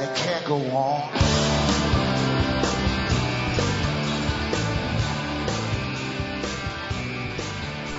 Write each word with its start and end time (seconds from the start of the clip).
and 0.00 0.08
it 0.08 0.16
can't 0.16 0.44
go 0.44 0.56
on. 0.56 1.10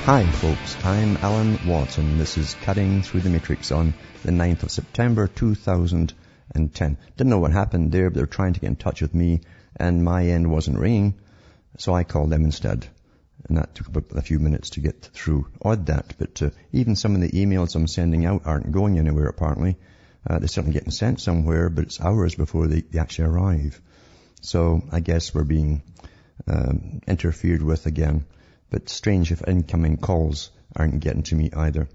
Hi 0.06 0.26
folks, 0.26 0.86
I'm 0.86 1.18
Alan 1.18 1.60
Watt 1.68 1.98
and 1.98 2.20
this 2.20 2.38
is 2.38 2.56
Cutting 2.62 3.02
Through 3.02 3.22
the 3.22 3.30
Matrix 3.30 3.72
on 3.72 3.94
the 4.24 4.32
9th 4.32 4.64
of 4.64 4.72
September 4.72 5.28
2010. 5.28 6.98
Didn't 7.18 7.30
know 7.30 7.38
what 7.38 7.52
happened 7.52 7.92
there, 7.92 8.10
but 8.10 8.16
they 8.16 8.22
were 8.22 8.28
trying 8.28 8.54
to 8.54 8.60
get 8.60 8.68
in 8.68 8.76
touch 8.76 9.02
with 9.02 9.14
me 9.14 9.42
and 9.76 10.04
my 10.04 10.26
end 10.26 10.50
wasn't 10.50 10.80
ringing, 10.80 11.16
so 11.78 11.94
I 11.94 12.04
called 12.04 12.30
them 12.30 12.46
instead. 12.46 12.88
And 13.48 13.58
that 13.58 13.76
took 13.76 14.14
a 14.14 14.22
few 14.22 14.40
minutes 14.40 14.72
to 14.72 14.80
get 14.80 15.02
through. 15.14 15.48
Odd 15.62 15.86
that, 15.88 16.14
but 16.18 16.42
uh, 16.42 16.50
even 16.72 16.96
some 16.96 17.16
of 17.16 17.22
the 17.22 17.30
emails 17.32 17.76
I'm 17.76 17.88
sending 17.88 18.26
out 18.26 18.44
aren't 18.46 18.72
going 18.72 19.00
anywhere 19.00 19.28
apparently. 19.28 19.78
Uh, 20.28 20.40
they're 20.40 20.48
certainly 20.48 20.74
getting 20.74 20.92
sent 20.92 21.20
somewhere, 21.20 21.70
but 21.70 21.86
it's 21.86 22.02
hours 22.02 22.36
before 22.36 22.68
they, 22.68 22.82
they 22.82 23.00
actually 23.00 23.30
arrive. 23.30 23.80
So 24.42 24.82
I 24.92 25.00
guess 25.00 25.34
we're 25.34 25.44
being 25.44 25.82
um, 26.48 27.02
interfered 27.08 27.62
with 27.62 27.86
again. 27.86 28.26
But 28.70 28.90
strange 28.90 29.32
if 29.32 29.48
incoming 29.48 29.98
calls 29.98 30.52
aren't 30.76 31.00
getting 31.00 31.24
to 31.24 31.36
me 31.36 31.50
either. 31.56 31.88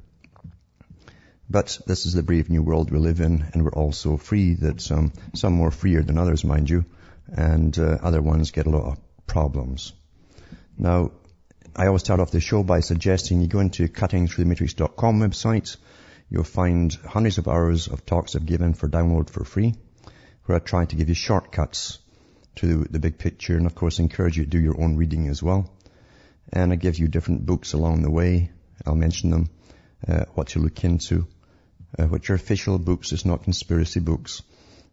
But 1.49 1.79
this 1.87 2.07
is 2.07 2.15
the 2.15 2.23
brave 2.23 2.51
new 2.51 2.63
world 2.63 2.91
we 2.91 2.99
live 2.99 3.21
in, 3.21 3.45
and 3.53 3.63
we're 3.63 3.71
all 3.71 3.93
so 3.93 4.17
free 4.17 4.55
that 4.55 4.81
some, 4.81 5.13
some 5.35 5.53
more 5.53 5.71
freer 5.71 6.03
than 6.03 6.19
others, 6.19 6.45
mind 6.45 6.71
you, 6.71 6.85
and 7.29 7.79
uh, 7.79 7.99
other 8.03 8.23
ones 8.23 8.51
get 8.51 8.67
a 8.67 8.71
lot 8.71 8.93
of 8.93 8.99
problems. 9.27 9.93
Now, 10.77 11.13
I 11.77 11.87
always 11.87 12.03
start 12.03 12.21
off 12.21 12.31
the 12.31 12.41
show 12.41 12.63
by 12.63 12.81
suggesting 12.81 13.41
you 13.41 13.47
go 13.47 13.61
into 13.61 13.89
cuttingthroughthematrix.com 13.89 15.21
website. 15.21 15.77
You'll 16.31 16.45
find 16.45 16.93
hundreds 16.93 17.39
of 17.39 17.49
hours 17.49 17.87
of 17.87 18.07
talks 18.07 18.35
I've 18.35 18.47
given 18.47 18.75
for 18.75 18.89
download 18.89 19.31
for 19.31 19.45
free, 19.45 19.75
where 20.47 20.57
I 20.57 20.59
try 20.59 20.85
to 20.85 20.97
give 20.97 21.09
you 21.09 21.15
shortcuts 21.15 21.99
to 22.57 22.85
the 22.85 22.99
big 22.99 23.19
picture 23.19 23.57
and 23.57 23.67
of 23.67 23.75
course 23.75 23.99
encourage 23.99 24.37
you 24.37 24.45
to 24.45 24.51
do 24.51 24.61
your 24.61 24.81
own 24.81 24.97
reading 24.97 25.29
as 25.29 25.43
well. 25.43 25.71
And 26.53 26.73
I 26.73 26.77
give 26.77 26.99
you 26.99 27.09
different 27.09 27.47
books 27.47 27.73
along 27.73 28.03
the 28.03 28.11
way. 28.11 28.51
I'll 28.87 28.95
mention 28.95 29.31
them, 29.31 29.51
uh, 30.07 30.25
what 30.35 30.49
to 30.49 30.61
look 30.61 30.83
into, 30.85 31.27
uh, 31.99 32.07
which 32.07 32.31
are 32.31 32.35
official 32.35 32.79
books, 32.79 33.13
it's 33.13 33.25
not 33.25 33.45
conspiracy 33.45 34.01
books, 34.01 34.43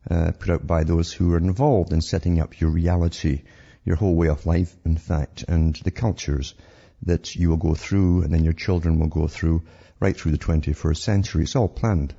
uh, 0.10 0.32
put 0.32 0.50
out 0.50 0.68
by 0.68 0.84
those 0.84 1.14
who 1.14 1.34
are 1.34 1.38
involved 1.38 1.94
in 1.94 2.02
setting 2.02 2.40
up 2.40 2.60
your 2.60 2.72
reality, 2.72 3.44
your 3.86 3.96
whole 3.96 4.16
way 4.16 4.28
of 4.28 4.46
life, 4.46 4.76
in 4.86 4.98
fact, 4.98 5.46
and 5.48 5.76
the 5.78 5.92
cultures 5.92 6.56
that 7.04 7.36
you 7.36 7.50
will 7.50 7.58
go 7.58 7.74
through 7.74 8.24
and 8.24 8.34
then 8.34 8.44
your 8.44 8.54
children 8.54 9.00
will 9.00 9.08
go 9.08 9.28
through 9.28 9.64
right 10.02 10.18
through 10.18 10.34
the 10.34 10.38
21st 10.38 10.98
century. 10.98 11.44
It's 11.44 11.56
all 11.56 11.70
planned. 11.70 12.14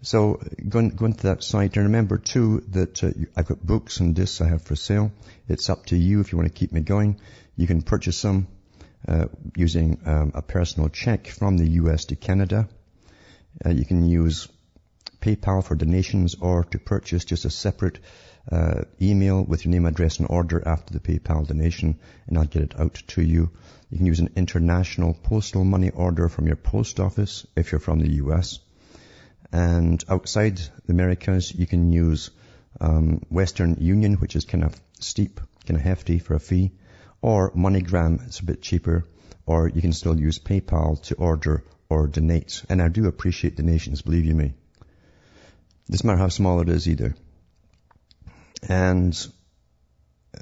So 0.00 0.40
go, 0.68 0.88
go 0.88 1.06
into 1.06 1.28
that 1.28 1.44
site 1.44 1.76
and 1.76 1.86
remember 1.86 2.18
too 2.18 2.64
that 2.70 3.04
uh, 3.04 3.10
I've 3.36 3.46
got 3.46 3.64
books 3.64 4.00
and 4.00 4.16
discs 4.16 4.40
I 4.40 4.48
have 4.48 4.62
for 4.62 4.74
sale. 4.74 5.12
It's 5.46 5.70
up 5.70 5.86
to 5.86 5.96
you 5.96 6.20
if 6.20 6.32
you 6.32 6.38
want 6.38 6.52
to 6.52 6.58
keep 6.58 6.72
me 6.72 6.80
going. 6.80 7.20
You 7.54 7.68
can 7.68 7.82
purchase 7.82 8.20
them 8.22 8.48
uh, 9.06 9.26
using 9.56 10.00
um, 10.04 10.32
a 10.34 10.42
personal 10.42 10.88
check 10.88 11.28
from 11.28 11.56
the 11.56 11.68
US 11.82 12.06
to 12.06 12.16
Canada. 12.16 12.68
Uh, 13.64 13.70
you 13.70 13.84
can 13.84 14.04
use 14.04 14.48
PayPal 15.20 15.62
for 15.62 15.76
donations 15.76 16.34
or 16.40 16.64
to 16.64 16.78
purchase 16.78 17.24
just 17.24 17.44
a 17.44 17.50
separate 17.50 18.00
uh, 18.50 18.82
email 19.00 19.44
with 19.44 19.64
your 19.64 19.70
name, 19.70 19.86
address 19.86 20.18
and 20.18 20.26
order 20.28 20.66
after 20.66 20.92
the 20.92 21.00
PayPal 21.00 21.46
donation 21.46 22.00
and 22.26 22.38
I'll 22.38 22.44
get 22.44 22.62
it 22.62 22.80
out 22.80 22.94
to 23.08 23.22
you. 23.22 23.50
You 23.92 23.98
can 23.98 24.06
use 24.06 24.20
an 24.20 24.30
international 24.36 25.12
postal 25.12 25.64
money 25.64 25.90
order 25.90 26.30
from 26.30 26.46
your 26.46 26.56
post 26.56 26.98
office 26.98 27.46
if 27.54 27.70
you're 27.70 27.78
from 27.78 27.98
the 27.98 28.12
US. 28.24 28.58
And 29.52 30.02
outside 30.08 30.56
the 30.56 30.92
Americas, 30.94 31.54
you 31.54 31.66
can 31.66 31.92
use 31.92 32.30
um, 32.80 33.20
Western 33.28 33.76
Union, 33.80 34.14
which 34.14 34.34
is 34.34 34.46
kind 34.46 34.64
of 34.64 34.80
steep, 34.98 35.40
kind 35.66 35.78
of 35.78 35.84
hefty 35.84 36.18
for 36.20 36.32
a 36.32 36.40
fee, 36.40 36.72
or 37.20 37.50
MoneyGram, 37.50 38.26
it's 38.26 38.40
a 38.40 38.46
bit 38.46 38.62
cheaper, 38.62 39.04
or 39.44 39.68
you 39.68 39.82
can 39.82 39.92
still 39.92 40.18
use 40.18 40.38
PayPal 40.38 41.02
to 41.02 41.16
order 41.16 41.62
or 41.90 42.06
donate. 42.06 42.64
And 42.70 42.80
I 42.80 42.88
do 42.88 43.08
appreciate 43.08 43.56
donations, 43.56 44.00
believe 44.00 44.24
you 44.24 44.34
me. 44.34 44.54
Doesn't 45.90 46.06
matter 46.06 46.18
how 46.18 46.28
small 46.28 46.62
it 46.62 46.70
is 46.70 46.88
either. 46.88 47.14
And 48.66 49.14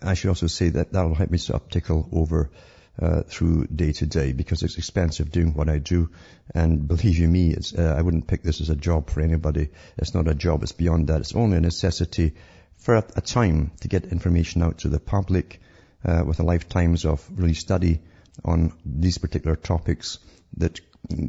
I 0.00 0.14
should 0.14 0.28
also 0.28 0.46
say 0.46 0.68
that 0.68 0.92
that'll 0.92 1.16
help 1.16 1.30
me 1.30 1.38
to 1.38 1.54
uptickle 1.54 2.08
over 2.12 2.52
uh, 3.00 3.22
through 3.22 3.66
day 3.66 3.92
to 3.92 4.06
day 4.06 4.32
because 4.32 4.62
it's 4.62 4.78
expensive 4.78 5.30
doing 5.30 5.54
what 5.54 5.68
I 5.68 5.78
do. 5.78 6.10
And 6.54 6.86
believe 6.86 7.18
you 7.18 7.28
me, 7.28 7.56
uh, 7.78 7.82
I 7.82 8.02
wouldn't 8.02 8.26
pick 8.26 8.42
this 8.42 8.60
as 8.60 8.70
a 8.70 8.76
job 8.76 9.10
for 9.10 9.20
anybody. 9.20 9.70
It's 9.96 10.14
not 10.14 10.28
a 10.28 10.34
job. 10.34 10.62
It's 10.62 10.72
beyond 10.72 11.08
that. 11.08 11.20
It's 11.20 11.34
only 11.34 11.56
a 11.56 11.60
necessity 11.60 12.34
for 12.76 12.96
a, 12.96 13.04
a 13.16 13.20
time 13.20 13.72
to 13.80 13.88
get 13.88 14.06
information 14.06 14.62
out 14.62 14.78
to 14.78 14.88
the 14.88 15.00
public 15.00 15.60
uh, 16.04 16.22
with 16.26 16.40
a 16.40 16.44
lifetimes 16.44 17.04
of 17.04 17.26
really 17.34 17.54
study 17.54 18.00
on 18.44 18.72
these 18.84 19.18
particular 19.18 19.56
topics 19.56 20.18
that 20.56 20.80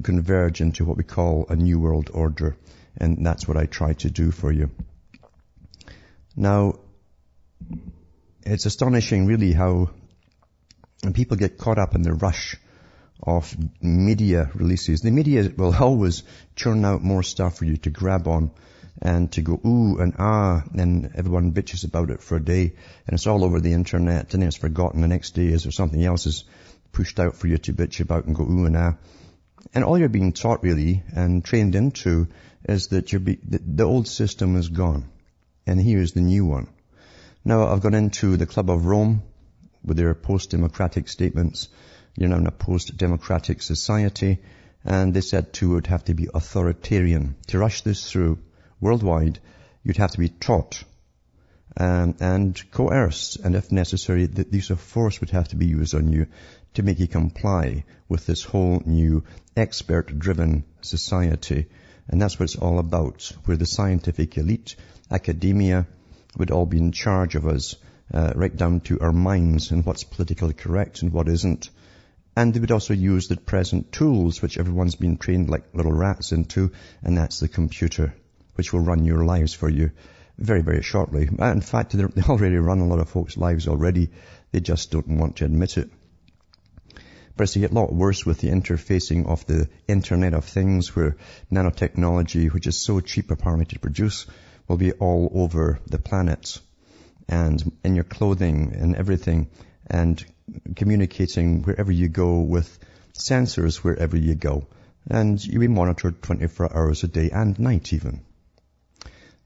converge 0.04 0.62
into 0.62 0.86
what 0.86 0.98
we 0.98 1.04
call 1.04 1.46
a 1.50 1.56
new 1.56 1.80
world 1.80 2.10
order. 2.14 2.58
And 2.98 3.26
that's 3.26 3.48
what 3.48 3.58
I 3.58 3.66
try 3.66 3.94
to 3.94 4.10
do 4.10 4.32
for 4.32 4.52
you. 4.52 4.70
Now, 6.36 6.80
it's 8.44 8.66
astonishing 8.66 9.26
really 9.26 9.54
how 9.54 9.92
people 11.16 11.38
get 11.38 11.58
caught 11.58 11.80
up 11.80 11.96
in 11.96 12.04
the 12.04 12.14
rush 12.14 12.56
of 13.24 13.56
media 13.82 14.50
releases. 14.54 15.02
The 15.02 15.12
media 15.12 15.52
will 15.56 15.76
always 15.80 16.24
churn 16.56 16.86
out 16.86 17.04
more 17.04 17.24
stuff 17.24 17.58
for 17.58 17.66
you 17.66 17.78
to 17.78 17.90
grab 17.90 18.28
on 18.28 18.52
and 19.02 19.32
to 19.32 19.42
go 19.42 19.60
ooh 19.66 20.00
and 20.00 20.14
ah 20.20 20.64
and 20.74 21.12
everyone 21.16 21.54
bitches 21.54 21.86
about 21.86 22.10
it 22.12 22.22
for 22.22 22.36
a 22.36 22.44
day 22.44 22.74
and 23.08 23.14
it's 23.14 23.26
all 23.26 23.44
over 23.44 23.60
the 23.60 23.74
internet 23.74 24.34
and 24.34 24.44
it's 24.44 24.58
forgotten 24.58 25.02
the 25.02 25.08
next 25.08 25.32
day 25.32 25.52
as 25.54 25.64
there 25.64 25.72
something 25.72 26.04
else 26.04 26.28
is 26.28 26.44
pushed 26.92 27.20
out 27.20 27.36
for 27.36 27.48
you 27.48 27.58
to 27.58 27.74
bitch 27.74 28.00
about 28.00 28.26
and 28.26 28.36
go 28.36 28.44
ooh 28.44 28.66
and 28.66 28.78
ah. 28.78 28.94
And 29.74 29.84
all 29.84 29.98
you're 29.98 30.10
being 30.10 30.34
taught 30.34 30.64
really 30.64 31.04
and 31.16 31.46
trained 31.46 31.76
into 31.76 32.28
is 32.68 32.88
that 32.88 33.10
be, 33.24 33.40
the, 33.44 33.84
old 33.84 34.08
system 34.08 34.56
is 34.56 34.70
gone 34.70 35.10
and 35.66 35.80
here's 35.80 36.12
the 36.12 36.22
new 36.22 36.46
one. 36.46 36.68
Now 37.46 37.68
I've 37.68 37.82
gone 37.82 37.94
into 37.94 38.38
the 38.38 38.46
Club 38.46 38.70
of 38.70 38.86
Rome 38.86 39.24
with 39.84 39.98
their 39.98 40.14
post-democratic 40.14 41.08
statements. 41.08 41.70
You're 42.16 42.30
now 42.30 42.38
in 42.38 42.48
a 42.48 42.52
post-democratic 42.52 43.62
society 43.62 44.40
and 44.84 45.14
they 45.14 45.22
said 45.22 45.54
too 45.54 45.72
it 45.72 45.76
would 45.76 45.88
have 45.88 46.06
to 46.06 46.14
be 46.14 46.28
authoritarian. 46.34 47.36
To 47.48 47.60
rush 47.60 47.82
this 47.82 48.10
through 48.10 48.40
worldwide, 48.80 49.40
you'd 49.84 49.98
have 49.98 50.12
to 50.12 50.20
be 50.20 50.30
taught 50.30 50.84
um, 51.78 52.16
and 52.20 52.62
coerced, 52.72 53.38
and 53.38 53.56
if 53.56 53.72
necessary, 53.72 54.26
the 54.26 54.46
use 54.52 54.72
of 54.72 54.82
force 54.82 55.22
would 55.22 55.30
have 55.30 55.48
to 55.50 55.56
be 55.56 55.68
used 55.68 55.96
on 55.96 56.12
you 56.12 56.28
to 56.74 56.84
make 56.84 57.00
you 57.00 57.08
comply 57.08 57.86
with 58.10 58.26
this 58.26 58.44
whole 58.44 58.82
new 58.86 59.24
expert-driven 59.56 60.66
society. 60.82 61.68
And 62.10 62.22
that's 62.22 62.38
what 62.38 62.46
it's 62.46 62.58
all 62.58 62.80
about, 62.80 63.32
where 63.46 63.56
the 63.56 63.66
scientific 63.66 64.38
elite 64.38 64.76
academia 65.10 65.88
would 66.38 66.52
all 66.52 66.66
be 66.66 66.78
in 66.78 66.92
charge 66.92 67.36
of 67.36 67.48
us, 67.48 67.76
uh, 68.14 68.34
right 68.36 68.56
down 68.56 68.82
to 68.82 69.00
our 69.00 69.12
minds 69.12 69.72
and 69.72 69.86
what's 69.86 70.04
politically 70.04 70.54
correct 70.54 71.02
and 71.02 71.14
what 71.14 71.30
isn't. 71.30 71.70
And 72.36 72.54
they 72.54 72.60
would 72.60 72.72
also 72.72 72.94
use 72.94 73.28
the 73.28 73.38
present 73.38 73.92
tools 73.92 74.42
which 74.42 74.58
everyone's 74.58 74.96
been 74.96 75.18
trained 75.18 75.50
like 75.50 75.74
little 75.74 75.92
rats 75.92 76.32
into, 76.32 76.72
and 77.04 77.18
that's 77.18 77.40
the 77.40 77.48
computer, 77.48 78.14
which 78.56 78.72
will 78.72 78.80
run 78.80 79.06
your 79.06 79.26
lives 79.26 79.54
for 79.54 79.70
you 79.70 79.92
very, 80.38 80.62
very 80.62 80.82
shortly. 80.82 81.30
In 81.40 81.62
fact, 81.62 81.92
they 82.16 82.22
already 82.24 82.58
run 82.58 82.80
a 82.80 82.88
lot 82.88 83.00
of 83.00 83.10
folks' 83.10 83.38
lives 83.38 83.68
already. 83.68 84.10
They 84.52 84.60
just 84.60 84.92
don't 84.92 85.08
want 85.08 85.38
to 85.38 85.46
admit 85.46 85.78
it. 85.78 85.90
But 87.38 87.44
it's 87.44 87.56
a 87.56 87.68
lot 87.68 87.94
worse 87.94 88.26
with 88.26 88.40
the 88.40 88.50
interfacing 88.50 89.26
of 89.28 89.46
the 89.46 89.70
Internet 89.88 90.34
of 90.34 90.46
Things 90.46 90.96
where 90.96 91.16
nanotechnology, 91.52 92.52
which 92.52 92.68
is 92.68 92.78
so 92.78 93.00
cheap 93.00 93.32
apparently 93.32 93.66
to 93.66 93.80
produce, 93.80 94.26
will 94.68 94.78
be 94.78 94.92
all 94.92 95.32
over 95.34 95.80
the 95.88 95.98
planet 95.98 96.60
and 97.28 97.72
in 97.84 97.96
your 97.96 98.04
clothing 98.04 98.74
and 98.76 98.96
everything 98.96 99.50
and 99.88 100.24
communicating 100.76 101.64
wherever 101.64 101.92
you 101.92 102.08
go 102.10 102.40
with 102.40 102.80
sensors 103.14 103.78
wherever 103.78 104.18
you 104.18 104.36
go. 104.36 104.68
And 105.10 105.44
you'll 105.44 105.62
be 105.62 105.68
monitored 105.68 106.22
24 106.22 106.76
hours 106.76 107.04
a 107.04 107.08
day 107.08 107.30
and 107.32 107.58
night 107.60 107.94
even. 107.94 108.22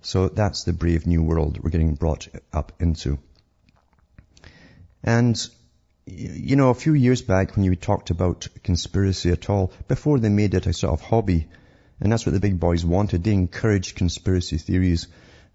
So 0.01 0.27
that's 0.29 0.63
the 0.63 0.73
brave 0.73 1.07
new 1.07 1.23
world 1.23 1.59
we're 1.61 1.71
getting 1.71 1.95
brought 1.95 2.27
up 2.53 2.73
into. 2.79 3.17
And, 5.03 5.35
you 6.05 6.55
know, 6.55 6.69
a 6.69 6.75
few 6.75 6.93
years 6.93 7.21
back 7.21 7.55
when 7.55 7.65
you 7.65 7.75
talked 7.75 8.09
about 8.09 8.47
conspiracy 8.63 9.31
at 9.31 9.49
all, 9.49 9.71
before 9.87 10.19
they 10.19 10.29
made 10.29 10.53
it 10.53 10.67
a 10.67 10.73
sort 10.73 10.93
of 10.93 11.01
hobby, 11.01 11.47
and 11.99 12.11
that's 12.11 12.25
what 12.25 12.33
the 12.33 12.39
big 12.39 12.59
boys 12.59 12.85
wanted, 12.85 13.23
they 13.23 13.33
encouraged 13.33 13.95
conspiracy 13.95 14.57
theories, 14.57 15.07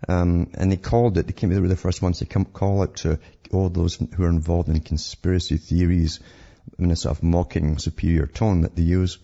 um, 0.08 0.50
and 0.54 0.72
they 0.72 0.76
called 0.76 1.18
it, 1.18 1.26
they 1.26 1.32
came, 1.32 1.50
they 1.50 1.60
were 1.60 1.68
the 1.68 1.76
first 1.76 2.02
ones 2.02 2.18
to 2.18 2.26
come, 2.26 2.44
call 2.44 2.82
it 2.84 2.96
to 2.96 3.18
all 3.52 3.68
those 3.68 3.96
who 3.96 4.24
are 4.24 4.30
involved 4.30 4.68
in 4.68 4.80
conspiracy 4.80 5.56
theories 5.56 6.20
in 6.78 6.90
a 6.90 6.96
sort 6.96 7.16
of 7.16 7.22
mocking, 7.22 7.78
superior 7.78 8.26
tone 8.26 8.62
that 8.62 8.76
they 8.76 8.82
use. 8.82 9.18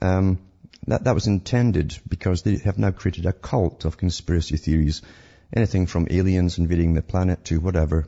Um, 0.00 0.38
that, 0.86 1.04
that 1.04 1.14
was 1.14 1.26
intended 1.26 1.98
because 2.08 2.42
they 2.42 2.56
have 2.58 2.78
now 2.78 2.90
created 2.90 3.26
a 3.26 3.32
cult 3.32 3.84
of 3.84 3.98
conspiracy 3.98 4.56
theories. 4.56 5.02
Anything 5.54 5.86
from 5.86 6.06
aliens 6.10 6.58
invading 6.58 6.94
the 6.94 7.02
planet 7.02 7.44
to 7.46 7.60
whatever. 7.60 8.06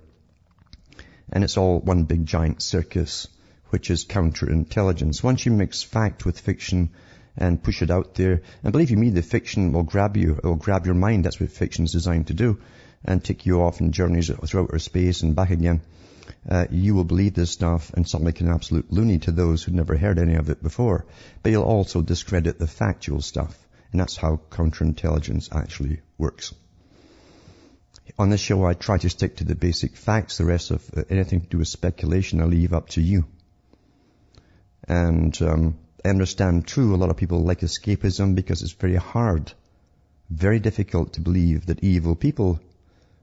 And 1.33 1.45
it's 1.45 1.57
all 1.57 1.81
one 1.81 2.05
big 2.05 2.27
giant 2.27 2.63
circus, 2.63 3.29
which 3.69 3.91
is 3.91 4.05
counterintelligence. 4.05 5.23
Once 5.23 5.45
you 5.45 5.53
mix 5.53 5.83
fact 5.83 6.25
with 6.25 6.41
fiction 6.41 6.91
and 7.41 7.63
push 7.63 7.83
it 7.83 7.91
out 7.91 8.15
there, 8.15 8.43
and 8.63 8.73
believe 8.73 8.91
you 8.91 8.99
me, 8.99 9.11
the 9.11 9.23
fiction 9.23 9.73
will 9.73 9.83
grab 9.83 10.17
you, 10.17 10.37
it 10.37 10.45
will 10.45 10.57
grab 10.57 10.87
your 10.87 10.95
mind. 10.95 11.25
That's 11.25 11.41
what 11.41 11.51
fiction 11.51 11.87
is 11.87 11.93
designed 11.93 12.29
to 12.29 12.35
do. 12.35 12.61
And 13.03 13.25
take 13.25 13.47
you 13.47 13.63
off 13.63 13.81
in 13.81 13.93
journeys 13.93 14.31
through 14.31 14.65
outer 14.65 14.79
space 14.79 15.23
and 15.23 15.35
back 15.35 15.51
again. 15.51 15.81
Uh, 16.49 16.67
you 16.71 16.95
will 16.95 17.05
believe 17.05 17.35
this 17.35 17.51
stuff 17.51 17.93
and 17.95 18.07
sound 18.07 18.25
like 18.25 18.41
an 18.41 18.49
absolute 18.49 18.93
loony 18.93 19.19
to 19.21 19.33
those 19.33 19.63
who've 19.63 19.75
never 19.75 19.97
heard 19.97 20.19
any 20.19 20.35
of 20.35 20.51
it 20.51 20.63
before. 20.63 21.07
But 21.43 21.53
you'll 21.53 21.63
also 21.63 22.03
discredit 22.03 22.59
the 22.59 22.67
factual 22.67 23.23
stuff. 23.23 23.57
And 23.91 24.01
that's 24.01 24.17
how 24.17 24.41
counterintelligence 24.51 25.49
actually 25.55 26.01
works. 26.19 26.55
On 28.19 28.29
this 28.29 28.41
show, 28.41 28.65
I 28.65 28.75
try 28.75 28.99
to 28.99 29.09
stick 29.09 29.37
to 29.37 29.45
the 29.45 29.55
basic 29.55 29.97
facts. 29.97 30.37
The 30.37 30.45
rest 30.45 30.71
of 30.71 30.89
uh, 30.95 31.05
anything 31.09 31.41
to 31.41 31.47
do 31.47 31.59
with 31.59 31.69
speculation, 31.69 32.41
I 32.41 32.45
leave 32.45 32.75
up 32.75 32.91
to 32.91 33.01
you. 33.01 33.25
And 34.87 35.41
um, 35.43 35.79
I 36.05 36.09
understand 36.09 36.67
too, 36.67 36.95
a 36.95 36.97
lot 36.97 37.11
of 37.11 37.17
people 37.17 37.41
like 37.43 37.61
escapism 37.61 38.35
because 38.35 38.63
it's 38.63 38.73
very 38.73 38.97
hard, 38.97 39.53
very 40.31 40.59
difficult 40.59 41.15
to 41.15 41.21
believe 41.21 41.67
that 41.67 41.85
evil 41.85 42.15
people 42.15 42.61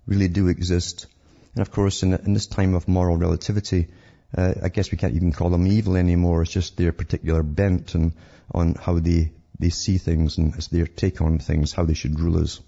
really 0.06 0.28
do 0.28 0.48
exist. 0.48 1.08
And 1.56 1.62
of 1.62 1.72
course, 1.72 2.04
in, 2.04 2.14
in 2.14 2.34
this 2.34 2.48
time 2.48 2.76
of 2.76 2.88
moral 2.88 3.18
relativity, 3.18 3.88
uh, 4.38 4.54
I 4.62 4.70
guess 4.70 4.92
we 4.92 4.98
can't 4.98 5.16
even 5.16 5.32
call 5.32 5.50
them 5.50 5.66
evil 5.68 5.96
anymore. 5.96 6.44
It's 6.44 6.52
just 6.52 6.78
their 6.78 6.92
particular 6.92 7.44
bent 7.44 7.96
and 7.96 8.14
on 8.52 8.76
how 8.76 9.00
they, 9.00 9.32
they 9.60 9.70
see 9.70 9.98
things 9.98 10.38
and 10.38 10.54
it's 10.56 10.68
their 10.68 10.88
take 10.88 11.22
on 11.22 11.40
things, 11.40 11.74
how 11.74 11.86
they 11.86 11.94
should 11.94 12.20
rule 12.20 12.42
us. 12.42 12.60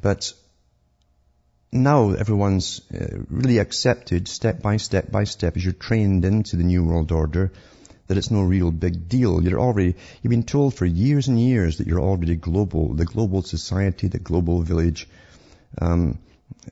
But 0.00 0.32
now 1.72 2.10
everyone's 2.10 2.80
uh, 2.92 3.22
really 3.28 3.58
accepted 3.58 4.26
step 4.26 4.60
by 4.60 4.78
step 4.78 5.12
by 5.12 5.24
step 5.24 5.56
as 5.56 5.64
you're 5.64 5.72
trained 5.72 6.24
into 6.24 6.56
the 6.56 6.64
New 6.64 6.82
World 6.84 7.12
Order 7.12 7.52
that 8.10 8.18
it's 8.18 8.32
no 8.32 8.42
real 8.42 8.72
big 8.72 9.08
deal. 9.08 9.40
You're 9.40 9.60
already, 9.60 9.94
you've 10.20 10.32
been 10.32 10.42
told 10.42 10.74
for 10.74 10.84
years 10.84 11.28
and 11.28 11.40
years 11.40 11.78
that 11.78 11.86
you're 11.86 12.00
already 12.00 12.34
global, 12.34 12.92
the 12.92 13.04
global 13.04 13.40
society, 13.42 14.08
the 14.08 14.18
global 14.18 14.62
village, 14.62 15.08
um, 15.80 16.18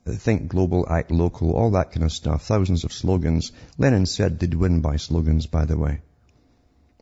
think 0.05 0.49
global, 0.49 0.85
act 0.91 1.13
local, 1.13 1.53
all 1.53 1.71
that 1.71 1.93
kind 1.93 2.03
of 2.03 2.11
stuff. 2.11 2.43
Thousands 2.43 2.83
of 2.83 2.93
slogans. 2.93 3.53
Lenin 3.79 4.07
said 4.07 4.41
they'd 4.41 4.53
win 4.53 4.81
by 4.81 4.97
slogans, 4.97 5.47
by 5.47 5.65
the 5.65 5.79
way. 5.79 6.01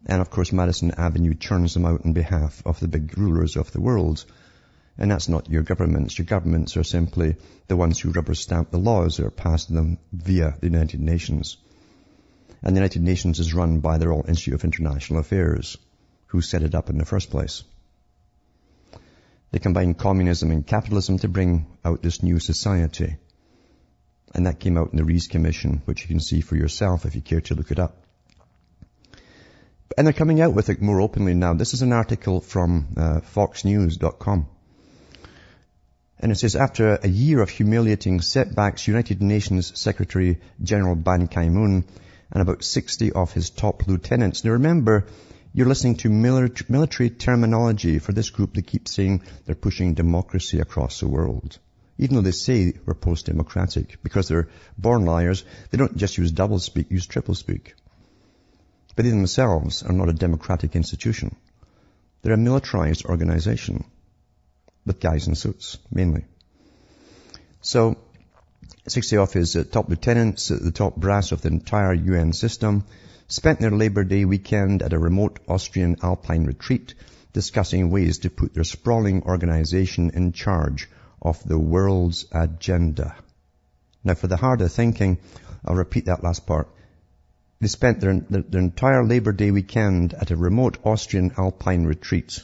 And 0.05 0.21
of 0.21 0.29
course 0.29 0.53
Madison 0.53 0.91
Avenue 0.91 1.33
churns 1.33 1.73
them 1.73 1.87
out 1.87 2.05
on 2.05 2.12
behalf 2.12 2.62
of 2.67 2.79
the 2.79 2.88
big 2.88 3.17
rulers 3.17 3.56
of 3.56 3.73
the 3.73 3.81
world. 3.81 4.23
And 4.99 5.11
that's 5.11 5.31
not 5.31 5.49
your 5.49 5.62
governments. 5.62 6.19
Your 6.19 6.27
governments 6.27 6.77
are 6.77 6.85
simply 6.85 7.37
the 7.69 7.77
ones 7.77 7.99
who 7.99 8.11
rubber 8.11 8.35
stamp 8.35 8.71
the 8.71 8.77
laws 8.77 9.17
that 9.17 9.25
are 9.25 9.31
passed 9.31 9.73
them 9.73 9.97
via 10.12 10.59
the 10.61 10.67
United 10.67 11.00
Nations. 11.00 11.56
And 12.62 12.75
the 12.75 12.81
United 12.81 13.03
Nations 13.03 13.38
is 13.38 13.55
run 13.55 13.81
by 13.81 13.99
the 13.99 14.08
Royal 14.08 14.25
Institute 14.26 14.55
of 14.55 14.64
International 14.64 15.20
Affairs, 15.20 15.76
who 16.29 16.41
set 16.41 16.62
it 16.62 16.75
up 16.75 16.91
in 16.91 16.99
the 16.99 17.05
first 17.05 17.31
place. 17.31 17.62
They 19.53 19.58
combine 19.58 19.94
communism 19.94 20.50
and 20.50 20.67
capitalism 20.67 21.19
to 21.19 21.29
bring 21.29 21.67
out 21.85 22.03
this 22.03 22.23
new 22.23 22.38
society. 22.38 23.17
And 24.35 24.47
that 24.47 24.61
came 24.61 24.76
out 24.76 24.91
in 24.91 24.97
the 24.97 25.05
Reece 25.05 25.29
Commission, 25.29 25.82
which 25.85 26.03
you 26.03 26.08
can 26.08 26.20
see 26.20 26.41
for 26.41 26.56
yourself 26.56 27.06
if 27.06 27.14
you 27.14 27.23
care 27.23 27.41
to 27.43 27.55
look 27.55 27.70
it 27.70 27.79
up. 27.79 27.97
And 29.97 30.06
they're 30.06 30.12
coming 30.12 30.41
out 30.41 30.52
with 30.52 30.69
it 30.69 30.82
more 30.82 31.00
openly 31.00 31.32
now. 31.32 31.55
This 31.55 31.73
is 31.73 31.82
an 31.82 31.93
article 31.93 32.41
from 32.41 32.88
uh, 32.97 33.20
foxnews.com. 33.20 34.47
And 36.19 36.32
it 36.32 36.37
says, 36.37 36.56
after 36.56 36.94
a 36.97 37.09
year 37.09 37.41
of 37.41 37.50
humiliating 37.50 38.20
setbacks, 38.20 38.88
United 38.88 39.23
Nations 39.23 39.79
Secretary 39.79 40.41
General 40.62 40.97
Ban 40.97 41.29
Ki-moon 41.29 41.85
and 42.32 42.43
about 42.43 42.64
60 42.64 43.12
of 43.12 43.32
his 43.32 43.50
top 43.50 43.87
lieutenants. 43.87 44.44
Now 44.44 44.52
remember, 44.52 45.06
you're 45.52 45.67
listening 45.67 45.96
to 45.96 46.11
military 46.11 47.11
terminology 47.11 47.99
for 47.99 48.12
this 48.12 48.31
group 48.31 48.55
that 48.55 48.67
keeps 48.67 48.93
saying 48.93 49.23
they're 49.44 49.55
pushing 49.55 49.94
democracy 49.94 50.61
across 50.61 51.00
the 51.00 51.08
world. 51.08 51.58
Even 51.99 52.17
though 52.17 52.23
they 52.23 52.32
say 52.32 52.75
we're 52.84 52.94
post-democratic, 52.94 54.02
because 54.02 54.28
they're 54.28 54.49
born 54.76 55.06
liars, 55.06 55.44
they 55.70 55.78
don't 55.78 55.96
just 55.96 56.19
use 56.19 56.31
double 56.31 56.58
speak, 56.58 56.90
use 56.90 57.06
triple 57.06 57.34
speak. 57.34 57.75
But 58.94 59.05
they 59.05 59.11
themselves 59.11 59.82
are 59.82 59.94
not 59.94 60.11
a 60.11 60.12
democratic 60.12 60.76
institution. 60.76 61.37
They're 62.20 62.34
a 62.34 62.38
militarized 62.38 63.06
organization 63.06 63.84
with 64.84 65.00
guys 65.00 65.26
in 65.26 65.34
suits, 65.34 65.78
mainly. 65.90 66.25
So, 67.62 67.96
60 68.88 69.16
of 69.16 69.32
his 69.32 69.56
uh, 69.56 69.64
top 69.70 69.88
lieutenants, 69.88 70.50
uh, 70.50 70.58
the 70.60 70.70
top 70.70 70.96
brass 70.96 71.32
of 71.32 71.42
the 71.42 71.48
entire 71.48 71.92
UN 71.92 72.32
system, 72.32 72.84
spent 73.28 73.60
their 73.60 73.70
Labor 73.70 74.04
Day 74.04 74.24
weekend 74.24 74.82
at 74.82 74.92
a 74.92 74.98
remote 74.98 75.40
Austrian 75.48 75.96
alpine 76.02 76.44
retreat 76.44 76.94
discussing 77.32 77.90
ways 77.90 78.18
to 78.18 78.30
put 78.30 78.54
their 78.54 78.64
sprawling 78.64 79.22
organization 79.22 80.10
in 80.14 80.32
charge 80.32 80.88
of 81.20 81.42
the 81.44 81.58
world's 81.58 82.24
agenda. 82.32 83.14
Now 84.04 84.14
for 84.14 84.26
the 84.26 84.36
harder 84.36 84.68
thinking, 84.68 85.18
I'll 85.64 85.74
repeat 85.74 86.06
that 86.06 86.22
last 86.22 86.46
part. 86.46 86.68
They 87.60 87.68
spent 87.68 88.00
their, 88.00 88.20
their, 88.20 88.42
their 88.42 88.60
entire 88.60 89.04
Labor 89.04 89.32
Day 89.32 89.50
weekend 89.50 90.14
at 90.14 90.30
a 90.30 90.36
remote 90.36 90.78
Austrian 90.84 91.32
alpine 91.36 91.84
retreat 91.84 92.42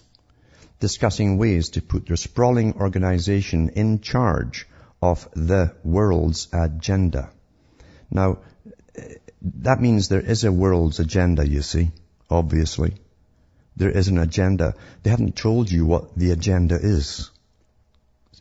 discussing 0.81 1.39
ways 1.39 1.71
to 1.71 1.81
put 1.81 2.07
their 2.07 2.17
sprawling 2.17 2.75
organization 2.75 3.69
in 3.69 4.01
charge 4.01 4.67
of 5.03 5.29
the 5.35 5.75
world's 5.83 6.49
agenda. 6.53 7.31
Now, 8.09 8.39
that 9.43 9.81
means 9.81 10.09
there 10.09 10.21
is 10.21 10.45
a 10.45 10.53
world's 10.53 11.01
agenda, 11.01 11.47
you 11.47 11.63
see, 11.63 11.91
obviously. 12.31 12.95
There 13.77 13.91
is 13.91 14.09
an 14.09 14.19
agenda. 14.19 14.75
They 15.03 15.11
haven't 15.11 15.35
told 15.35 15.71
you 15.71 15.85
what 15.85 16.17
the 16.17 16.31
agenda 16.31 16.77
is. 16.77 17.31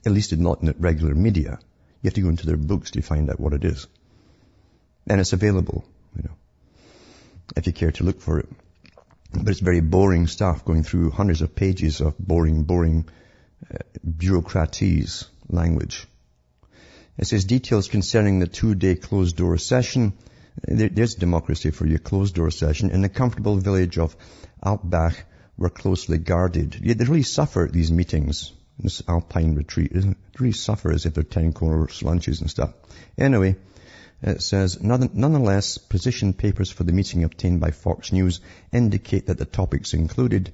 At 0.05 0.11
least 0.11 0.37
not 0.37 0.59
in 0.59 0.67
the 0.67 0.75
regular 0.77 1.15
media. 1.15 1.57
You 2.01 2.07
have 2.07 2.13
to 2.15 2.21
go 2.21 2.29
into 2.29 2.45
their 2.45 2.57
books 2.57 2.91
to 2.91 3.01
find 3.01 3.29
out 3.29 3.39
what 3.39 3.53
it 3.53 3.65
is. 3.65 3.87
And 5.07 5.19
it's 5.19 5.33
available, 5.33 5.83
you 6.15 6.23
know, 6.23 6.35
if 7.55 7.65
you 7.65 7.73
care 7.73 7.91
to 7.93 8.03
look 8.03 8.21
for 8.21 8.39
it. 8.39 8.49
But 9.33 9.49
it's 9.49 9.59
very 9.61 9.81
boring 9.81 10.27
stuff 10.27 10.65
going 10.65 10.83
through 10.83 11.11
hundreds 11.11 11.41
of 11.41 11.55
pages 11.55 12.01
of 12.01 12.17
boring, 12.19 12.63
boring 12.63 13.05
uh, 13.73 13.77
language. 15.49 16.07
It 17.21 17.27
says 17.27 17.45
details 17.45 17.87
concerning 17.87 18.39
the 18.39 18.47
two-day 18.47 18.95
closed-door 18.95 19.59
session. 19.59 20.13
There's 20.67 21.13
democracy 21.13 21.69
for 21.69 21.85
your 21.85 21.99
closed-door 21.99 22.49
session 22.49 22.89
in 22.89 23.01
the 23.01 23.09
comfortable 23.09 23.57
village 23.57 23.99
of 23.99 24.15
Alpbach 24.65 25.15
were 25.55 25.69
closely 25.69 26.17
guarded. 26.17 26.79
Yet 26.81 26.97
They 26.97 27.05
really 27.05 27.21
suffer 27.21 27.65
at 27.65 27.73
these 27.73 27.91
meetings, 27.91 28.51
this 28.79 29.03
alpine 29.07 29.53
retreat. 29.53 29.93
They 29.93 30.15
really 30.39 30.51
suffer 30.51 30.91
as 30.91 31.05
if 31.05 31.13
they're 31.13 31.23
10 31.23 31.53
course 31.53 32.01
lunches 32.01 32.41
and 32.41 32.49
stuff. 32.49 32.73
Anyway, 33.19 33.55
it 34.23 34.41
says, 34.41 34.81
nonetheless, 34.81 35.77
position 35.77 36.33
papers 36.33 36.71
for 36.71 36.85
the 36.85 36.91
meeting 36.91 37.23
obtained 37.23 37.59
by 37.59 37.69
Fox 37.69 38.11
News 38.11 38.41
indicate 38.73 39.27
that 39.27 39.37
the 39.37 39.45
topics 39.45 39.93
included, 39.93 40.51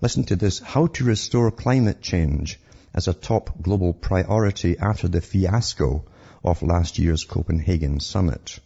listen 0.00 0.24
to 0.24 0.34
this, 0.34 0.58
how 0.58 0.88
to 0.88 1.04
restore 1.04 1.52
climate 1.52 2.02
change 2.02 2.58
as 2.94 3.08
a 3.08 3.14
top 3.14 3.60
global 3.60 3.92
priority 3.92 4.78
after 4.78 5.08
the 5.08 5.20
fiasco 5.20 6.04
of 6.44 6.62
last 6.62 6.98
year's 6.98 7.24
Copenhagen 7.24 8.00
summit. 8.00 8.58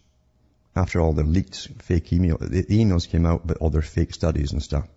After 0.75 1.01
all 1.01 1.13
the 1.13 1.23
leaked 1.23 1.69
fake 1.81 2.13
email, 2.13 2.37
the 2.37 2.63
emails 2.65 3.09
came 3.09 3.25
out, 3.25 3.45
but 3.45 3.57
all 3.57 3.69
their 3.69 3.81
fake 3.81 4.13
studies 4.13 4.51
and 4.51 4.61
stuff. 4.61 4.87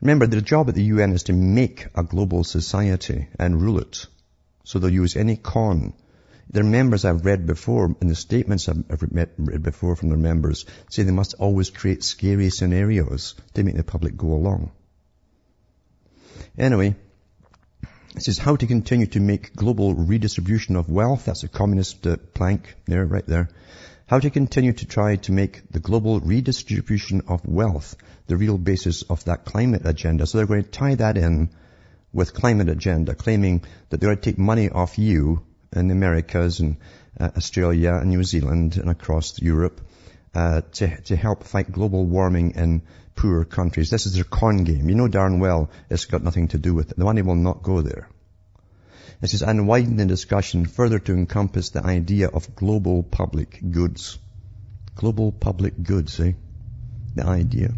Remember, 0.00 0.26
the 0.26 0.40
job 0.40 0.68
at 0.68 0.74
the 0.74 0.84
UN 0.84 1.12
is 1.12 1.24
to 1.24 1.32
make 1.32 1.86
a 1.94 2.04
global 2.04 2.44
society 2.44 3.28
and 3.38 3.60
rule 3.60 3.80
it. 3.80 4.06
So 4.64 4.78
they'll 4.78 4.90
use 4.90 5.16
any 5.16 5.36
con 5.36 5.92
their 6.50 6.64
members 6.64 7.04
I've 7.04 7.26
read 7.26 7.46
before, 7.46 7.94
and 8.00 8.10
the 8.10 8.14
statements 8.14 8.68
I've 8.68 8.84
read 8.88 9.62
before 9.62 9.96
from 9.96 10.08
their 10.08 10.18
members, 10.18 10.64
say 10.90 11.02
they 11.02 11.10
must 11.10 11.34
always 11.34 11.68
create 11.70 12.02
scary 12.02 12.50
scenarios 12.50 13.34
to 13.54 13.62
make 13.62 13.76
the 13.76 13.84
public 13.84 14.16
go 14.16 14.28
along. 14.32 14.70
Anyway, 16.56 16.96
It 18.18 18.24
says 18.24 18.38
how 18.38 18.56
to 18.56 18.66
continue 18.66 19.06
to 19.06 19.20
make 19.20 19.54
global 19.54 19.94
redistribution 19.94 20.74
of 20.74 20.90
wealth. 20.90 21.26
That's 21.26 21.44
a 21.44 21.48
communist 21.48 22.04
uh, 22.04 22.16
plank 22.34 22.74
there, 22.84 23.06
right 23.06 23.24
there. 23.24 23.48
How 24.06 24.18
to 24.18 24.28
continue 24.28 24.72
to 24.72 24.86
try 24.86 25.14
to 25.14 25.30
make 25.30 25.70
the 25.70 25.78
global 25.78 26.18
redistribution 26.18 27.22
of 27.28 27.46
wealth 27.46 27.94
the 28.26 28.36
real 28.36 28.58
basis 28.58 29.02
of 29.02 29.24
that 29.26 29.44
climate 29.44 29.82
agenda. 29.84 30.26
So 30.26 30.38
they're 30.38 30.48
going 30.48 30.64
to 30.64 30.68
tie 30.68 30.96
that 30.96 31.16
in 31.16 31.50
with 32.12 32.34
climate 32.34 32.68
agenda, 32.68 33.14
claiming 33.14 33.62
that 33.90 34.00
they're 34.00 34.08
going 34.08 34.18
to 34.18 34.30
take 34.30 34.36
money 34.36 34.68
off 34.68 34.98
you 34.98 35.46
in 35.72 35.86
the 35.86 35.94
Americas 35.94 36.58
and 36.58 36.78
uh, 37.20 37.30
Australia 37.36 37.94
and 37.94 38.10
New 38.10 38.24
Zealand 38.24 38.78
and 38.78 38.90
across 38.90 39.40
Europe 39.40 39.80
uh, 40.34 40.62
to, 40.72 41.00
to 41.02 41.14
help 41.14 41.44
fight 41.44 41.70
global 41.70 42.04
warming 42.04 42.56
in 42.56 42.82
poor 43.18 43.44
countries. 43.44 43.90
This 43.90 44.06
is 44.06 44.14
their 44.14 44.22
con 44.22 44.62
game. 44.62 44.88
You 44.88 44.94
know 44.94 45.08
darn 45.08 45.40
well 45.40 45.70
it's 45.90 46.04
got 46.04 46.22
nothing 46.22 46.48
to 46.48 46.58
do 46.58 46.72
with 46.72 46.92
it. 46.92 46.96
The 46.96 47.04
money 47.04 47.22
will 47.22 47.34
not 47.34 47.64
go 47.64 47.82
there. 47.82 48.08
It 49.20 49.30
says, 49.30 49.42
and 49.42 49.66
widen 49.66 49.96
the 49.96 50.06
discussion 50.06 50.66
further 50.66 51.00
to 51.00 51.12
encompass 51.14 51.70
the 51.70 51.84
idea 51.84 52.28
of 52.28 52.54
global 52.54 53.02
public 53.02 53.58
goods. 53.72 54.18
Global 54.94 55.32
public 55.32 55.82
goods, 55.82 56.20
eh? 56.20 56.34
The 57.16 57.26
idea. 57.26 57.74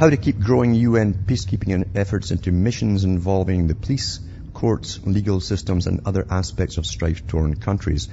How 0.00 0.10
to 0.10 0.16
keep 0.16 0.40
growing 0.40 0.74
UN 0.74 1.14
peacekeeping 1.14 1.90
efforts 1.94 2.32
into 2.32 2.50
missions 2.50 3.04
involving 3.04 3.68
the 3.68 3.76
police, 3.76 4.18
courts, 4.52 4.98
legal 5.04 5.38
systems, 5.38 5.86
and 5.86 6.00
other 6.04 6.26
aspects 6.28 6.78
of 6.78 6.86
strife-torn 6.86 7.54
countries. 7.60 8.08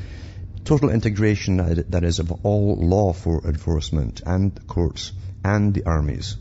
Total 0.64 0.92
integration, 0.92 1.58
that 1.90 2.04
is, 2.04 2.20
of 2.20 2.32
all 2.44 2.76
law 2.76 3.14
for 3.14 3.48
enforcement 3.48 4.22
and 4.24 4.68
courts 4.68 5.14
and 5.48 5.74
the 5.74 5.86
armies. 5.86 6.36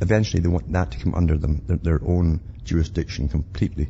Eventually 0.00 0.40
they 0.40 0.48
want 0.48 0.70
that 0.72 0.92
to 0.92 0.98
come 0.98 1.14
under 1.14 1.36
them, 1.36 1.62
their 1.66 2.00
own 2.04 2.40
jurisdiction 2.64 3.28
completely. 3.28 3.88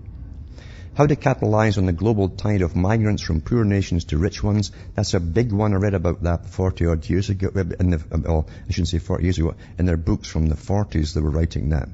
How 0.95 1.07
to 1.07 1.17
capitalize 1.17 1.77
on 1.77 1.85
the 1.85 1.93
global 1.93 2.31
tide 2.31 2.63
of 2.63 2.75
migrants 2.75 3.23
from 3.23 3.43
poor 3.43 3.65
nations 3.65 4.05
to 4.05 4.17
rich 4.17 4.43
ones. 4.43 4.73
That's 4.95 5.13
a 5.13 5.21
big 5.21 5.53
one. 5.53 5.75
I 5.75 5.77
read 5.77 5.93
about 5.93 6.23
that 6.23 6.47
40 6.47 6.87
odd 6.87 7.11
years 7.11 7.29
ago, 7.29 7.51
in 7.55 7.91
the, 7.91 8.03
well, 8.25 8.49
I 8.67 8.73
shouldn't 8.73 8.89
say 8.89 8.99
40 8.99 9.25
years 9.25 9.39
ago, 9.39 9.55
in 9.79 9.85
their 9.85 9.99
books 9.99 10.29
from 10.29 10.47
the 10.47 10.55
40s 10.55 11.13
they 11.13 11.21
were 11.21 11.37
writing 11.39 11.69
that. 11.71 11.91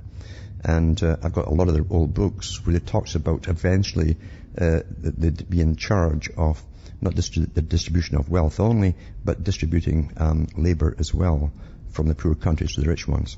And 0.63 1.03
uh, 1.03 1.17
I've 1.25 1.33
got 1.33 1.49
a 1.49 1.55
lot 1.55 1.67
of 1.67 1.75
their 1.75 1.87
old 1.91 2.15
books 2.15 2.65
where 2.65 2.77
it 2.77 2.87
talks 2.87 3.17
about 3.17 3.49
eventually 3.49 4.17
uh, 4.57 4.83
they'd 4.87 5.51
be 5.51 5.61
in 5.61 5.75
charge 5.75 6.31
of 6.37 6.63
not 7.01 7.15
distri- 7.15 7.53
the 7.53 7.63
distribution 7.63 8.17
of 8.17 8.29
wealth 8.29 8.61
only, 8.61 8.95
but 9.25 9.43
distributing 9.43 10.13
um, 10.19 10.47
labor 10.57 10.95
as 11.01 11.13
well 11.13 11.51
from 11.93 12.09
the 12.09 12.15
poor 12.15 12.35
countries 12.35 12.73
to 12.73 12.81
the 12.81 12.89
rich 12.89 13.07
ones 13.07 13.37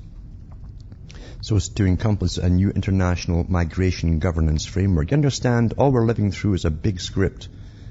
so 1.44 1.56
as 1.56 1.68
to 1.68 1.84
encompass 1.84 2.38
a 2.38 2.49
new 2.49 2.70
international 2.70 3.44
migration 3.50 4.18
governance 4.18 4.64
framework. 4.64 5.11
You 5.11 5.16
understand, 5.16 5.75
all 5.76 5.92
we're 5.92 6.06
living 6.06 6.32
through 6.32 6.54
is 6.54 6.64
a 6.64 6.70
big 6.70 7.00
script 7.00 7.49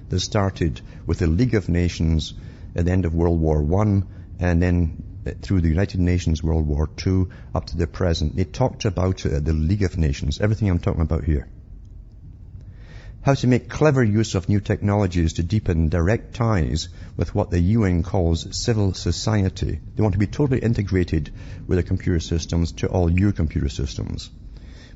that 0.09 0.21
started 0.21 0.81
with 1.05 1.19
the 1.19 1.27
League 1.27 1.53
of 1.53 1.69
Nations 1.69 2.33
at 2.75 2.85
the 2.85 2.91
end 2.91 3.05
of 3.05 3.13
World 3.13 3.39
War 3.39 3.61
One, 3.61 4.07
and 4.39 4.59
then 4.59 5.03
through 5.43 5.61
the 5.61 5.69
United 5.69 5.99
Nations 5.99 6.41
World 6.41 6.65
War 6.65 6.89
Two 6.97 7.29
up 7.53 7.67
to 7.67 7.77
the 7.77 7.85
present. 7.85 8.35
They 8.35 8.43
talked 8.43 8.85
about 8.85 9.23
uh, 9.23 9.39
the 9.39 9.53
League 9.53 9.83
of 9.83 9.99
Nations, 9.99 10.41
everything 10.41 10.67
I'm 10.67 10.79
talking 10.79 11.01
about 11.03 11.23
here 11.23 11.47
how 13.23 13.33
to 13.33 13.47
make 13.47 13.69
clever 13.69 14.03
use 14.03 14.35
of 14.35 14.49
new 14.49 14.59
technologies 14.59 15.33
to 15.33 15.43
deepen 15.43 15.87
direct 15.87 16.35
ties 16.35 16.89
with 17.15 17.33
what 17.33 17.49
the 17.49 17.59
UN 17.59 18.03
calls 18.03 18.45
civil 18.55 18.93
society. 18.93 19.79
They 19.95 20.03
want 20.03 20.11
to 20.11 20.19
be 20.19 20.27
totally 20.27 20.59
integrated 20.59 21.31
with 21.65 21.77
the 21.77 21.83
computer 21.83 22.19
systems 22.19 22.73
to 22.73 22.87
all 22.87 23.09
your 23.09 23.31
computer 23.31 23.69
systems. 23.69 24.29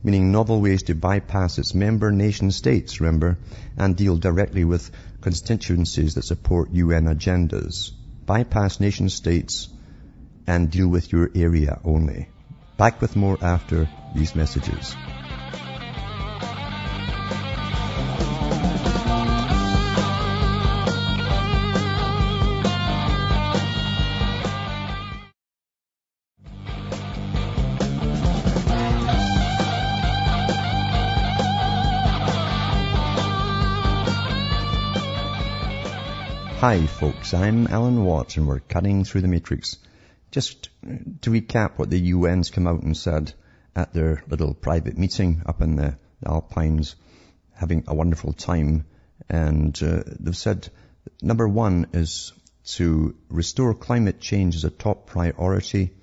Meaning 0.04 0.34
novel 0.34 0.62
ways 0.62 0.84
to 0.84 0.94
bypass 0.94 1.58
its 1.58 1.74
member 1.74 2.12
nation 2.12 2.52
states, 2.52 3.00
remember, 3.00 3.38
and 3.78 3.96
deal 3.96 4.18
directly 4.18 4.66
with 4.66 4.92
constituencies 5.22 6.16
that 6.16 6.26
support 6.26 6.72
UN 6.72 7.06
agendas. 7.06 7.92
Bypass 8.26 8.82
nation 8.82 9.08
states 9.08 9.70
and 10.46 10.70
deal 10.70 10.90
with 10.90 11.14
your 11.14 11.32
area 11.34 11.80
only. 11.86 12.28
Back 12.78 13.00
with 13.02 13.16
more 13.16 13.38
after 13.42 13.88
these 14.14 14.36
messages. 14.36 14.96
Hi 36.68 36.86
folks, 36.86 37.34
I'm 37.34 37.68
Alan 37.68 38.04
Watts 38.04 38.36
and 38.36 38.46
we're 38.46 38.60
cutting 38.60 39.06
through 39.06 39.22
the 39.22 39.30
matrix. 39.30 39.78
Just 40.32 40.68
to 41.22 41.30
recap 41.32 41.78
what 41.78 41.90
the 41.90 42.12
UN's 42.12 42.50
come 42.50 42.68
out 42.68 42.84
and 42.84 42.98
said 42.98 43.32
at 43.74 43.94
their 43.94 44.22
little 44.28 44.54
private 44.54 44.98
meeting 44.98 45.44
up 45.46 45.62
in 45.62 45.78
the 45.78 45.98
Alpines, 46.26 46.98
having 47.54 47.86
a 47.88 47.96
wonderful 47.96 48.34
time. 48.34 48.84
And 49.30 49.82
uh, 49.82 50.04
they've 50.20 50.36
said 50.36 50.68
number 51.22 51.48
one 51.48 51.88
is 51.94 52.34
to 52.76 53.16
restore 53.30 53.74
climate 53.74 54.20
change 54.20 54.58
as 54.58 54.66
a 54.66 54.70
top 54.70 55.08
priority, 55.08 55.94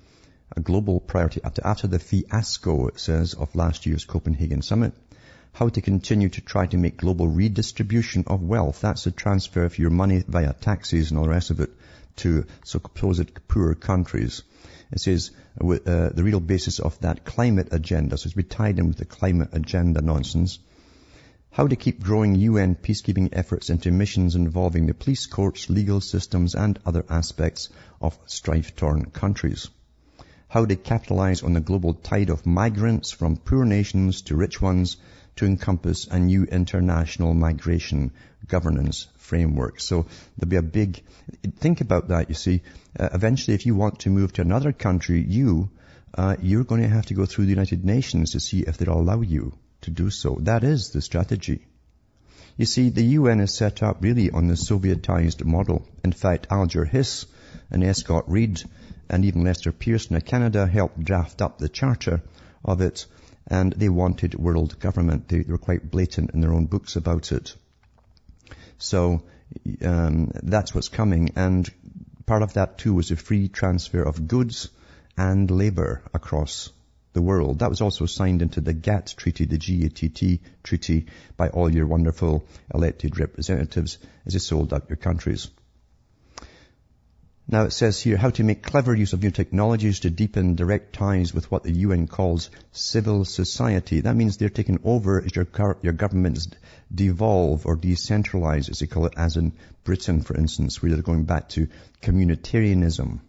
a 0.57 0.61
global 0.61 0.99
priority 0.99 1.41
after, 1.43 1.61
after 1.63 1.85
the 1.85 1.99
fiasco, 1.99 2.87
it 2.87 2.99
says, 2.99 3.35
of 3.35 3.53
last 3.53 3.85
year's 3.85 4.05
Copenhagen 4.05 4.63
summit 4.63 4.93
how 5.55 5.69
to 5.69 5.79
continue 5.79 6.27
to 6.27 6.41
try 6.41 6.65
to 6.65 6.75
make 6.75 6.97
global 6.97 7.29
redistribution 7.29 8.25
of 8.27 8.43
wealth. 8.43 8.81
That's 8.81 9.05
the 9.05 9.11
transfer 9.11 9.63
of 9.63 9.79
your 9.79 9.89
money 9.89 10.21
via 10.27 10.51
taxes 10.51 11.11
and 11.11 11.17
all 11.17 11.23
the 11.23 11.29
rest 11.29 11.49
of 11.49 11.61
it 11.61 11.69
to 12.17 12.45
supposed 12.65 13.47
poor 13.47 13.73
countries. 13.73 14.43
It 14.91 14.99
says 14.99 15.31
uh, 15.61 15.77
the 16.09 16.23
real 16.25 16.41
basis 16.41 16.79
of 16.79 16.99
that 16.99 17.23
climate 17.23 17.69
agenda. 17.71 18.17
So 18.17 18.27
it's 18.27 18.33
be 18.33 18.43
tied 18.43 18.79
in 18.79 18.89
with 18.89 18.97
the 18.97 19.05
climate 19.05 19.51
agenda 19.53 20.01
nonsense. 20.01 20.59
How 21.51 21.67
to 21.67 21.77
keep 21.77 22.03
growing 22.03 22.35
UN 22.35 22.75
peacekeeping 22.75 23.29
efforts 23.31 23.69
into 23.69 23.91
missions 23.91 24.35
involving 24.35 24.87
the 24.87 24.93
police, 24.93 25.25
courts, 25.25 25.69
legal 25.69 26.01
systems 26.01 26.55
and 26.55 26.77
other 26.85 27.05
aspects 27.09 27.69
of 28.01 28.19
strife-torn 28.25 29.05
countries. 29.11 29.69
How 30.49 30.65
to 30.65 30.75
capitalize 30.75 31.43
on 31.43 31.53
the 31.53 31.61
global 31.61 31.93
tide 31.93 32.29
of 32.29 32.45
migrants 32.45 33.11
from 33.11 33.37
poor 33.37 33.63
nations 33.63 34.23
to 34.23 34.35
rich 34.35 34.61
ones 34.61 34.97
to 35.37 35.45
encompass 35.45 36.07
a 36.07 36.19
new 36.19 36.43
international 36.43 37.33
migration 37.33 38.11
governance 38.47 39.07
framework. 39.17 39.79
So 39.79 40.05
there'll 40.37 40.49
be 40.49 40.55
a 40.55 40.61
big, 40.61 41.01
think 41.59 41.81
about 41.81 42.09
that, 42.09 42.29
you 42.29 42.35
see. 42.35 42.61
Uh, 42.99 43.09
eventually, 43.13 43.55
if 43.55 43.65
you 43.65 43.75
want 43.75 43.99
to 44.01 44.09
move 44.09 44.33
to 44.33 44.41
another 44.41 44.71
country, 44.71 45.21
you, 45.21 45.69
uh, 46.13 46.35
you're 46.41 46.63
going 46.63 46.81
to 46.81 46.87
have 46.87 47.07
to 47.07 47.13
go 47.13 47.25
through 47.25 47.45
the 47.45 47.51
United 47.51 47.83
Nations 47.83 48.31
to 48.31 48.39
see 48.39 48.61
if 48.61 48.77
they'll 48.77 48.93
allow 48.93 49.21
you 49.21 49.53
to 49.81 49.91
do 49.91 50.09
so. 50.09 50.37
That 50.41 50.63
is 50.63 50.91
the 50.91 51.01
strategy. 51.01 51.65
You 52.57 52.65
see, 52.65 52.89
the 52.89 53.03
UN 53.03 53.41
is 53.41 53.53
set 53.53 53.83
up 53.83 53.97
really 54.01 54.31
on 54.31 54.47
the 54.47 54.53
Sovietized 54.53 55.43
model. 55.43 55.85
In 56.03 56.13
fact, 56.13 56.47
Alger 56.49 56.85
Hiss 56.85 57.25
and 57.69 57.83
Escott 57.83 58.29
Reid 58.29 58.63
and 59.09 59.25
even 59.25 59.43
Lester 59.43 59.71
Pearson 59.71 60.15
of 60.15 60.25
Canada 60.25 60.65
helped 60.65 61.03
draft 61.03 61.41
up 61.41 61.57
the 61.57 61.69
charter 61.69 62.21
of 62.63 62.81
it 62.81 63.05
and 63.47 63.73
they 63.73 63.89
wanted 63.89 64.35
world 64.35 64.79
government. 64.79 65.27
They, 65.27 65.39
they 65.39 65.51
were 65.51 65.57
quite 65.57 65.89
blatant 65.89 66.31
in 66.31 66.41
their 66.41 66.53
own 66.53 66.65
books 66.65 66.95
about 66.95 67.31
it. 67.31 67.55
So 68.77 69.23
um, 69.83 70.31
that's 70.43 70.73
what's 70.73 70.89
coming, 70.89 71.31
and 71.35 71.69
part 72.25 72.41
of 72.41 72.53
that 72.53 72.77
too 72.77 72.93
was 72.93 73.11
a 73.11 73.15
free 73.15 73.47
transfer 73.47 74.01
of 74.01 74.27
goods 74.27 74.69
and 75.17 75.49
labour 75.49 76.01
across 76.13 76.71
the 77.13 77.21
world. 77.21 77.59
That 77.59 77.69
was 77.69 77.81
also 77.81 78.05
signed 78.05 78.41
into 78.41 78.61
the 78.61 78.73
GATT 78.73 79.15
treaty, 79.17 79.45
the 79.45 79.57
GATT 79.57 80.41
treaty, 80.63 81.07
by 81.37 81.49
all 81.49 81.73
your 81.73 81.87
wonderful 81.87 82.45
elected 82.73 83.17
representatives 83.19 83.97
as 84.25 84.33
they 84.33 84.39
sold 84.39 84.73
out 84.73 84.89
your 84.89 84.97
countries. 84.97 85.49
Now 87.47 87.65
it 87.65 87.73
says 87.73 88.01
here 88.01 88.17
how 88.17 88.31
to 88.31 88.43
make 88.43 88.63
clever 88.63 88.95
use 88.95 89.13
of 89.13 89.21
new 89.21 89.29
technologies 89.29 89.99
to 89.99 90.09
deepen 90.09 90.55
direct 90.55 90.93
ties 90.93 91.31
with 91.31 91.51
what 91.51 91.61
the 91.61 91.71
UN 91.71 92.07
calls 92.07 92.49
civil 92.71 93.23
society. 93.23 94.01
That 94.01 94.15
means 94.15 94.37
they're 94.37 94.49
taking 94.49 94.79
over 94.83 95.21
as 95.23 95.35
your, 95.35 95.47
your 95.83 95.93
governments 95.93 96.47
devolve 96.93 97.67
or 97.67 97.77
decentralize, 97.77 98.69
as 98.69 98.79
they 98.79 98.87
call 98.87 99.05
it, 99.05 99.13
as 99.15 99.37
in 99.37 99.53
Britain, 99.83 100.21
for 100.21 100.35
instance, 100.35 100.81
where 100.81 100.91
they're 100.91 101.03
going 101.03 101.25
back 101.25 101.49
to 101.49 101.67
communitarianism. 102.01 103.19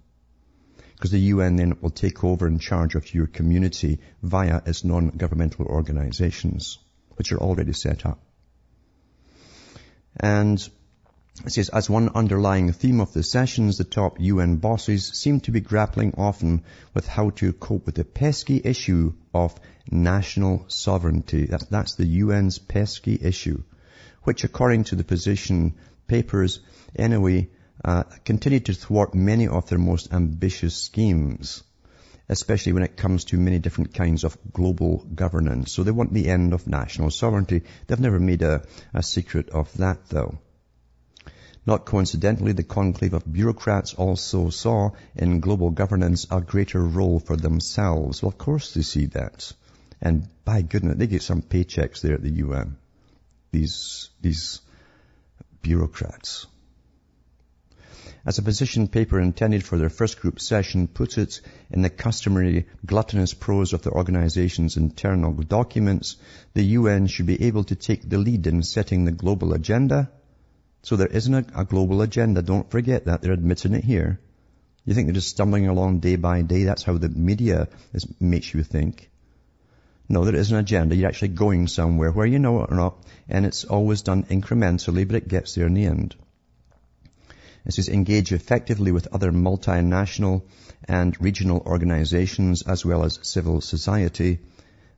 Because 0.95 1.11
the 1.11 1.21
UN 1.35 1.57
then 1.57 1.77
will 1.83 1.91
take 1.91 2.25
over 2.25 2.47
in 2.47 2.59
charge 2.59 2.95
of 2.95 3.13
your 3.13 3.27
community 3.27 3.99
via 4.23 4.63
its 4.65 4.83
non-governmental 4.83 5.67
organizations, 5.67 6.79
which 7.17 7.33
are 7.33 7.39
already 7.39 7.75
set 7.75 8.07
up. 8.07 8.19
And 10.19 10.67
It 11.45 11.53
says, 11.53 11.69
as 11.69 11.91
one 11.91 12.09
underlying 12.15 12.73
theme 12.73 12.99
of 12.99 13.13
the 13.13 13.23
sessions, 13.23 13.77
the 13.77 13.85
top 13.85 14.19
UN 14.19 14.57
bosses 14.57 15.05
seem 15.07 15.41
to 15.41 15.51
be 15.51 15.61
grappling 15.61 16.15
often 16.17 16.65
with 16.95 17.07
how 17.07 17.29
to 17.31 17.53
cope 17.53 17.85
with 17.85 17.97
the 17.97 18.05
pesky 18.05 18.59
issue 18.65 19.13
of 19.35 19.55
national 19.91 20.65
sovereignty. 20.69 21.45
That's, 21.45 21.95
the 21.95 22.21
UN's 22.21 22.59
pesky 22.59 23.19
issue, 23.21 23.63
which 24.23 24.45
according 24.45 24.85
to 24.85 24.97
the 24.97 25.05
position 25.05 25.75
papers, 26.07 26.61
anyway, 26.97 27.51
uh, 27.85 28.05
continue 28.25 28.61
to 28.61 28.73
thwart 28.73 29.15
many 29.15 29.47
of 29.47 29.69
their 29.69 29.79
most 29.79 30.15
ambitious 30.15 30.75
schemes, 30.75 31.63
especially 32.31 32.73
when 32.73 32.83
it 32.83 32.97
comes 32.97 33.27
to 33.27 33.37
many 33.37 33.59
different 33.59 33.93
kinds 33.93 34.25
of 34.25 34.39
global 34.53 35.05
governance. 35.15 35.71
So 35.71 35.83
they 35.83 35.91
want 35.91 36.15
the 36.15 36.29
end 36.29 36.55
of 36.55 36.67
national 36.67 37.11
sovereignty. 37.11 37.63
They've 37.87 38.01
never 38.01 38.19
made 38.19 38.41
a, 38.41 38.63
a 38.95 39.03
secret 39.03 39.51
of 39.51 39.71
that 39.75 40.09
though. 40.09 40.39
Not 41.67 41.85
coincidentally, 41.85 42.53
the 42.53 42.63
conclave 42.63 43.13
of 43.13 43.31
bureaucrats 43.31 43.95
also 43.95 44.51
saw 44.51 44.91
in 45.17 45.41
global 45.41 45.71
governance 45.71 46.25
a 46.31 46.41
greater 46.41 46.81
role 46.81 47.19
for 47.19 47.37
themselves. 47.37 48.23
Well, 48.23 48.29
of 48.29 48.39
course 48.39 48.73
they 48.73 48.83
see 48.83 49.07
that. 49.07 49.53
And 50.01 50.29
by 50.45 50.63
goodness, 50.63 50.97
they 50.97 51.09
get 51.09 51.23
some 51.23 51.43
paychecks 51.43 52.03
there 52.03 52.15
at 52.15 52.23
the 52.23 52.31
UN. 52.31 52.77
These, 53.51 54.11
these 54.21 54.61
bureaucrats. 55.61 56.47
As 58.25 58.39
a 58.39 58.43
position 58.43 58.87
paper 58.87 59.21
intended 59.21 59.65
for 59.65 59.79
their 59.79 59.89
first 59.89 60.21
group 60.21 60.41
session 60.41 60.87
puts 60.87 61.19
it 61.19 61.41
in 61.71 61.83
the 61.83 61.91
customary 61.91 62.67
gluttonous 62.85 63.35
prose 63.35 63.73
of 63.73 63.83
the 63.83 63.91
organization's 63.91 64.77
internal 64.77 65.33
documents, 65.33 66.17
the 66.55 66.63
UN 66.63 67.09
should 67.09 67.27
be 67.27 67.43
able 67.45 67.65
to 67.65 67.75
take 67.75 68.09
the 68.09 68.19
lead 68.19 68.47
in 68.47 68.63
setting 68.63 69.05
the 69.05 69.13
global 69.13 69.53
agenda. 69.53 70.11
So 70.87 70.95
there 70.95 71.09
isn't 71.09 71.35
a, 71.35 71.63
a 71.63 71.65
global 71.65 72.01
agenda. 72.01 72.43
Don't 72.43 72.71
forget 72.71 73.07
that. 73.07 73.21
They're 73.21 73.33
admitting 73.33 73.75
it 73.75 73.83
here. 73.83 74.21
You 74.85 74.95
think 74.95 75.09
they're 75.09 75.15
just 75.15 75.31
stumbling 75.31 75.67
along 75.67 75.99
day 75.99 76.15
by 76.15 76.43
day? 76.43 76.63
That's 76.63 76.85
how 76.85 76.97
the 76.97 77.09
media 77.09 77.67
is, 77.93 78.07
makes 78.21 78.55
you 78.55 78.63
think. 78.63 79.11
No, 80.09 80.25
there 80.25 80.37
is 80.37 80.53
an 80.53 80.59
agenda. 80.59 80.95
You're 80.95 81.09
actually 81.09 81.35
going 81.35 81.67
somewhere, 81.67 82.13
where 82.13 82.25
you 82.25 82.39
know 82.39 82.63
it 82.63 82.71
or 82.71 82.77
not, 82.77 83.05
and 83.29 83.45
it's 83.45 83.65
always 83.65 84.03
done 84.03 84.23
incrementally, 84.31 85.05
but 85.05 85.17
it 85.17 85.27
gets 85.27 85.57
there 85.57 85.67
in 85.67 85.75
the 85.75 85.87
end. 85.87 86.15
It 87.65 87.75
says 87.75 87.89
engage 87.89 88.31
effectively 88.31 88.93
with 88.93 89.09
other 89.13 89.33
multinational 89.33 90.43
and 90.85 91.21
regional 91.21 91.65
organizations 91.67 92.63
as 92.63 92.85
well 92.85 93.03
as 93.03 93.19
civil 93.23 93.61
society. 93.61 94.39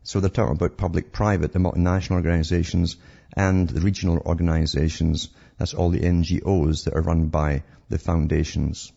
So 0.09 0.21
they're 0.21 0.31
talking 0.31 0.57
about 0.57 0.79
public-private, 0.79 1.53
the 1.53 1.59
multinational 1.59 2.13
organizations 2.13 2.97
and 3.37 3.69
the 3.69 3.83
regional 3.83 4.23
organizations. 4.25 5.29
That's 5.59 5.75
all 5.75 5.91
the 5.91 6.01
NGOs 6.01 6.85
that 6.85 6.95
are 6.95 7.03
run 7.03 7.27
by 7.27 7.63
the 7.91 7.99
foundations 7.99 8.91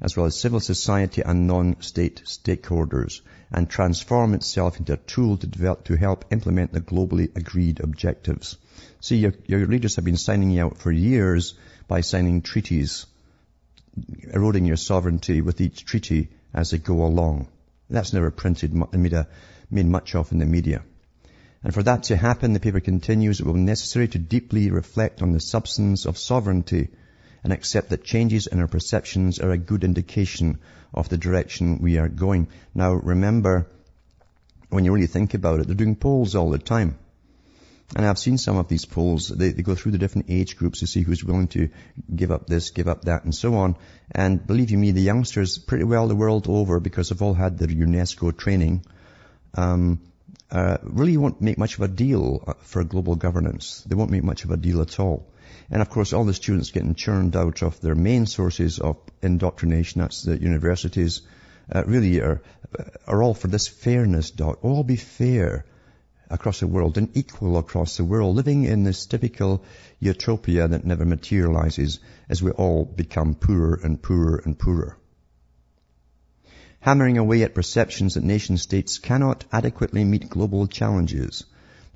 as 0.00 0.16
well 0.16 0.26
as 0.26 0.38
civil 0.38 0.58
society 0.58 1.22
and 1.22 1.46
non-state 1.46 2.22
stakeholders 2.26 3.20
and 3.52 3.70
transform 3.70 4.34
itself 4.34 4.80
into 4.80 4.94
a 4.94 4.96
tool 4.96 5.36
to 5.36 5.46
develop, 5.46 5.84
to 5.84 5.96
help 5.96 6.24
implement 6.32 6.72
the 6.72 6.80
globally 6.80 7.34
agreed 7.36 7.78
objectives. 7.78 8.56
See, 9.00 9.18
your, 9.18 9.34
your 9.46 9.66
leaders 9.68 9.94
have 9.94 10.04
been 10.04 10.16
signing 10.16 10.50
you 10.50 10.64
out 10.64 10.78
for 10.78 10.90
years 10.90 11.54
by 11.86 12.00
signing 12.00 12.42
treaties, 12.42 13.06
eroding 14.32 14.64
your 14.64 14.76
sovereignty 14.76 15.40
with 15.42 15.60
each 15.60 15.84
treaty 15.84 16.30
as 16.52 16.72
they 16.72 16.78
go 16.78 17.04
along. 17.04 17.46
That's 17.88 18.12
never 18.12 18.32
printed 18.32 18.72
and 18.72 19.02
made, 19.02 19.12
a, 19.12 19.28
made 19.70 19.86
much 19.86 20.14
of 20.14 20.32
in 20.32 20.38
the 20.38 20.46
media. 20.46 20.82
And 21.62 21.72
for 21.72 21.82
that 21.82 22.04
to 22.04 22.16
happen, 22.16 22.52
the 22.52 22.60
paper 22.60 22.80
continues, 22.80 23.40
it 23.40 23.46
will 23.46 23.54
be 23.54 23.60
necessary 23.60 24.08
to 24.08 24.18
deeply 24.18 24.70
reflect 24.70 25.22
on 25.22 25.32
the 25.32 25.40
substance 25.40 26.04
of 26.04 26.18
sovereignty 26.18 26.88
and 27.42 27.52
accept 27.52 27.90
that 27.90 28.04
changes 28.04 28.46
in 28.46 28.60
our 28.60 28.68
perceptions 28.68 29.38
are 29.38 29.50
a 29.50 29.58
good 29.58 29.84
indication 29.84 30.58
of 30.92 31.08
the 31.08 31.18
direction 31.18 31.78
we 31.80 31.98
are 31.98 32.08
going. 32.08 32.48
Now 32.74 32.92
remember, 32.92 33.66
when 34.68 34.84
you 34.84 34.92
really 34.92 35.06
think 35.06 35.34
about 35.34 35.60
it, 35.60 35.66
they're 35.66 35.74
doing 35.74 35.96
polls 35.96 36.34
all 36.34 36.50
the 36.50 36.58
time. 36.58 36.98
And 37.96 38.06
I've 38.06 38.18
seen 38.18 38.38
some 38.38 38.56
of 38.56 38.68
these 38.68 38.86
polls. 38.86 39.28
They, 39.28 39.50
they, 39.50 39.62
go 39.62 39.74
through 39.74 39.92
the 39.92 39.98
different 39.98 40.30
age 40.30 40.56
groups 40.56 40.80
to 40.80 40.86
see 40.86 41.02
who's 41.02 41.22
willing 41.22 41.48
to 41.48 41.68
give 42.14 42.30
up 42.30 42.46
this, 42.46 42.70
give 42.70 42.88
up 42.88 43.04
that, 43.04 43.24
and 43.24 43.34
so 43.34 43.54
on. 43.54 43.76
And 44.10 44.44
believe 44.44 44.70
you 44.70 44.78
me, 44.78 44.90
the 44.90 45.02
youngsters 45.02 45.58
pretty 45.58 45.84
well 45.84 46.08
the 46.08 46.16
world 46.16 46.48
over, 46.48 46.80
because 46.80 47.10
they've 47.10 47.22
all 47.22 47.34
had 47.34 47.58
their 47.58 47.68
UNESCO 47.68 48.36
training, 48.36 48.84
um, 49.54 50.00
uh, 50.50 50.78
really 50.82 51.16
won't 51.16 51.40
make 51.40 51.58
much 51.58 51.76
of 51.76 51.82
a 51.82 51.88
deal 51.88 52.44
uh, 52.46 52.52
for 52.60 52.84
global 52.84 53.16
governance. 53.16 53.82
They 53.86 53.94
won't 53.94 54.10
make 54.10 54.22
much 54.22 54.44
of 54.44 54.50
a 54.50 54.56
deal 54.56 54.82
at 54.82 55.00
all. 55.00 55.26
And 55.70 55.80
of 55.80 55.90
course, 55.90 56.12
all 56.12 56.24
the 56.24 56.34
students 56.34 56.70
getting 56.70 56.94
churned 56.94 57.36
out 57.36 57.62
of 57.62 57.80
their 57.80 57.94
main 57.94 58.26
sources 58.26 58.78
of 58.78 58.96
indoctrination, 59.22 60.00
that's 60.00 60.22
the 60.22 60.36
universities, 60.40 61.22
uh, 61.74 61.82
really 61.86 62.20
are, 62.20 62.42
are 63.06 63.22
all 63.22 63.34
for 63.34 63.48
this 63.48 63.66
fairness 63.66 64.30
dot. 64.30 64.58
All 64.62 64.84
be 64.84 64.96
fair 64.96 65.64
across 66.30 66.60
the 66.60 66.66
world 66.66 66.98
and 66.98 67.16
equal 67.16 67.56
across 67.58 67.96
the 67.96 68.04
world, 68.04 68.36
living 68.36 68.64
in 68.64 68.84
this 68.84 69.06
typical 69.06 69.64
utopia 70.00 70.68
that 70.68 70.84
never 70.84 71.04
materializes 71.04 72.00
as 72.28 72.42
we 72.42 72.50
all 72.50 72.84
become 72.84 73.34
poorer 73.34 73.80
and 73.82 74.02
poorer 74.02 74.42
and 74.44 74.58
poorer. 74.58 74.96
Hammering 76.84 77.18
away 77.18 77.42
at 77.42 77.54
perceptions 77.54 78.14
that 78.14 78.24
nation 78.24 78.56
states 78.56 78.98
cannot 78.98 79.44
adequately 79.50 80.04
meet 80.04 80.30
global 80.30 80.66
challenges 80.66 81.44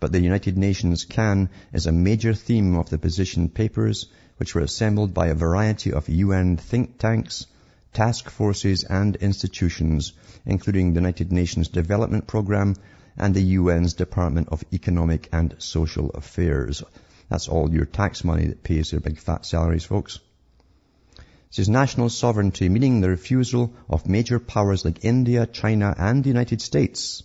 but 0.01 0.13
the 0.13 0.21
United 0.21 0.57
Nations 0.57 1.05
can 1.05 1.49
is 1.73 1.87
a 1.87 1.93
major 1.93 2.33
theme 2.33 2.77
of 2.77 2.89
the 2.89 2.99
position 2.99 3.49
papers, 3.49 4.07
which 4.37 4.55
were 4.55 4.61
assembled 4.61 5.13
by 5.13 5.27
a 5.27 5.35
variety 5.35 5.93
of 5.93 6.09
UN 6.09 6.57
think 6.57 6.99
tanks, 6.99 7.47
task 7.93 8.31
forces 8.31 8.85
and 8.85 9.17
institutions, 9.17 10.13
including 10.47 10.93
the 10.93 11.01
United 11.01 11.33
Nations 11.33 11.67
Development 11.67 12.29
Programme 12.29 12.77
and 13.17 13.35
the 13.35 13.57
UN's 13.57 13.95
Department 13.95 14.49
of 14.51 14.65
Economic 14.73 15.29
and 15.33 15.57
Social 15.59 16.11
Affairs. 16.11 16.85
That's 17.29 17.49
all 17.49 17.75
your 17.75 17.85
tax 17.85 18.23
money 18.23 18.47
that 18.47 18.63
pays 18.63 18.93
their 18.93 19.01
big 19.01 19.19
fat 19.19 19.45
salaries, 19.45 19.85
folks. 19.85 20.21
Says 21.51 21.69
national 21.69 22.11
sovereignty, 22.11 22.69
meaning 22.69 23.01
the 23.01 23.09
refusal 23.09 23.73
of 23.89 24.09
major 24.09 24.39
powers 24.39 24.85
like 24.85 25.05
India, 25.05 25.47
China 25.47 25.95
and 25.97 26.23
the 26.23 26.29
United 26.29 26.61
States 26.61 27.23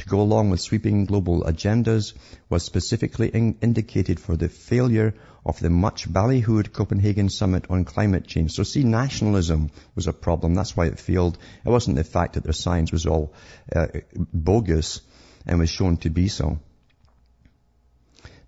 to 0.00 0.08
go 0.08 0.20
along 0.20 0.50
with 0.50 0.60
sweeping 0.60 1.04
global 1.04 1.42
agendas 1.42 2.14
was 2.48 2.64
specifically 2.64 3.28
in- 3.28 3.56
indicated 3.60 4.18
for 4.18 4.36
the 4.36 4.48
failure 4.48 5.14
of 5.44 5.60
the 5.60 5.70
much 5.70 6.10
ballyhooed 6.10 6.72
Copenhagen 6.72 7.28
summit 7.28 7.66
on 7.70 7.84
climate 7.84 8.26
change. 8.26 8.52
So 8.52 8.62
see, 8.62 8.82
nationalism 8.82 9.70
was 9.94 10.06
a 10.06 10.12
problem. 10.12 10.54
That's 10.54 10.76
why 10.76 10.86
it 10.86 10.98
failed. 10.98 11.38
It 11.64 11.68
wasn't 11.68 11.96
the 11.96 12.04
fact 12.04 12.34
that 12.34 12.44
their 12.44 12.52
science 12.54 12.92
was 12.92 13.06
all 13.06 13.34
uh, 13.74 13.86
bogus 14.32 15.02
and 15.46 15.58
was 15.58 15.70
shown 15.70 15.98
to 15.98 16.10
be 16.10 16.28
so. 16.28 16.58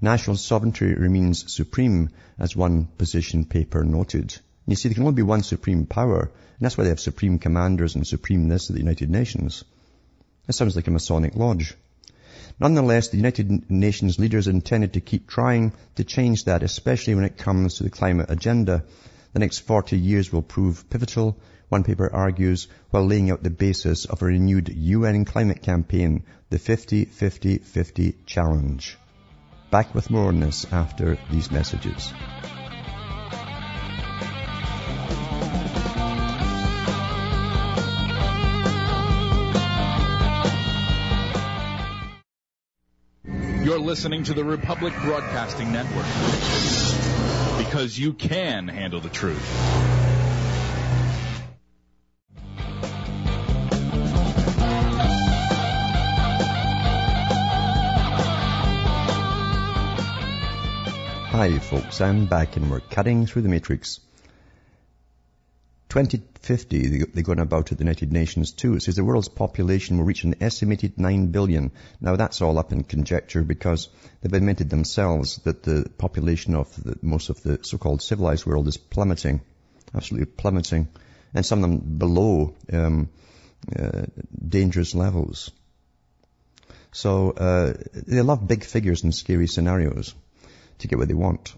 National 0.00 0.36
sovereignty 0.36 0.86
remains 0.86 1.52
supreme, 1.52 2.10
as 2.38 2.56
one 2.56 2.86
position 2.98 3.44
paper 3.44 3.84
noted. 3.84 4.36
You 4.66 4.76
see, 4.76 4.88
there 4.88 4.94
can 4.94 5.02
only 5.02 5.16
be 5.16 5.22
one 5.22 5.42
supreme 5.42 5.86
power, 5.86 6.20
and 6.20 6.60
that's 6.60 6.78
why 6.78 6.84
they 6.84 6.90
have 6.90 7.00
supreme 7.00 7.38
commanders 7.38 7.94
and 7.94 8.06
supreme 8.06 8.48
this 8.48 8.70
at 8.70 8.74
the 8.74 8.82
United 8.82 9.10
Nations. 9.10 9.64
That 10.46 10.52
sounds 10.52 10.76
like 10.76 10.86
a 10.86 10.92
Masonic 10.92 11.34
lodge. 11.34 11.74
Nonetheless, 12.60 13.08
the 13.08 13.16
United 13.16 13.70
Nations 13.70 14.18
leaders 14.18 14.46
intended 14.46 14.92
to 14.92 15.00
keep 15.00 15.28
trying 15.28 15.72
to 15.96 16.04
change 16.04 16.44
that, 16.44 16.62
especially 16.62 17.14
when 17.14 17.24
it 17.24 17.38
comes 17.38 17.74
to 17.74 17.82
the 17.82 17.90
climate 17.90 18.30
agenda. 18.30 18.84
The 19.32 19.40
next 19.40 19.60
40 19.60 19.98
years 19.98 20.32
will 20.32 20.42
prove 20.42 20.88
pivotal, 20.90 21.38
one 21.68 21.84
paper 21.84 22.12
argues, 22.12 22.68
while 22.90 23.06
laying 23.06 23.30
out 23.30 23.42
the 23.42 23.50
basis 23.50 24.04
of 24.04 24.22
a 24.22 24.26
renewed 24.26 24.68
UN 24.68 25.24
climate 25.24 25.62
campaign, 25.62 26.24
the 26.50 26.58
50-50-50 26.58 28.26
challenge. 28.26 28.98
Back 29.70 29.94
with 29.94 30.10
more 30.10 30.28
on 30.28 30.38
this 30.38 30.66
after 30.70 31.18
these 31.30 31.50
messages. 31.50 32.12
You're 43.72 43.80
listening 43.80 44.22
to 44.24 44.34
the 44.34 44.44
Republic 44.44 44.92
Broadcasting 45.00 45.72
Network 45.72 46.04
because 47.56 47.98
you 47.98 48.12
can 48.12 48.68
handle 48.68 49.00
the 49.00 49.08
truth. 49.08 49.42
Hi 61.30 61.58
folks, 61.58 62.02
I'm 62.02 62.26
back 62.26 62.56
and 62.56 62.70
we're 62.70 62.80
cutting 62.80 63.24
through 63.24 63.40
the 63.40 63.48
matrix. 63.48 64.00
2050, 65.92 67.04
they're 67.12 67.22
going 67.22 67.38
about 67.38 67.70
at 67.70 67.76
the 67.76 67.84
United 67.84 68.10
Nations 68.10 68.52
too. 68.52 68.76
It 68.76 68.82
says 68.82 68.96
the 68.96 69.04
world's 69.04 69.28
population 69.28 69.98
will 69.98 70.06
reach 70.06 70.24
an 70.24 70.36
estimated 70.40 70.96
9 70.96 71.26
billion. 71.26 71.70
Now 72.00 72.16
that's 72.16 72.40
all 72.40 72.58
up 72.58 72.72
in 72.72 72.82
conjecture 72.82 73.42
because 73.42 73.90
they've 74.22 74.32
admitted 74.32 74.70
themselves 74.70 75.36
that 75.44 75.62
the 75.62 75.90
population 75.98 76.54
of 76.54 76.74
the, 76.82 76.98
most 77.02 77.28
of 77.28 77.42
the 77.42 77.58
so-called 77.62 78.00
civilized 78.00 78.46
world 78.46 78.68
is 78.68 78.78
plummeting, 78.78 79.42
absolutely 79.94 80.32
plummeting, 80.32 80.88
and 81.34 81.44
some 81.44 81.62
of 81.62 81.68
them 81.68 81.98
below 81.98 82.54
um, 82.72 83.10
uh, 83.78 84.04
dangerous 84.48 84.94
levels. 84.94 85.50
So 86.92 87.32
uh, 87.32 87.74
they 87.92 88.22
love 88.22 88.48
big 88.48 88.64
figures 88.64 89.02
and 89.02 89.14
scary 89.14 89.46
scenarios 89.46 90.14
to 90.78 90.88
get 90.88 90.98
what 90.98 91.08
they 91.08 91.12
want. 91.12 91.54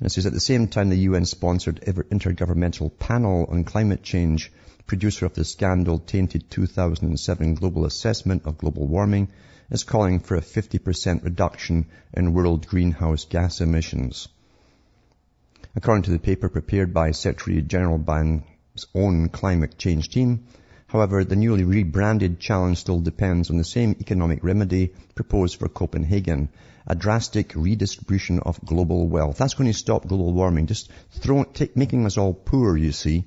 And 0.00 0.06
it 0.06 0.10
says 0.10 0.24
at 0.24 0.32
the 0.32 0.40
same 0.40 0.66
time 0.66 0.88
the 0.88 0.96
UN-sponsored 0.96 1.82
Intergovernmental 1.82 2.98
Panel 2.98 3.44
on 3.50 3.64
Climate 3.64 4.02
Change, 4.02 4.50
producer 4.86 5.26
of 5.26 5.34
the 5.34 5.44
scandal-tainted 5.44 6.50
2007 6.50 7.54
Global 7.54 7.84
Assessment 7.84 8.46
of 8.46 8.56
Global 8.56 8.88
Warming, 8.88 9.28
is 9.70 9.84
calling 9.84 10.20
for 10.20 10.36
a 10.36 10.40
50% 10.40 11.22
reduction 11.22 11.84
in 12.14 12.32
world 12.32 12.66
greenhouse 12.66 13.26
gas 13.26 13.60
emissions. 13.60 14.28
According 15.76 16.04
to 16.04 16.12
the 16.12 16.18
paper 16.18 16.48
prepared 16.48 16.94
by 16.94 17.10
Secretary 17.10 17.60
General 17.60 17.98
Ban's 17.98 18.86
own 18.94 19.28
climate 19.28 19.76
change 19.76 20.08
team, 20.08 20.46
However, 20.90 21.22
the 21.22 21.36
newly 21.36 21.62
rebranded 21.62 22.40
challenge 22.40 22.78
still 22.78 22.98
depends 22.98 23.48
on 23.48 23.58
the 23.58 23.64
same 23.64 23.94
economic 24.00 24.42
remedy 24.42 24.92
proposed 25.14 25.60
for 25.60 25.68
Copenhagen, 25.68 26.48
a 26.90 26.94
drastic 26.96 27.54
redistribution 27.54 28.40
of 28.40 28.58
global 28.64 29.06
wealth. 29.06 29.38
That's 29.38 29.54
going 29.54 29.70
to 29.70 29.78
stop 29.78 30.08
global 30.08 30.32
warming, 30.32 30.66
just 30.66 30.90
throw, 31.12 31.46
making 31.76 32.04
us 32.04 32.18
all 32.18 32.34
poor, 32.34 32.76
you 32.76 32.90
see, 32.90 33.26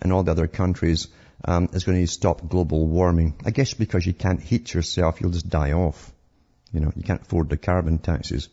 and 0.00 0.12
all 0.12 0.22
the 0.22 0.30
other 0.30 0.46
countries 0.46 1.08
um, 1.44 1.68
is 1.72 1.82
going 1.82 2.00
to 2.00 2.06
stop 2.06 2.48
global 2.48 2.86
warming. 2.86 3.34
I 3.44 3.50
guess 3.50 3.74
because 3.74 4.06
you 4.06 4.12
can't 4.12 4.40
heat 4.40 4.72
yourself, 4.72 5.20
you'll 5.20 5.32
just 5.32 5.48
die 5.48 5.72
off. 5.72 6.12
You 6.72 6.78
know, 6.78 6.92
you 6.94 7.02
can't 7.02 7.22
afford 7.22 7.50
the 7.50 7.56
carbon 7.56 7.98
taxes. 7.98 8.48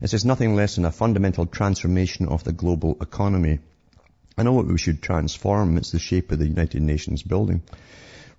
It 0.00 0.10
says 0.10 0.24
nothing 0.24 0.54
less 0.54 0.76
than 0.76 0.84
a 0.84 0.92
fundamental 0.92 1.44
transformation 1.44 2.28
of 2.28 2.44
the 2.44 2.52
global 2.52 2.96
economy. 3.00 3.58
I 4.38 4.44
know 4.44 4.52
what 4.52 4.68
we 4.68 4.78
should 4.78 5.02
transform. 5.02 5.76
It's 5.76 5.90
the 5.90 5.98
shape 5.98 6.30
of 6.30 6.38
the 6.38 6.46
United 6.46 6.82
Nations 6.82 7.24
building. 7.24 7.62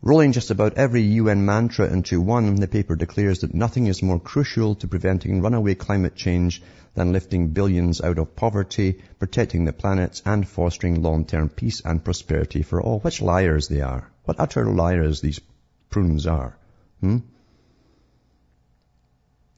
Rolling 0.01 0.31
just 0.31 0.51
about 0.51 0.77
every 0.77 1.01
UN 1.01 1.43
mantra 1.43 1.91
into 1.91 2.21
one, 2.21 2.55
the 2.55 2.67
paper 2.67 2.95
declares 2.95 3.39
that 3.39 3.55
nothing 3.55 3.87
is 3.87 4.03
more 4.03 4.19
crucial 4.19 4.75
to 4.75 4.87
preventing 4.87 5.41
runaway 5.41 5.73
climate 5.73 6.15
change 6.15 6.61
than 6.93 7.11
lifting 7.11 7.49
billions 7.49 7.99
out 7.99 8.19
of 8.19 8.35
poverty, 8.35 9.01
protecting 9.17 9.65
the 9.65 9.73
planet, 9.73 10.21
and 10.23 10.47
fostering 10.47 11.01
long-term 11.01 11.49
peace 11.49 11.81
and 11.83 12.03
prosperity 12.03 12.61
for 12.61 12.81
all. 12.81 12.99
Which 12.99 13.21
liars 13.21 13.67
they 13.67 13.81
are. 13.81 14.11
What 14.25 14.39
utter 14.39 14.65
liars 14.65 15.21
these 15.21 15.39
prunes 15.89 16.27
are. 16.27 16.57
Hmm? 17.01 17.17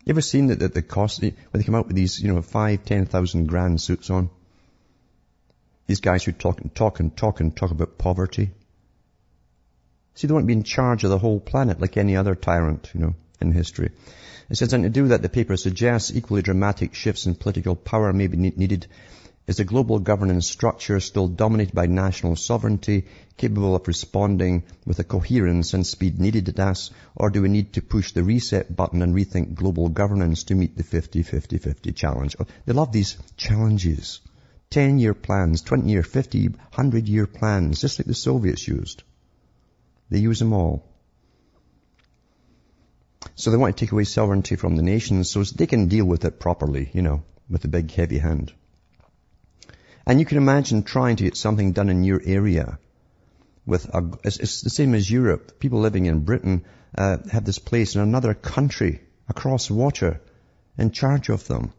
You 0.06 0.12
ever 0.12 0.22
seen 0.22 0.48
that, 0.48 0.60
that 0.60 0.74
the 0.74 0.82
cost, 0.82 1.22
when 1.22 1.36
they 1.52 1.64
come 1.64 1.76
out 1.76 1.88
with 1.88 1.96
these, 1.96 2.20
you 2.22 2.34
know, 2.34 2.42
five, 2.42 2.86
ten 2.86 3.06
thousand 3.06 3.48
grand 3.48 3.82
suits 3.82 4.10
on? 4.10 4.30
These 5.86 6.00
guys 6.00 6.24
who 6.24 6.32
talk 6.32 6.62
and 6.62 6.74
talk 6.74 7.00
and 7.00 7.16
talk 7.16 7.42
and 7.42 7.56
talk 7.56 7.72
about 7.72 7.98
poverty. 7.98 8.52
See, 10.20 10.28
they 10.28 10.34
want 10.34 10.44
to 10.44 10.48
be 10.48 10.52
in 10.52 10.64
charge 10.64 11.06
of 11.06 11.12
the 11.12 11.18
whole 11.18 11.40
planet 11.40 11.80
like 11.80 11.96
any 11.96 12.18
other 12.18 12.36
tyrant, 12.36 12.92
you 12.94 13.00
know, 13.00 13.16
in 13.40 13.54
history. 13.54 13.92
It 14.50 14.58
says, 14.58 14.74
and 14.74 14.84
to 14.84 14.90
do 14.90 15.08
that, 15.08 15.22
the 15.22 15.30
paper 15.30 15.56
suggests 15.56 16.12
equally 16.14 16.42
dramatic 16.42 16.94
shifts 16.94 17.26
in 17.26 17.36
political 17.36 17.74
power 17.74 18.12
may 18.12 18.28
be 18.28 18.36
needed. 18.36 18.88
Is 19.48 19.56
the 19.56 19.64
global 19.64 20.00
governance 20.00 20.46
structure 20.46 21.00
still 21.00 21.30
dominated 21.30 21.74
by 21.74 21.86
national 21.86 22.36
sovereignty, 22.36 23.06
capable 23.38 23.78
of 23.78 23.88
responding 23.88 24.64
with 24.86 24.98
the 24.98 25.06
coherence 25.06 25.74
and 25.74 25.88
speed 25.88 26.20
needed 26.20 26.50
at 26.50 26.60
us, 26.60 26.92
or 27.16 27.30
do 27.30 27.42
we 27.42 27.48
need 27.48 27.72
to 27.72 27.82
push 27.82 28.12
the 28.12 28.22
reset 28.22 28.76
button 28.76 29.02
and 29.02 29.16
rethink 29.16 29.54
global 29.54 29.88
governance 29.88 30.44
to 30.44 30.54
meet 30.54 30.76
the 30.76 30.84
50-50-50 30.84 31.96
challenge? 31.96 32.36
Oh, 32.42 32.46
they 32.66 32.74
love 32.74 32.92
these 32.92 33.16
challenges. 33.38 34.20
10 34.72 35.00
year 35.00 35.14
plans, 35.14 35.62
20 35.62 35.90
year, 35.90 36.04
50, 36.04 36.50
100 36.50 37.08
year 37.08 37.26
plans, 37.26 37.80
just 37.80 38.00
like 38.00 38.06
the 38.06 38.14
Soviets 38.14 38.68
used. 38.68 39.04
They 40.10 40.20
use 40.20 40.40
them 40.40 40.54
all. 40.54 40.86
So 43.36 43.52
they 43.52 43.58
want 43.58 43.76
to 43.76 43.86
take 43.86 43.92
away 43.92 44.04
sovereignty 44.04 44.56
from 44.56 44.76
the 44.76 44.82
nations 44.82 45.30
so 45.30 45.44
they 45.44 45.68
can 45.68 45.88
deal 45.88 46.06
with 46.06 46.26
it 46.26 46.40
properly, 46.40 46.90
you 46.94 47.02
know, 47.02 47.24
with 47.50 47.66
a 47.66 47.70
big 47.70 47.92
heavy 47.92 48.18
hand. 48.18 48.54
And 50.06 50.20
you 50.20 50.26
can 50.26 50.38
imagine 50.38 50.84
trying 50.84 51.18
to 51.18 51.24
get 51.24 51.38
something 51.38 51.72
done 51.74 51.90
in 51.90 52.04
your 52.04 52.22
area 52.24 52.80
with 53.66 53.86
a, 53.94 54.18
it's, 54.24 54.38
it's 54.38 54.62
the 54.62 54.70
same 54.70 54.96
as 54.96 55.10
Europe. 55.10 55.60
People 55.60 55.80
living 55.80 56.08
in 56.08 56.26
Britain 56.26 56.66
uh, 56.98 57.18
have 57.32 57.46
this 57.46 57.60
place 57.60 57.96
in 57.96 58.02
another 58.02 58.34
country 58.34 59.02
across 59.28 59.70
water 59.70 60.22
in 60.78 60.92
charge 60.92 61.30
of 61.30 61.48
them. 61.48 61.72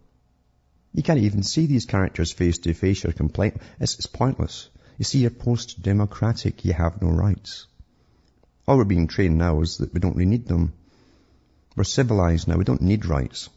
You 0.92 1.02
can't 1.02 1.20
even 1.20 1.42
see 1.42 1.66
these 1.66 1.86
characters 1.86 2.32
face 2.32 2.58
to 2.58 2.74
face 2.74 3.04
or 3.04 3.12
complain. 3.12 3.58
It's, 3.80 3.96
it's 3.96 4.06
pointless. 4.06 4.68
You 4.98 5.04
see, 5.04 5.20
you're 5.20 5.30
post-democratic. 5.30 6.64
You 6.64 6.72
have 6.72 7.00
no 7.02 7.08
rights. 7.08 7.66
All 8.70 8.76
we're 8.76 8.84
being 8.84 9.08
trained 9.08 9.36
now 9.36 9.62
is 9.62 9.78
that 9.78 9.92
we 9.92 9.98
don't 9.98 10.14
really 10.14 10.30
need 10.30 10.46
them. 10.46 10.74
We're 11.74 11.82
civilized 11.82 12.46
now. 12.46 12.56
We 12.56 12.62
don't 12.62 12.82
need 12.82 13.04
rights. 13.04 13.48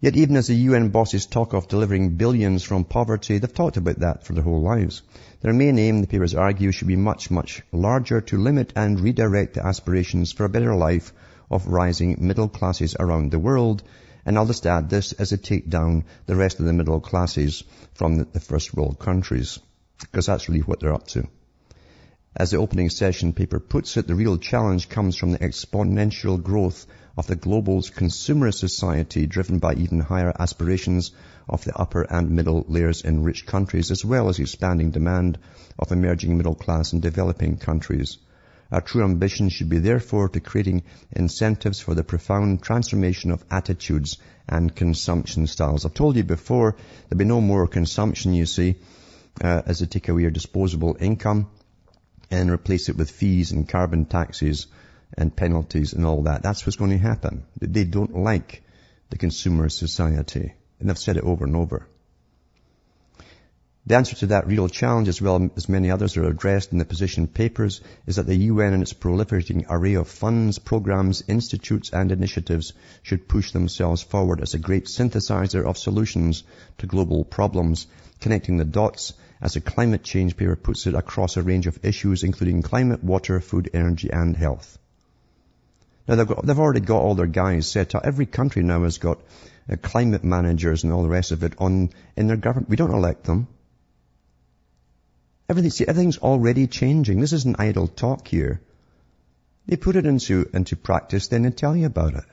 Yet 0.00 0.16
even 0.16 0.34
as 0.34 0.48
the 0.48 0.56
UN 0.56 0.88
bosses 0.88 1.24
talk 1.26 1.52
of 1.52 1.68
delivering 1.68 2.16
billions 2.16 2.64
from 2.64 2.82
poverty, 2.82 3.38
they've 3.38 3.54
talked 3.54 3.76
about 3.76 4.00
that 4.00 4.26
for 4.26 4.32
their 4.32 4.42
whole 4.42 4.62
lives. 4.62 5.02
Their 5.40 5.52
main 5.52 5.78
aim, 5.78 6.00
the 6.00 6.08
papers 6.08 6.34
argue, 6.34 6.72
should 6.72 6.88
be 6.88 6.96
much, 6.96 7.30
much 7.30 7.62
larger 7.70 8.20
to 8.22 8.38
limit 8.38 8.72
and 8.74 8.98
redirect 8.98 9.54
the 9.54 9.64
aspirations 9.64 10.32
for 10.32 10.44
a 10.44 10.48
better 10.48 10.74
life 10.74 11.12
of 11.48 11.68
rising 11.68 12.16
middle 12.18 12.48
classes 12.48 12.96
around 12.98 13.30
the 13.30 13.38
world 13.38 13.84
and 14.26 14.36
I'll 14.36 14.46
just 14.46 14.66
add 14.66 14.90
this 14.90 15.12
as 15.12 15.30
a 15.30 15.38
take 15.38 15.70
down 15.70 16.06
the 16.26 16.34
rest 16.34 16.58
of 16.58 16.66
the 16.66 16.72
middle 16.72 16.98
classes 16.98 17.62
from 17.94 18.16
the 18.16 18.40
first 18.40 18.74
world 18.74 18.98
countries, 18.98 19.60
because 20.00 20.26
that's 20.26 20.48
really 20.48 20.62
what 20.62 20.80
they're 20.80 20.92
up 20.92 21.06
to. 21.14 21.28
As 22.38 22.52
the 22.52 22.58
opening 22.58 22.88
session 22.88 23.32
paper 23.32 23.58
puts 23.58 23.96
it, 23.96 24.06
the 24.06 24.14
real 24.14 24.38
challenge 24.38 24.88
comes 24.88 25.16
from 25.16 25.32
the 25.32 25.40
exponential 25.40 26.40
growth 26.40 26.86
of 27.16 27.26
the 27.26 27.34
global 27.34 27.82
consumer 27.82 28.52
society 28.52 29.26
driven 29.26 29.58
by 29.58 29.74
even 29.74 29.98
higher 29.98 30.32
aspirations 30.38 31.10
of 31.48 31.64
the 31.64 31.76
upper 31.76 32.02
and 32.02 32.30
middle 32.30 32.64
layers 32.68 33.02
in 33.02 33.24
rich 33.24 33.44
countries 33.44 33.90
as 33.90 34.04
well 34.04 34.28
as 34.28 34.38
expanding 34.38 34.92
demand 34.92 35.36
of 35.80 35.90
emerging 35.90 36.36
middle 36.36 36.54
class 36.54 36.92
in 36.92 37.00
developing 37.00 37.56
countries. 37.56 38.18
Our 38.70 38.82
true 38.82 39.02
ambition 39.02 39.48
should 39.48 39.68
be 39.68 39.80
therefore 39.80 40.28
to 40.28 40.38
creating 40.38 40.84
incentives 41.10 41.80
for 41.80 41.96
the 41.96 42.04
profound 42.04 42.62
transformation 42.62 43.32
of 43.32 43.44
attitudes 43.50 44.16
and 44.48 44.72
consumption 44.76 45.48
styles. 45.48 45.84
I've 45.84 45.94
told 45.94 46.14
you 46.14 46.22
before, 46.22 46.76
there'll 47.08 47.18
be 47.18 47.24
no 47.24 47.40
more 47.40 47.66
consumption, 47.66 48.32
you 48.32 48.46
see, 48.46 48.76
uh, 49.42 49.62
as 49.66 49.80
they 49.80 49.86
take 49.86 50.08
away 50.08 50.22
your 50.22 50.30
disposable 50.30 50.96
income 51.00 51.48
and 52.30 52.50
replace 52.50 52.88
it 52.88 52.96
with 52.96 53.10
fees 53.10 53.52
and 53.52 53.68
carbon 53.68 54.04
taxes 54.04 54.66
and 55.16 55.34
penalties 55.34 55.92
and 55.92 56.04
all 56.04 56.22
that. 56.22 56.42
That's 56.42 56.66
what's 56.66 56.76
going 56.76 56.90
to 56.90 56.98
happen. 56.98 57.44
They 57.60 57.84
don't 57.84 58.16
like 58.16 58.62
the 59.10 59.18
consumer 59.18 59.68
society. 59.68 60.52
And 60.80 60.90
I've 60.90 60.98
said 60.98 61.16
it 61.16 61.24
over 61.24 61.44
and 61.44 61.56
over. 61.56 61.88
The 63.86 63.96
answer 63.96 64.16
to 64.16 64.26
that 64.26 64.46
real 64.46 64.68
challenge, 64.68 65.08
as 65.08 65.22
well 65.22 65.48
as 65.56 65.66
many 65.66 65.90
others 65.90 66.18
are 66.18 66.28
addressed 66.28 66.72
in 66.72 66.78
the 66.78 66.84
position 66.84 67.26
papers, 67.26 67.80
is 68.06 68.16
that 68.16 68.26
the 68.26 68.36
UN 68.36 68.74
and 68.74 68.82
its 68.82 68.92
proliferating 68.92 69.64
array 69.66 69.94
of 69.94 70.08
funds, 70.08 70.58
programs, 70.58 71.24
institutes 71.26 71.88
and 71.88 72.12
initiatives 72.12 72.74
should 73.02 73.28
push 73.28 73.52
themselves 73.52 74.02
forward 74.02 74.42
as 74.42 74.52
a 74.52 74.58
great 74.58 74.84
synthesizer 74.88 75.64
of 75.64 75.78
solutions 75.78 76.44
to 76.76 76.86
global 76.86 77.24
problems, 77.24 77.86
connecting 78.20 78.58
the 78.58 78.66
dots, 78.66 79.14
as 79.40 79.56
a 79.56 79.60
climate 79.60 80.02
change 80.02 80.36
paper 80.36 80.56
puts 80.56 80.86
it, 80.86 80.94
across 80.94 81.36
a 81.36 81.42
range 81.42 81.66
of 81.66 81.84
issues 81.84 82.22
including 82.24 82.62
climate, 82.62 83.02
water, 83.04 83.40
food, 83.40 83.70
energy 83.72 84.10
and 84.10 84.36
health. 84.36 84.78
Now 86.06 86.16
they've, 86.16 86.26
got, 86.26 86.44
they've 86.44 86.58
already 86.58 86.80
got 86.80 87.02
all 87.02 87.14
their 87.14 87.26
guys 87.26 87.66
set 87.66 87.94
up. 87.94 88.04
Every 88.04 88.26
country 88.26 88.62
now 88.62 88.82
has 88.84 88.98
got 88.98 89.20
uh, 89.70 89.76
climate 89.76 90.24
managers 90.24 90.84
and 90.84 90.92
all 90.92 91.02
the 91.02 91.08
rest 91.08 91.32
of 91.32 91.42
it 91.44 91.52
on 91.58 91.90
in 92.16 92.26
their 92.26 92.36
government. 92.36 92.70
We 92.70 92.76
don't 92.76 92.94
elect 92.94 93.24
them. 93.24 93.46
Everything, 95.50 95.70
see, 95.70 95.86
everything's 95.86 96.18
already 96.18 96.66
changing. 96.66 97.20
This 97.20 97.32
isn't 97.32 97.60
idle 97.60 97.88
talk 97.88 98.26
here. 98.26 98.60
They 99.66 99.76
put 99.76 99.96
it 99.96 100.06
into, 100.06 100.48
into 100.54 100.76
practice, 100.76 101.28
then 101.28 101.42
they 101.42 101.50
tell 101.50 101.76
you 101.76 101.86
about 101.86 102.14
it. 102.14 102.24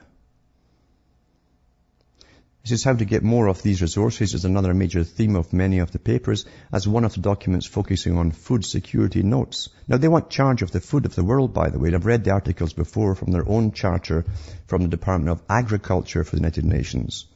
This 2.66 2.80
is 2.80 2.84
how 2.84 2.94
to 2.94 3.04
get 3.04 3.22
more 3.22 3.46
of 3.46 3.62
these 3.62 3.80
resources 3.80 4.34
is 4.34 4.44
another 4.44 4.74
major 4.74 5.04
theme 5.04 5.36
of 5.36 5.52
many 5.52 5.78
of 5.78 5.92
the 5.92 6.00
papers, 6.00 6.44
as 6.72 6.88
one 6.88 7.04
of 7.04 7.14
the 7.14 7.20
documents 7.20 7.64
focusing 7.64 8.18
on 8.18 8.32
food 8.32 8.64
security 8.64 9.22
notes. 9.22 9.68
Now 9.86 9.98
they 9.98 10.08
want 10.08 10.30
charge 10.30 10.62
of 10.62 10.72
the 10.72 10.80
food 10.80 11.06
of 11.06 11.14
the 11.14 11.22
world, 11.22 11.54
by 11.54 11.70
the 11.70 11.78
way. 11.78 11.94
I've 11.94 12.06
read 12.06 12.24
the 12.24 12.32
articles 12.32 12.72
before 12.72 13.14
from 13.14 13.30
their 13.30 13.48
own 13.48 13.70
charter 13.70 14.24
from 14.66 14.82
the 14.82 14.88
Department 14.88 15.30
of 15.30 15.44
Agriculture 15.48 16.24
for 16.24 16.34
the 16.34 16.40
United 16.40 16.64
Nations. 16.64 17.26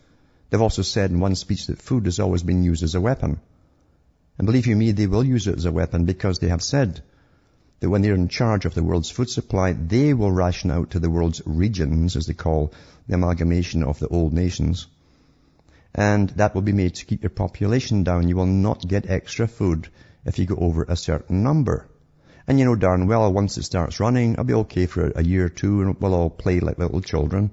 They've 0.49 0.61
also 0.61 0.83
said 0.83 1.13
in 1.13 1.21
one 1.21 1.37
speech 1.37 1.69
that 1.69 1.81
food 1.81 2.07
has 2.07 2.19
always 2.19 2.43
been 2.43 2.65
used 2.65 2.83
as 2.83 2.97
a 2.97 3.01
weapon. 3.01 3.39
And 4.37 4.47
believe 4.47 4.67
you 4.67 4.75
me, 4.75 4.91
they 4.91 5.07
will 5.07 5.23
use 5.23 5.47
it 5.47 5.59
as 5.59 5.65
a 5.65 5.71
weapon 5.71 6.07
because 6.07 6.41
they 6.41 6.49
have 6.49 6.61
said 6.61 7.05
that 7.79 7.89
when 7.89 8.03
they're 8.03 8.17
in 8.17 8.27
charge 8.27 8.65
of 8.65 8.75
the 8.75 8.83
world's 8.83 9.11
food 9.11 9.31
supply, 9.31 9.75
they 9.75 10.13
will 10.13 10.33
ration 10.33 10.73
out 10.73 10.91
to 10.91 10.99
the 10.99 11.09
world's 11.09 11.41
regions, 11.47 12.17
as 12.17 12.27
they 12.27 12.35
call 12.35 12.73
the 13.07 13.15
amalgamation 13.15 13.85
of 13.85 14.01
the 14.01 14.09
old 14.09 14.33
nations. 14.33 14.89
And 15.95 16.31
that 16.31 16.55
will 16.55 16.63
be 16.63 16.73
made 16.73 16.95
to 16.97 17.05
keep 17.05 17.23
your 17.23 17.31
population 17.31 18.05
down. 18.05 18.29
You 18.29 18.37
will 18.37 18.47
not 18.47 18.87
get 18.87 19.11
extra 19.11 19.49
food 19.49 19.89
if 20.25 20.39
you 20.39 20.47
go 20.47 20.57
over 20.57 20.85
a 20.85 20.97
certain 20.97 21.43
number. 21.43 21.89
And 22.47 22.59
you 22.59 22.65
know 22.65 22.75
darn 22.75 23.07
well, 23.07 23.33
once 23.33 23.59
it 23.59 23.65
starts 23.65 24.01
running, 24.01 24.33
it'll 24.33 24.45
be 24.45 24.55
okay 24.55 24.87
for 24.87 25.11
a 25.11 25.23
year 25.23 25.47
or 25.47 25.49
two, 25.49 25.83
and 25.83 26.01
we'll 26.01 26.15
all 26.15 26.31
play 26.31 26.61
like 26.61 26.79
little 26.79 27.01
children. 27.01 27.51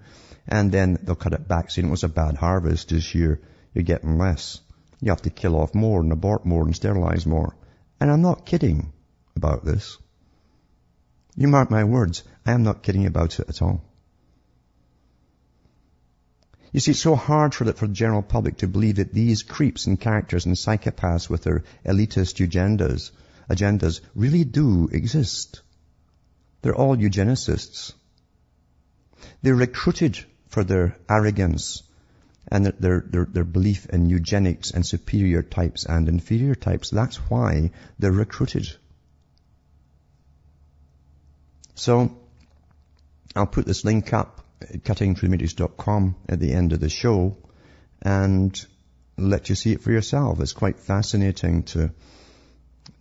And 0.48 0.72
then 0.72 0.98
they'll 1.04 1.16
cut 1.16 1.34
it 1.34 1.48
back, 1.48 1.70
saying 1.70 1.88
it 1.88 1.92
was 1.92 2.04
a 2.04 2.10
bad 2.10 2.36
harvest 2.36 2.90
this 2.90 3.14
year. 3.14 3.42
You're 3.74 3.84
getting 3.84 4.18
less. 4.18 4.60
You 5.02 5.12
have 5.12 5.22
to 5.24 5.30
kill 5.30 5.56
off 5.56 5.76
more 5.76 6.00
and 6.02 6.12
abort 6.12 6.46
more 6.46 6.64
and 6.64 6.76
sterilize 6.76 7.26
more. 7.26 7.56
And 8.00 8.10
I'm 8.10 8.22
not 8.22 8.46
kidding 8.46 8.94
about 9.36 9.66
this. 9.66 9.98
You 11.36 11.48
mark 11.48 11.70
my 11.70 11.84
words, 11.84 12.24
I 12.46 12.54
am 12.54 12.64
not 12.64 12.82
kidding 12.82 13.06
about 13.06 13.40
it 13.40 13.50
at 13.50 13.62
all. 13.62 13.84
You 16.72 16.80
see, 16.80 16.92
it's 16.92 17.00
so 17.00 17.16
hard 17.16 17.56
for 17.56 17.64
the, 17.64 17.74
for 17.74 17.88
the 17.88 17.94
general 17.94 18.22
public 18.22 18.58
to 18.58 18.68
believe 18.68 18.98
that 18.98 19.14
these 19.14 19.44
creeps 19.44 19.88
and 19.88 20.00
characters 20.00 20.46
and 20.46 20.56
psychopaths 20.56 21.30
with 21.30 21.44
their 21.44 21.64
elitist 21.86 22.46
agendas, 22.46 23.12
agendas 23.50 24.02
really 24.16 24.44
do 24.44 24.90
exist. 24.92 25.62
They're 26.62 26.76
all 26.76 26.98
eugenicists. 26.98 27.94
They're 29.42 29.56
recruited 29.56 30.20
for 30.50 30.64
their 30.64 30.98
arrogance 31.10 31.84
and 32.50 32.66
their, 32.66 33.04
their, 33.08 33.26
their 33.26 33.44
belief 33.44 33.86
in 33.88 34.10
eugenics 34.10 34.72
and 34.72 34.86
superior 34.86 35.44
types 35.44 35.86
and 35.86 36.08
inferior 36.08 36.56
types. 36.56 36.90
That's 36.90 37.18
why 37.30 37.72
they're 38.00 38.12
recruited. 38.12 38.68
So, 41.76 42.18
I'll 43.36 43.46
put 43.46 43.66
this 43.66 43.86
link 43.86 44.14
up 44.14 44.37
at 44.62 44.84
cuttingthroughthematrix.com 44.84 46.16
at 46.30 46.40
the 46.40 46.54
end 46.54 46.74
of 46.74 46.80
the 46.80 46.90
show 46.90 47.38
and 48.02 48.66
let 49.18 49.50
you 49.50 49.56
see 49.56 49.74
it 49.74 49.82
for 49.82 49.92
yourself. 49.92 50.40
It's 50.40 50.54
quite 50.54 50.80
fascinating 50.80 51.64
to, 51.64 51.92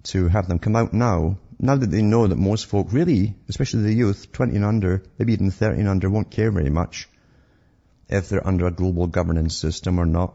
to 0.04 0.28
have 0.28 0.48
them 0.48 0.58
come 0.58 0.76
out 0.76 0.92
now. 0.92 1.38
Now 1.58 1.76
that 1.76 1.90
they 1.90 2.02
know 2.02 2.26
that 2.26 2.36
most 2.36 2.66
folk 2.66 2.88
really, 2.92 3.34
especially 3.48 3.82
the 3.82 3.94
youth, 3.94 4.32
20 4.32 4.56
and 4.56 4.64
under, 4.64 5.02
maybe 5.18 5.32
even 5.32 5.50
30 5.50 5.80
and 5.80 5.88
under, 5.88 6.10
won't 6.10 6.30
care 6.30 6.50
very 6.50 6.70
much 6.70 7.08
if 8.08 8.28
they're 8.28 8.46
under 8.46 8.66
a 8.66 8.70
global 8.70 9.06
governance 9.06 9.56
system 9.56 9.98
or 9.98 10.06
not. 10.06 10.34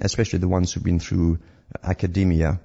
Especially 0.00 0.38
the 0.38 0.48
ones 0.48 0.72
who've 0.72 0.82
been 0.82 0.98
through 0.98 1.38
academia 1.82 2.60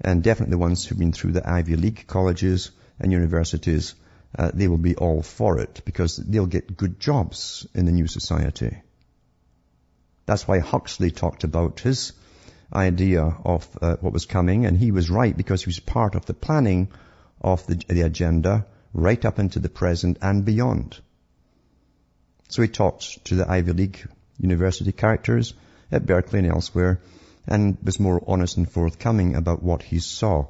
and 0.00 0.22
definitely 0.22 0.52
the 0.52 0.58
ones 0.58 0.84
who've 0.84 0.98
been 0.98 1.12
through 1.12 1.32
the 1.32 1.48
Ivy 1.48 1.76
League 1.76 2.04
colleges 2.06 2.70
and 3.00 3.12
universities. 3.12 3.94
Uh, 4.38 4.50
they 4.52 4.68
will 4.68 4.78
be 4.78 4.96
all 4.96 5.22
for 5.22 5.58
it 5.58 5.80
because 5.84 6.16
they'll 6.16 6.46
get 6.46 6.76
good 6.76 7.00
jobs 7.00 7.66
in 7.74 7.86
the 7.86 7.92
new 7.92 8.06
society. 8.06 8.76
That's 10.26 10.46
why 10.46 10.58
Huxley 10.58 11.10
talked 11.10 11.44
about 11.44 11.80
his 11.80 12.12
idea 12.72 13.22
of 13.22 13.66
uh, 13.80 13.96
what 14.00 14.12
was 14.12 14.26
coming, 14.26 14.66
and 14.66 14.76
he 14.76 14.90
was 14.90 15.08
right 15.08 15.36
because 15.36 15.62
he 15.62 15.68
was 15.68 15.80
part 15.80 16.14
of 16.14 16.26
the 16.26 16.34
planning 16.34 16.88
of 17.40 17.66
the, 17.66 17.76
the 17.88 18.02
agenda 18.02 18.66
right 18.92 19.24
up 19.24 19.38
into 19.38 19.58
the 19.58 19.68
present 19.68 20.18
and 20.20 20.44
beyond. 20.44 20.98
So 22.48 22.62
he 22.62 22.68
talked 22.68 23.24
to 23.26 23.36
the 23.36 23.50
Ivy 23.50 23.72
League 23.72 24.08
university 24.38 24.92
characters 24.92 25.54
at 25.90 26.06
Berkeley 26.06 26.40
and 26.40 26.48
elsewhere 26.48 27.00
and 27.46 27.78
was 27.82 28.00
more 28.00 28.22
honest 28.26 28.56
and 28.56 28.70
forthcoming 28.70 29.34
about 29.34 29.62
what 29.62 29.82
he 29.82 29.98
saw 29.98 30.46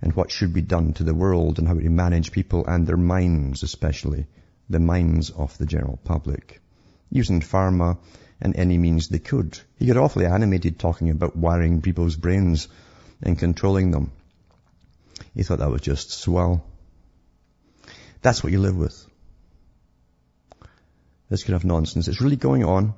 and 0.00 0.12
what 0.14 0.30
should 0.30 0.52
be 0.52 0.62
done 0.62 0.92
to 0.94 1.04
the 1.04 1.14
world 1.14 1.58
and 1.58 1.66
how 1.66 1.74
to 1.74 1.88
manage 1.88 2.32
people 2.32 2.66
and 2.66 2.86
their 2.86 2.96
minds 2.96 3.62
especially, 3.62 4.26
the 4.68 4.78
minds 4.78 5.30
of 5.30 5.56
the 5.58 5.66
general 5.66 5.98
public, 6.04 6.60
using 7.10 7.40
pharma 7.40 7.98
and 8.40 8.56
any 8.56 8.78
means 8.78 9.08
they 9.08 9.18
could. 9.18 9.58
He 9.78 9.86
got 9.86 9.96
awfully 9.96 10.26
animated 10.26 10.78
talking 10.78 11.10
about 11.10 11.36
wiring 11.36 11.82
people's 11.82 12.16
brains 12.16 12.68
and 13.22 13.38
controlling 13.38 13.90
them. 13.90 14.12
He 15.34 15.42
thought 15.42 15.58
that 15.58 15.70
was 15.70 15.80
just 15.80 16.10
swell. 16.12 16.64
That's 18.22 18.42
what 18.42 18.52
you 18.52 18.60
live 18.60 18.76
with 18.76 19.06
this 21.28 21.44
kind 21.44 21.56
of 21.56 21.64
nonsense. 21.64 22.08
It's 22.08 22.20
really 22.20 22.36
going 22.36 22.64
on. 22.64 22.94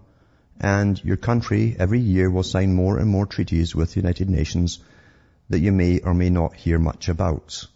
And 0.61 1.03
your 1.03 1.17
country 1.17 1.75
every 1.79 2.01
year 2.01 2.31
will 2.31 2.43
sign 2.43 2.75
more 2.75 2.99
and 2.99 3.09
more 3.09 3.27
treaties 3.27 3.75
with 3.75 3.95
the 3.95 4.01
United 4.01 4.29
Nations 4.29 4.79
that 5.51 5.61
you 5.61 5.73
may 5.73 6.01
or 6.01 6.15
may 6.15 6.31
not 6.31 6.55
hear 6.55 6.79
much 6.79 7.09
about. 7.09 7.67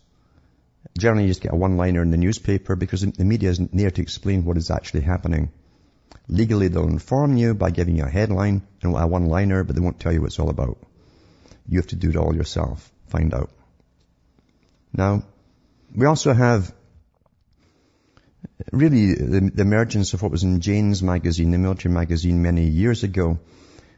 Generally, 0.97 1.25
you 1.25 1.31
just 1.31 1.43
get 1.43 1.53
a 1.53 1.57
one-liner 1.57 2.03
in 2.03 2.11
the 2.11 2.17
newspaper 2.17 2.77
because 2.77 3.03
the 3.03 3.25
media 3.25 3.51
isn't 3.51 3.77
there 3.77 3.91
to 3.91 4.03
explain 4.03 4.45
what 4.45 4.57
is 4.57 4.71
actually 4.71 5.01
happening. 5.03 5.51
Legally, 6.29 6.69
they'll 6.69 6.89
inform 6.89 7.37
you 7.37 7.53
by 7.55 7.71
giving 7.71 7.97
you 7.97 8.05
a 8.05 8.09
headline 8.09 8.63
and 8.81 8.97
a 8.97 9.07
one-liner, 9.07 9.65
but 9.65 9.75
they 9.75 9.83
won't 9.83 9.99
tell 10.01 10.13
you 10.13 10.21
what 10.21 10.29
it's 10.29 10.39
all 10.39 10.51
about. 10.51 10.79
You 11.69 11.79
have 11.79 11.89
to 11.89 11.97
do 11.97 12.11
it 12.11 12.17
all 12.17 12.35
yourself. 12.35 12.91
Find 13.09 13.35
out. 13.35 13.51
Now, 14.93 15.25
we 15.95 16.07
also 16.07 16.33
have 16.33 16.73
really 18.71 19.15
the, 19.15 19.51
the, 19.53 19.63
emergence 19.63 20.15
of 20.15 20.23
what 20.23 20.31
was 20.31 20.45
in 20.45 20.61
Jane's 20.61 21.03
magazine, 21.03 21.51
the 21.51 21.59
military 21.59 21.93
magazine 21.93 22.43
many 22.43 22.69
years 22.69 23.03
ago, 23.03 23.41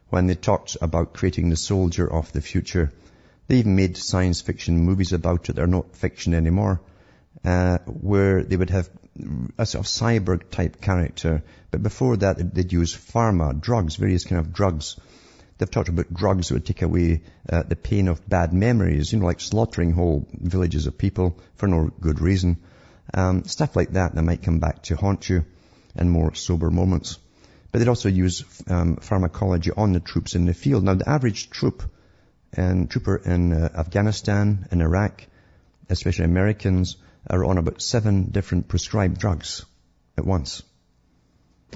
when 0.08 0.26
they 0.26 0.34
talked 0.34 0.76
about 0.80 1.12
creating 1.12 1.50
the 1.50 1.56
soldier 1.56 2.10
of 2.10 2.32
the 2.32 2.40
future. 2.40 2.92
They 3.48 3.56
even 3.56 3.76
made 3.76 3.96
science 3.96 4.40
fiction 4.40 4.80
movies 4.80 5.12
about 5.12 5.48
it. 5.48 5.54
They're 5.54 5.66
not 5.66 5.94
fiction 5.94 6.34
anymore, 6.34 6.80
uh, 7.44 7.78
where 7.86 8.42
they 8.42 8.56
would 8.56 8.70
have 8.70 8.90
a 9.56 9.66
sort 9.66 9.86
of 9.86 9.90
cyborg 9.90 10.50
type 10.50 10.80
character. 10.80 11.42
But 11.70 11.82
before 11.82 12.16
that, 12.18 12.54
they'd 12.54 12.72
use 12.72 12.94
pharma, 12.94 13.58
drugs, 13.58 13.96
various 13.96 14.24
kind 14.24 14.40
of 14.40 14.52
drugs. 14.52 14.96
They've 15.58 15.70
talked 15.70 15.88
about 15.88 16.12
drugs 16.12 16.48
that 16.48 16.54
would 16.54 16.66
take 16.66 16.82
away 16.82 17.22
uh, 17.48 17.62
the 17.62 17.76
pain 17.76 18.08
of 18.08 18.28
bad 18.28 18.52
memories, 18.52 19.12
you 19.12 19.20
know, 19.20 19.26
like 19.26 19.40
slaughtering 19.40 19.92
whole 19.92 20.26
villages 20.32 20.86
of 20.86 20.98
people 20.98 21.38
for 21.54 21.66
no 21.66 21.90
good 22.00 22.20
reason. 22.20 22.58
Um, 23.14 23.44
stuff 23.44 23.76
like 23.76 23.92
that 23.92 24.14
that 24.14 24.22
might 24.22 24.42
come 24.42 24.58
back 24.58 24.82
to 24.84 24.96
haunt 24.96 25.28
you 25.28 25.44
in 25.94 26.10
more 26.10 26.34
sober 26.34 26.70
moments. 26.70 27.18
But 27.70 27.78
they'd 27.78 27.88
also 27.88 28.08
use 28.08 28.44
um, 28.68 28.96
pharmacology 28.96 29.70
on 29.70 29.92
the 29.92 30.00
troops 30.00 30.34
in 30.34 30.44
the 30.44 30.54
field. 30.54 30.84
Now, 30.84 30.94
the 30.94 31.08
average 31.08 31.48
troop 31.48 31.84
and 32.52 32.90
trooper 32.90 33.16
in 33.16 33.52
uh, 33.52 33.68
Afghanistan 33.74 34.66
and 34.70 34.82
Iraq, 34.82 35.26
especially 35.88 36.24
Americans, 36.24 36.96
are 37.28 37.44
on 37.44 37.58
about 37.58 37.82
seven 37.82 38.30
different 38.30 38.68
prescribed 38.68 39.18
drugs 39.18 39.64
at 40.16 40.24
once. 40.24 40.62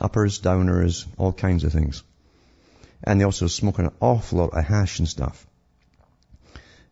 Uppers, 0.00 0.40
downers, 0.40 1.06
all 1.18 1.32
kinds 1.32 1.64
of 1.64 1.72
things. 1.72 2.02
And 3.02 3.20
they 3.20 3.24
also 3.24 3.46
smoke 3.46 3.78
an 3.78 3.90
awful 4.00 4.38
lot 4.38 4.54
of 4.54 4.64
hash 4.64 4.98
and 4.98 5.08
stuff. 5.08 5.46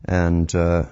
And, 0.05 0.53
uh, 0.55 0.85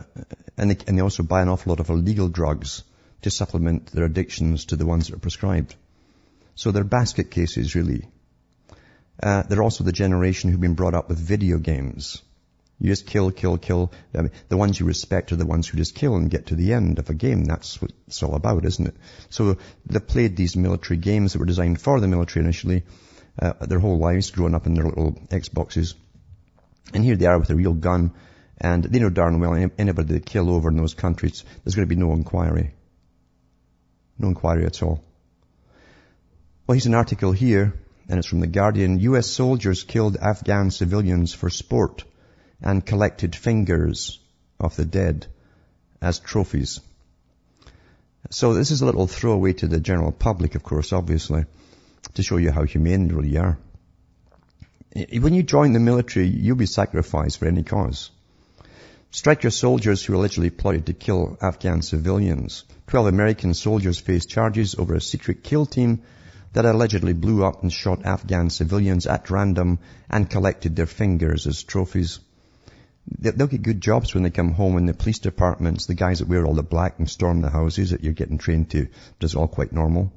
and, 0.57 0.70
they, 0.70 0.77
and 0.87 0.99
they 0.99 1.03
also 1.03 1.22
buy 1.22 1.42
an 1.42 1.49
awful 1.49 1.70
lot 1.70 1.81
of 1.81 1.90
illegal 1.90 2.29
drugs 2.29 2.83
to 3.22 3.31
supplement 3.31 3.87
their 3.87 4.05
addictions 4.05 4.66
to 4.66 4.77
the 4.77 4.87
ones 4.87 5.09
that 5.09 5.16
are 5.16 5.20
prescribed. 5.20 5.75
So 6.55 6.70
they're 6.70 6.85
basket 6.85 7.31
cases, 7.31 7.75
really. 7.75 8.09
Uh, 9.22 9.42
they're 9.42 9.62
also 9.62 9.85
the 9.85 9.92
generation 9.92 10.51
who've 10.51 10.61
been 10.61 10.75
brought 10.75 10.94
up 10.94 11.09
with 11.09 11.18
video 11.18 11.59
games. 11.59 12.22
You 12.78 12.90
just 12.90 13.06
kill, 13.06 13.30
kill, 13.30 13.56
kill. 13.56 13.90
I 14.14 14.22
mean, 14.22 14.32
the 14.48 14.56
ones 14.56 14.78
you 14.78 14.84
respect 14.84 15.32
are 15.32 15.36
the 15.36 15.46
ones 15.46 15.66
who 15.66 15.78
just 15.78 15.94
kill 15.94 16.16
and 16.16 16.30
get 16.30 16.46
to 16.46 16.54
the 16.54 16.74
end 16.74 16.98
of 16.98 17.08
a 17.08 17.14
game. 17.14 17.44
That's 17.44 17.80
what 17.80 17.92
it's 18.06 18.22
all 18.22 18.34
about, 18.34 18.66
isn't 18.66 18.88
it? 18.88 18.96
So 19.30 19.56
they 19.86 19.98
played 19.98 20.36
these 20.36 20.56
military 20.56 20.98
games 20.98 21.32
that 21.32 21.38
were 21.38 21.46
designed 21.46 21.80
for 21.80 22.00
the 22.00 22.08
military 22.08 22.44
initially, 22.44 22.84
uh, 23.40 23.54
their 23.60 23.78
whole 23.78 23.98
lives 23.98 24.30
growing 24.30 24.54
up 24.54 24.66
in 24.66 24.74
their 24.74 24.84
little 24.84 25.12
Xboxes. 25.30 25.94
And 26.92 27.02
here 27.02 27.16
they 27.16 27.26
are 27.26 27.38
with 27.38 27.48
a 27.48 27.56
real 27.56 27.72
gun, 27.72 28.12
and 28.58 28.84
they 28.84 28.98
know 28.98 29.10
darn 29.10 29.40
well 29.40 29.70
anybody 29.78 30.12
they 30.12 30.20
kill 30.20 30.50
over 30.50 30.68
in 30.68 30.76
those 30.76 30.94
countries, 30.94 31.44
there's 31.64 31.74
going 31.74 31.88
to 31.88 31.94
be 31.94 32.00
no 32.00 32.12
inquiry. 32.12 32.74
No 34.18 34.28
inquiry 34.28 34.66
at 34.66 34.82
all. 34.82 35.02
Well, 36.66 36.74
here's 36.74 36.86
an 36.86 36.94
article 36.94 37.32
here, 37.32 37.72
and 38.08 38.18
it's 38.18 38.28
from 38.28 38.40
The 38.40 38.46
Guardian. 38.46 38.98
U.S. 39.00 39.28
soldiers 39.28 39.82
killed 39.82 40.16
Afghan 40.16 40.70
civilians 40.70 41.32
for 41.32 41.48
sport 41.48 42.04
and 42.62 42.85
collected 42.85 43.37
fingers 43.37 44.19
of 44.59 44.77
the 44.77 44.85
dead 44.85 45.27
as 46.01 46.19
trophies. 46.19 46.81
So 48.31 48.55
this 48.55 48.71
is 48.71 48.81
a 48.81 48.87
little 48.87 49.07
throwaway 49.07 49.53
to 49.55 49.69
the 49.69 49.81
general 49.81 50.12
public, 50.12 50.55
of 50.55 50.62
course, 50.62 50.92
obviously, 50.92 51.45
to 52.14 52.23
show 52.23 52.38
you 52.38 52.51
how 52.51 52.64
humane 52.64 53.09
they 53.09 53.14
really 53.14 53.37
are. 53.37 53.59
Eh, 54.95 55.19
when 55.19 55.35
you 55.35 55.42
join 55.42 55.73
the 55.73 55.81
military, 55.81 56.27
you'll 56.27 56.57
be 56.57 56.66
sacrificed 56.66 57.38
for 57.38 57.47
any 57.47 57.62
cause. 57.62 58.11
Stryker 59.11 59.51
soldiers 59.51 60.05
who 60.05 60.16
allegedly 60.16 60.51
plotted 60.51 60.87
to 60.87 60.92
kill 60.92 61.38
Afghan 61.40 61.83
civilians. 61.83 62.64
Twelve 62.87 63.07
American 63.07 63.55
soldiers 63.55 63.99
face 63.99 64.27
charges 64.27 64.75
over 64.75 64.95
a 64.95 65.01
secret 65.01 65.42
kill 65.45 65.64
team 65.64 66.03
that 66.53 66.64
allegedly 66.64 67.12
blew 67.12 67.45
up 67.45 67.62
and 67.62 67.73
shot 67.73 68.05
Afghan 68.05 68.51
civilians 68.51 69.07
at 69.07 69.31
random 69.31 69.79
and 70.11 70.29
collected 70.29 70.75
their 70.75 70.87
fingers 70.87 71.47
as 71.47 71.62
trophies. 71.62 72.19
They'll 73.09 73.47
get 73.47 73.62
good 73.62 73.81
jobs 73.81 74.14
when 74.14 74.23
they 74.23 74.31
come 74.31 74.53
home 74.53 74.77
in 74.77 74.87
the 74.87 74.95
police 74.95 75.19
departments. 75.19 75.87
The 75.87 75.95
guys 75.95 76.19
that 76.19 76.29
wear 76.29 76.45
all 76.45 76.55
the 76.55 76.62
black 76.62 76.99
and 76.99 77.09
storm 77.09 77.40
the 77.40 77.51
houses 77.51 77.90
that 77.90 78.03
you're 78.03 78.12
getting 78.12 78.38
trained 78.38 78.71
to 78.71 78.88
does 79.21 79.35
all 79.35 79.49
quite 79.49 79.73
normal. 79.73 80.12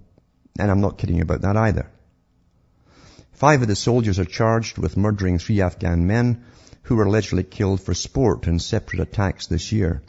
And 0.60 0.72
I'm 0.72 0.82
not 0.82 0.98
kidding 0.98 1.22
about 1.22 1.42
that 1.42 1.56
either. 1.56 1.90
Five 3.34 3.62
of 3.62 3.68
the 3.68 3.76
soldiers 3.76 4.20
are 4.20 4.26
charged 4.26 4.78
with 4.78 4.98
murdering 4.98 5.40
three 5.40 5.62
Afghan 5.62 6.08
men 6.08 6.44
who 6.84 6.96
were 6.96 7.06
allegedly 7.06 7.44
killed 7.44 7.80
for 7.80 7.94
sport 7.94 8.48
in 8.48 8.60
separate 8.60 9.00
attacks 9.00 9.48
this 9.48 9.72
year. 9.72 10.02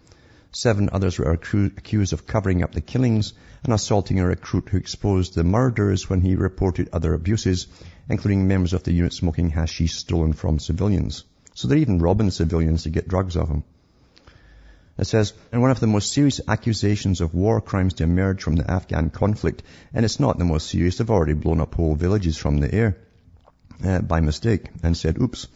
Seven 0.53 0.89
others 0.93 1.19
were 1.19 1.31
accused 1.31 2.13
of 2.13 2.27
covering 2.27 2.63
up 2.63 2.73
the 2.73 2.81
killings 2.81 3.35
and 3.63 3.73
assaulting 3.73 4.19
a 4.19 4.27
recruit 4.27 4.69
who 4.71 4.79
exposed 4.79 5.35
the 5.35 5.45
murders 5.45 6.11
when 6.11 6.23
he 6.23 6.35
reported 6.35 6.89
other 6.93 7.15
abuses, 7.15 7.69
including 8.09 8.49
members 8.49 8.73
of 8.73 8.83
the 8.83 8.93
unit 8.93 9.13
smoking 9.13 9.51
hashish 9.51 9.95
stolen 9.95 10.33
from 10.33 10.59
civilians. 10.59 11.25
So 11.61 11.69
they're 11.69 11.77
even 11.77 11.99
robbing 11.99 12.31
civilians 12.31 12.85
to 12.85 12.89
get 12.89 13.07
drugs 13.07 13.37
off 13.37 13.49
them. 13.49 13.65
It 14.97 15.07
says, 15.07 15.35
and 15.53 15.61
one 15.61 15.71
of 15.71 15.79
the 15.79 15.87
most 15.87 16.11
serious 16.11 16.41
accusations 16.49 17.21
of 17.21 17.35
war 17.35 17.61
crimes 17.61 17.93
to 17.95 18.05
emerge 18.05 18.43
from 18.43 18.57
the 18.57 18.71
Afghan 18.71 19.11
conflict, 19.11 19.63
and 19.93 20.07
it's 20.07 20.19
not 20.19 20.39
the 20.39 20.47
most 20.47 20.69
serious, 20.69 20.97
they've 20.97 21.11
already 21.11 21.35
blown 21.35 21.61
up 21.61 21.75
whole 21.75 21.95
villages 21.95 22.39
from 22.39 22.61
the 22.61 22.75
air 22.75 22.97
uh, 23.85 24.01
by 24.01 24.21
mistake 24.21 24.71
and 24.83 24.97
said, 24.97 25.19
oops. 25.21 25.49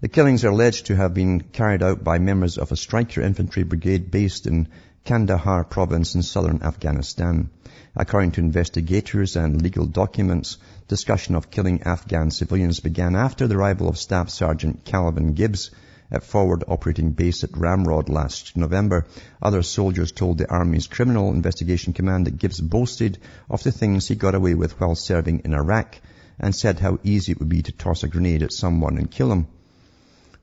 The 0.00 0.08
killings 0.08 0.42
are 0.46 0.52
alleged 0.52 0.86
to 0.86 0.96
have 0.96 1.12
been 1.12 1.40
carried 1.40 1.82
out 1.82 2.02
by 2.02 2.18
members 2.18 2.56
of 2.56 2.72
a 2.72 2.76
Stryker 2.76 3.20
infantry 3.20 3.64
brigade 3.64 4.10
based 4.10 4.46
in 4.46 4.68
Kandahar 5.04 5.64
province 5.64 6.14
in 6.14 6.22
southern 6.22 6.62
Afghanistan. 6.62 7.50
According 7.96 8.32
to 8.32 8.40
investigators 8.40 9.34
and 9.34 9.60
legal 9.60 9.86
documents, 9.86 10.58
discussion 10.88 11.34
of 11.34 11.50
killing 11.50 11.82
Afghan 11.82 12.30
civilians 12.30 12.80
began 12.80 13.16
after 13.16 13.48
the 13.48 13.56
arrival 13.56 13.88
of 13.88 13.98
Staff 13.98 14.30
Sergeant 14.30 14.84
Calvin 14.84 15.32
Gibbs 15.32 15.70
at 16.10 16.22
Forward 16.22 16.64
Operating 16.68 17.10
Base 17.12 17.44
at 17.44 17.56
Ramrod 17.56 18.08
last 18.08 18.56
November. 18.56 19.06
Other 19.40 19.62
soldiers 19.62 20.12
told 20.12 20.38
the 20.38 20.50
Army's 20.50 20.86
Criminal 20.86 21.32
Investigation 21.32 21.92
Command 21.92 22.26
that 22.26 22.38
Gibbs 22.38 22.60
boasted 22.60 23.18
of 23.48 23.62
the 23.62 23.72
things 23.72 24.06
he 24.06 24.14
got 24.14 24.34
away 24.34 24.54
with 24.54 24.78
while 24.80 24.94
serving 24.94 25.40
in 25.44 25.54
Iraq 25.54 25.96
and 26.38 26.54
said 26.54 26.78
how 26.78 26.98
easy 27.04 27.32
it 27.32 27.38
would 27.38 27.48
be 27.48 27.62
to 27.62 27.72
toss 27.72 28.02
a 28.02 28.08
grenade 28.08 28.42
at 28.42 28.52
someone 28.52 28.98
and 28.98 29.10
kill 29.10 29.32
him. 29.32 29.46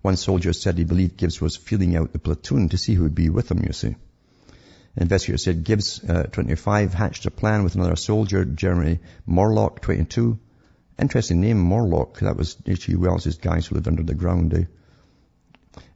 One 0.02 0.16
soldier 0.16 0.54
said 0.54 0.78
he 0.78 0.84
believed 0.84 1.18
Gibbs 1.18 1.40
was 1.40 1.56
feeling 1.56 1.96
out 1.96 2.12
the 2.12 2.20
platoon 2.20 2.70
to 2.70 2.78
see 2.78 2.94
who 2.96 3.04
would 3.04 3.16
be 3.16 3.30
with 3.30 3.52
him, 3.52 3.64
you 3.66 3.74
see. 3.74 3.96
Investigators 4.98 5.44
said 5.44 5.64
Gibbs, 5.64 6.04
uh, 6.04 6.24
25, 6.24 6.94
hatched 6.94 7.26
a 7.26 7.32
plan 7.32 7.64
with 7.64 7.76
another 7.76 7.96
soldier, 7.96 8.44
Jeremy 8.44 9.00
Morlock, 9.26 9.82
22. 9.82 10.40
Interesting 11.00 11.40
name, 11.40 11.60
Morlock. 11.60 12.20
That 12.20 12.36
was 12.36 12.58
H.G. 12.66 12.96
Wells' 12.96 13.38
guys 13.38 13.68
who 13.68 13.76
lived 13.76 13.88
under 13.88 14.04
the 14.04 14.16
ground, 14.16 14.54
eh? 14.54 14.64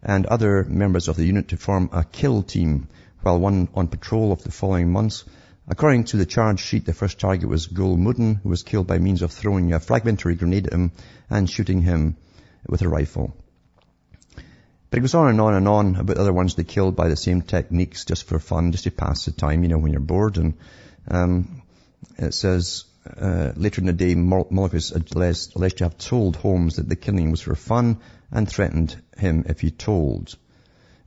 And 0.04 0.28
other 0.28 0.64
members 0.64 1.08
of 1.08 1.16
the 1.16 1.26
unit 1.26 1.48
to 1.50 1.58
form 1.58 1.90
a 1.92 2.04
kill 2.04 2.44
team 2.44 2.88
while 3.22 3.40
one 3.40 3.68
on 3.74 3.88
patrol 3.88 4.32
of 4.32 4.44
the 4.44 4.52
following 4.52 4.92
months 4.92 5.26
According 5.68 6.06
to 6.06 6.18
the 6.18 6.26
charge 6.26 6.60
sheet, 6.60 6.86
the 6.86 6.94
first 6.94 7.20
target 7.20 7.48
was 7.48 7.68
Gul 7.68 7.96
Muddin, 7.96 8.36
who 8.44 8.50
was 8.50 8.64
killed 8.64 8.88
by 8.88 8.98
means 8.98 9.22
of 9.22 9.32
throwing 9.32 9.72
a 9.72 9.80
fragmentary 9.80 10.36
grenade 10.36 10.68
at 10.68 10.74
him 10.74 10.92
and 11.30 11.50
shooting 11.50 11.82
him 11.82 12.18
with 12.68 12.82
a 12.82 12.90
rifle. 12.90 13.34
But 14.92 14.98
it 14.98 15.02
goes 15.02 15.16
on 15.16 15.30
and 15.30 15.40
on 15.40 15.54
and 15.54 15.70
on 15.70 15.96
about 15.96 16.18
other 16.18 16.34
ones 16.34 16.56
they 16.56 16.66
killed 16.66 16.98
by 16.98 17.08
the 17.08 17.16
same 17.16 17.42
techniques 17.42 18.04
just 18.04 18.26
for 18.26 18.40
fun, 18.40 18.74
just 18.74 18.84
to 18.84 18.92
pass 18.92 19.24
the 19.24 19.32
time, 19.32 19.64
you 19.64 19.70
know, 19.70 19.78
when 19.78 19.94
you're 19.94 20.02
bored. 20.02 20.38
And 20.38 20.56
um, 21.08 21.62
it 22.18 22.34
says 22.34 22.84
uh, 23.18 23.54
later 23.56 23.80
in 23.80 23.88
the 23.88 23.94
day, 23.94 24.16
Morlock 24.16 24.52
alleged, 24.52 25.56
alleged 25.56 25.78
to 25.78 25.86
have 25.86 25.98
told 25.98 26.36
Holmes 26.36 26.76
that 26.76 26.90
the 26.90 26.98
killing 26.98 27.32
was 27.32 27.40
for 27.40 27.56
fun 27.56 28.02
and 28.32 28.50
threatened 28.50 29.02
him 29.18 29.46
if 29.48 29.62
he 29.62 29.72
told. 29.72 30.36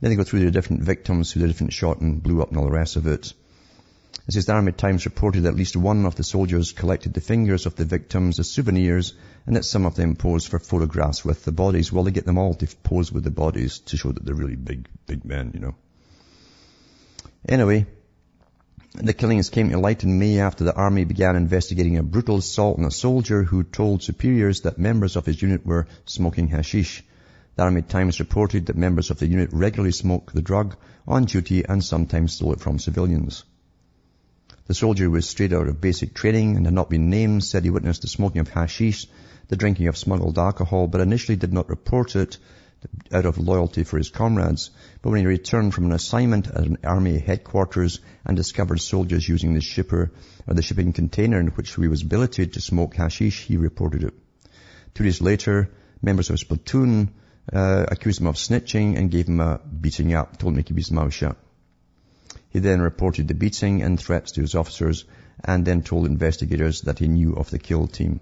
Then 0.01 0.09
they 0.09 0.15
go 0.15 0.23
through 0.23 0.45
the 0.45 0.51
different 0.51 0.81
victims 0.81 1.31
who 1.31 1.41
the 1.41 1.47
different 1.47 1.73
shot 1.73 2.01
and 2.01 2.23
blew 2.23 2.41
up 2.41 2.49
and 2.49 2.57
all 2.57 2.65
the 2.65 2.71
rest 2.71 2.95
of 2.95 3.05
it. 3.05 3.33
It 4.27 4.33
says 4.33 4.47
the 4.47 4.53
Army 4.53 4.71
Times 4.71 5.05
reported 5.05 5.43
that 5.43 5.49
at 5.49 5.55
least 5.55 5.75
one 5.75 6.03
of 6.05 6.15
the 6.15 6.23
soldiers 6.23 6.71
collected 6.71 7.13
the 7.13 7.21
fingers 7.21 7.67
of 7.67 7.75
the 7.75 7.85
victims 7.85 8.39
as 8.39 8.49
souvenirs 8.49 9.13
and 9.45 9.55
that 9.55 9.65
some 9.65 9.85
of 9.85 9.95
them 9.95 10.15
posed 10.15 10.47
for 10.47 10.57
photographs 10.57 11.23
with 11.23 11.45
the 11.45 11.51
bodies. 11.51 11.91
Well, 11.91 12.03
they 12.03 12.09
get 12.09 12.25
them 12.25 12.39
all 12.39 12.55
to 12.55 12.67
pose 12.77 13.11
with 13.11 13.23
the 13.23 13.29
bodies 13.29 13.77
to 13.79 13.97
show 13.97 14.11
that 14.11 14.25
they're 14.25 14.33
really 14.33 14.55
big, 14.55 14.87
big 15.05 15.25
men, 15.25 15.51
you 15.53 15.59
know. 15.59 15.75
Anyway, 17.47 17.85
the 18.95 19.13
killings 19.13 19.51
came 19.51 19.69
to 19.69 19.77
light 19.77 20.03
in 20.03 20.17
May 20.17 20.39
after 20.39 20.63
the 20.63 20.73
army 20.73 21.03
began 21.03 21.35
investigating 21.35 21.97
a 21.97 22.03
brutal 22.03 22.37
assault 22.37 22.79
on 22.79 22.85
a 22.85 22.91
soldier 22.91 23.43
who 23.43 23.61
told 23.63 24.01
superiors 24.01 24.61
that 24.61 24.79
members 24.79 25.15
of 25.15 25.27
his 25.27 25.39
unit 25.39 25.63
were 25.63 25.85
smoking 26.05 26.47
hashish. 26.47 27.03
The 27.57 27.63
Army 27.63 27.83
Times 27.83 28.19
reported 28.19 28.65
that 28.65 28.75
members 28.75 29.11
of 29.11 29.19
the 29.19 29.27
unit 29.27 29.49
regularly 29.53 29.91
smoke 29.91 30.31
the 30.31 30.41
drug 30.41 30.75
on 31.07 31.25
duty 31.25 31.63
and 31.63 31.83
sometimes 31.83 32.33
stole 32.33 32.53
it 32.53 32.59
from 32.59 32.79
civilians. 32.79 33.43
The 34.67 34.73
soldier 34.73 35.09
was 35.11 35.29
straight 35.29 35.53
out 35.53 35.67
of 35.67 35.79
basic 35.79 36.15
training 36.15 36.57
and 36.57 36.65
had 36.65 36.73
not 36.73 36.89
been 36.89 37.11
named, 37.11 37.43
said 37.43 37.63
he 37.63 37.69
witnessed 37.69 38.01
the 38.01 38.07
smoking 38.07 38.41
of 38.41 38.49
hashish, 38.49 39.07
the 39.47 39.55
drinking 39.55 39.87
of 39.87 39.97
smuggled 39.97 40.39
alcohol, 40.39 40.87
but 40.87 41.01
initially 41.01 41.35
did 41.35 41.53
not 41.53 41.69
report 41.69 42.15
it 42.15 42.37
out 43.11 43.25
of 43.25 43.37
loyalty 43.37 43.83
for 43.83 43.97
his 43.97 44.09
comrades. 44.09 44.71
But 45.03 45.11
when 45.11 45.19
he 45.19 45.27
returned 45.27 45.73
from 45.75 45.85
an 45.85 45.91
assignment 45.91 46.47
at 46.47 46.65
an 46.65 46.77
army 46.83 47.19
headquarters 47.19 47.99
and 48.25 48.35
discovered 48.35 48.79
soldiers 48.81 49.29
using 49.29 49.53
the 49.53 49.61
shipper 49.61 50.11
or 50.47 50.53
the 50.55 50.63
shipping 50.63 50.93
container 50.93 51.39
in 51.39 51.47
which 51.49 51.75
he 51.75 51.87
was 51.87 52.03
billeted 52.03 52.53
to 52.53 52.61
smoke 52.61 52.95
hashish, 52.95 53.43
he 53.43 53.57
reported 53.57 54.03
it. 54.03 54.13
Two 54.95 55.03
days 55.03 55.21
later, 55.21 55.69
members 56.01 56.29
of 56.29 56.33
his 56.33 56.43
platoon 56.43 57.13
uh, 57.53 57.85
accused 57.87 58.19
him 58.19 58.27
of 58.27 58.35
snitching 58.35 58.97
and 58.97 59.11
gave 59.11 59.27
him 59.27 59.39
a 59.39 59.59
beating 59.59 60.13
up, 60.13 60.37
told 60.37 60.53
him 60.53 60.57
to 60.57 60.63
keep 60.63 60.77
his 60.77 60.91
mouth 60.91 61.13
shut. 61.13 61.37
He 62.55 62.61
then 62.61 62.79
reported 62.79 63.27
the 63.27 63.33
beating 63.33 63.81
and 63.81 63.99
threats 63.99 64.31
to 64.31 64.41
his 64.41 64.55
officers 64.55 65.03
and 65.43 65.65
then 65.65 65.81
told 65.81 66.05
investigators 66.05 66.83
that 66.83 66.99
he 66.99 67.09
knew 67.09 67.33
of 67.33 67.49
the 67.49 67.59
kill 67.59 67.85
team. 67.85 68.21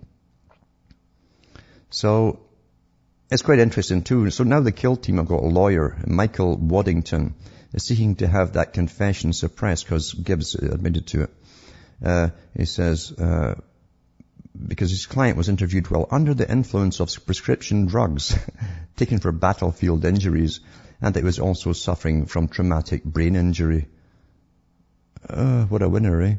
So 1.91 2.39
it's 3.29 3.43
quite 3.43 3.59
interesting 3.59 4.01
too. 4.01 4.31
So 4.31 4.43
now 4.43 4.61
the 4.61 4.71
kill 4.71 4.95
team 4.95 5.17
have 5.17 5.27
got 5.27 5.43
a 5.43 5.53
lawyer, 5.59 6.01
Michael 6.07 6.57
Waddington, 6.57 7.35
is 7.73 7.83
seeking 7.83 8.15
to 8.15 8.27
have 8.27 8.53
that 8.53 8.73
confession 8.73 9.33
suppressed 9.33 9.85
because 9.85 10.13
Gibbs 10.13 10.55
admitted 10.55 11.05
to 11.09 11.21
it. 11.25 11.33
Uh, 12.03 12.29
he 12.57 12.65
says, 12.65 13.11
uh, 13.11 13.53
because 14.67 14.89
his 14.89 15.05
client 15.05 15.37
was 15.37 15.47
interviewed 15.47 15.91
while 15.91 16.07
under 16.09 16.33
the 16.33 16.51
influence 16.51 16.99
of 16.99 17.23
prescription 17.27 17.85
drugs 17.85 18.35
taken 18.95 19.19
for 19.19 19.31
battlefield 19.31 20.03
injuries 20.03 20.59
and 21.01 21.13
that 21.13 21.19
he 21.19 21.23
was 21.23 21.37
also 21.37 21.71
suffering 21.71 22.25
from 22.25 22.47
traumatic 22.47 23.03
brain 23.03 23.35
injury. 23.35 23.89
Uh, 25.29 25.65
what 25.65 25.81
a 25.81 25.89
winner, 25.89 26.21
eh? 26.21 26.35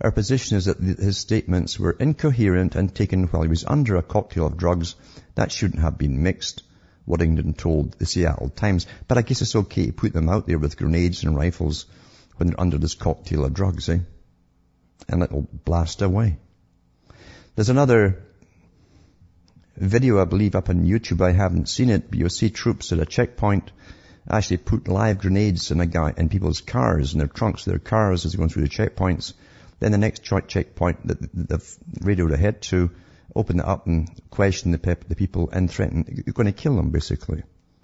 Our 0.00 0.10
position 0.10 0.56
is 0.56 0.64
that 0.64 0.78
his 0.78 1.18
statements 1.18 1.78
were 1.78 1.92
incoherent 1.92 2.74
and 2.74 2.94
taken 2.94 3.24
while 3.24 3.42
he 3.42 3.48
was 3.48 3.64
under 3.64 3.96
a 3.96 4.02
cocktail 4.02 4.46
of 4.46 4.56
drugs 4.56 4.96
that 5.34 5.52
shouldn't 5.52 5.82
have 5.82 5.96
been 5.98 6.22
mixed. 6.22 6.62
Waddington 7.06 7.54
told 7.54 7.92
the 7.92 8.06
Seattle 8.06 8.48
Times. 8.48 8.86
But 9.06 9.18
I 9.18 9.22
guess 9.22 9.42
it's 9.42 9.54
okay 9.54 9.86
to 9.86 9.92
put 9.92 10.12
them 10.12 10.28
out 10.28 10.46
there 10.46 10.58
with 10.58 10.76
grenades 10.76 11.22
and 11.22 11.36
rifles 11.36 11.86
when 12.36 12.48
they're 12.48 12.60
under 12.60 12.78
this 12.78 12.94
cocktail 12.94 13.44
of 13.44 13.54
drugs, 13.54 13.88
eh? 13.88 14.00
And 15.08 15.22
it'll 15.22 15.46
blast 15.64 16.02
away. 16.02 16.38
There's 17.54 17.68
another 17.68 18.24
video, 19.76 20.20
I 20.20 20.24
believe, 20.24 20.56
up 20.56 20.70
on 20.70 20.84
YouTube. 20.84 21.20
I 21.20 21.32
haven't 21.32 21.68
seen 21.68 21.90
it, 21.90 22.10
but 22.10 22.18
you'll 22.18 22.30
see 22.30 22.50
troops 22.50 22.92
at 22.92 22.98
a 22.98 23.06
checkpoint 23.06 23.70
actually 24.28 24.58
put 24.58 24.88
live 24.88 25.18
grenades 25.18 25.70
in 25.70 25.80
a 25.80 25.86
guy 25.86 26.14
in 26.16 26.28
people's 26.28 26.60
cars 26.60 27.12
in 27.12 27.18
their 27.18 27.28
trunks, 27.28 27.64
their 27.64 27.78
cars 27.78 28.24
as 28.24 28.32
they're 28.32 28.38
going 28.38 28.48
through 28.48 28.62
the 28.62 28.68
checkpoints. 28.68 29.34
Then 29.80 29.92
the 29.92 29.98
next 29.98 30.22
checkpoint 30.22 31.06
that 31.06 31.18
they've 31.34 31.76
radioed 32.00 32.32
ahead 32.32 32.62
to, 32.62 32.90
open 33.34 33.58
it 33.58 33.66
up 33.66 33.86
and 33.86 34.08
question 34.30 34.70
the, 34.70 34.98
the 35.08 35.16
people 35.16 35.50
and 35.50 35.70
threaten, 35.70 36.22
you're 36.26 36.32
going 36.32 36.46
to 36.46 36.52
kill 36.52 36.76
them 36.76 36.90
basically. 36.90 37.42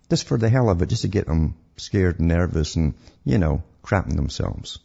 Just 0.09 0.27
for 0.27 0.39
the 0.39 0.49
hell 0.49 0.71
of 0.71 0.81
it, 0.83 0.89
just 0.89 1.03
to 1.03 1.09
get 1.09 1.27
them 1.27 1.55
scared 1.77 2.19
and 2.19 2.29
nervous 2.29 2.77
and, 2.77 2.95
you 3.25 3.39
know, 3.39 3.63
crapping 3.83 4.17
themselves. 4.17 4.79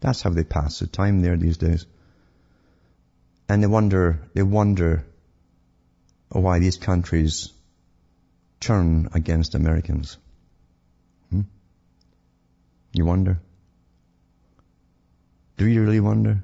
That's 0.00 0.22
how 0.22 0.30
they 0.30 0.44
pass 0.44 0.78
the 0.78 0.86
time 0.86 1.20
there 1.20 1.36
these 1.36 1.56
days. 1.56 1.86
And 3.48 3.62
they 3.62 3.66
wonder, 3.66 4.20
they 4.34 4.42
wonder 4.42 5.04
why 6.30 6.58
these 6.58 6.76
countries 6.76 7.52
turn 8.60 9.08
against 9.12 9.54
Americans. 9.54 10.16
You 12.94 13.04
wonder? 13.04 13.40
Do 15.56 15.66
you 15.66 15.82
really 15.82 16.00
wonder? 16.00 16.42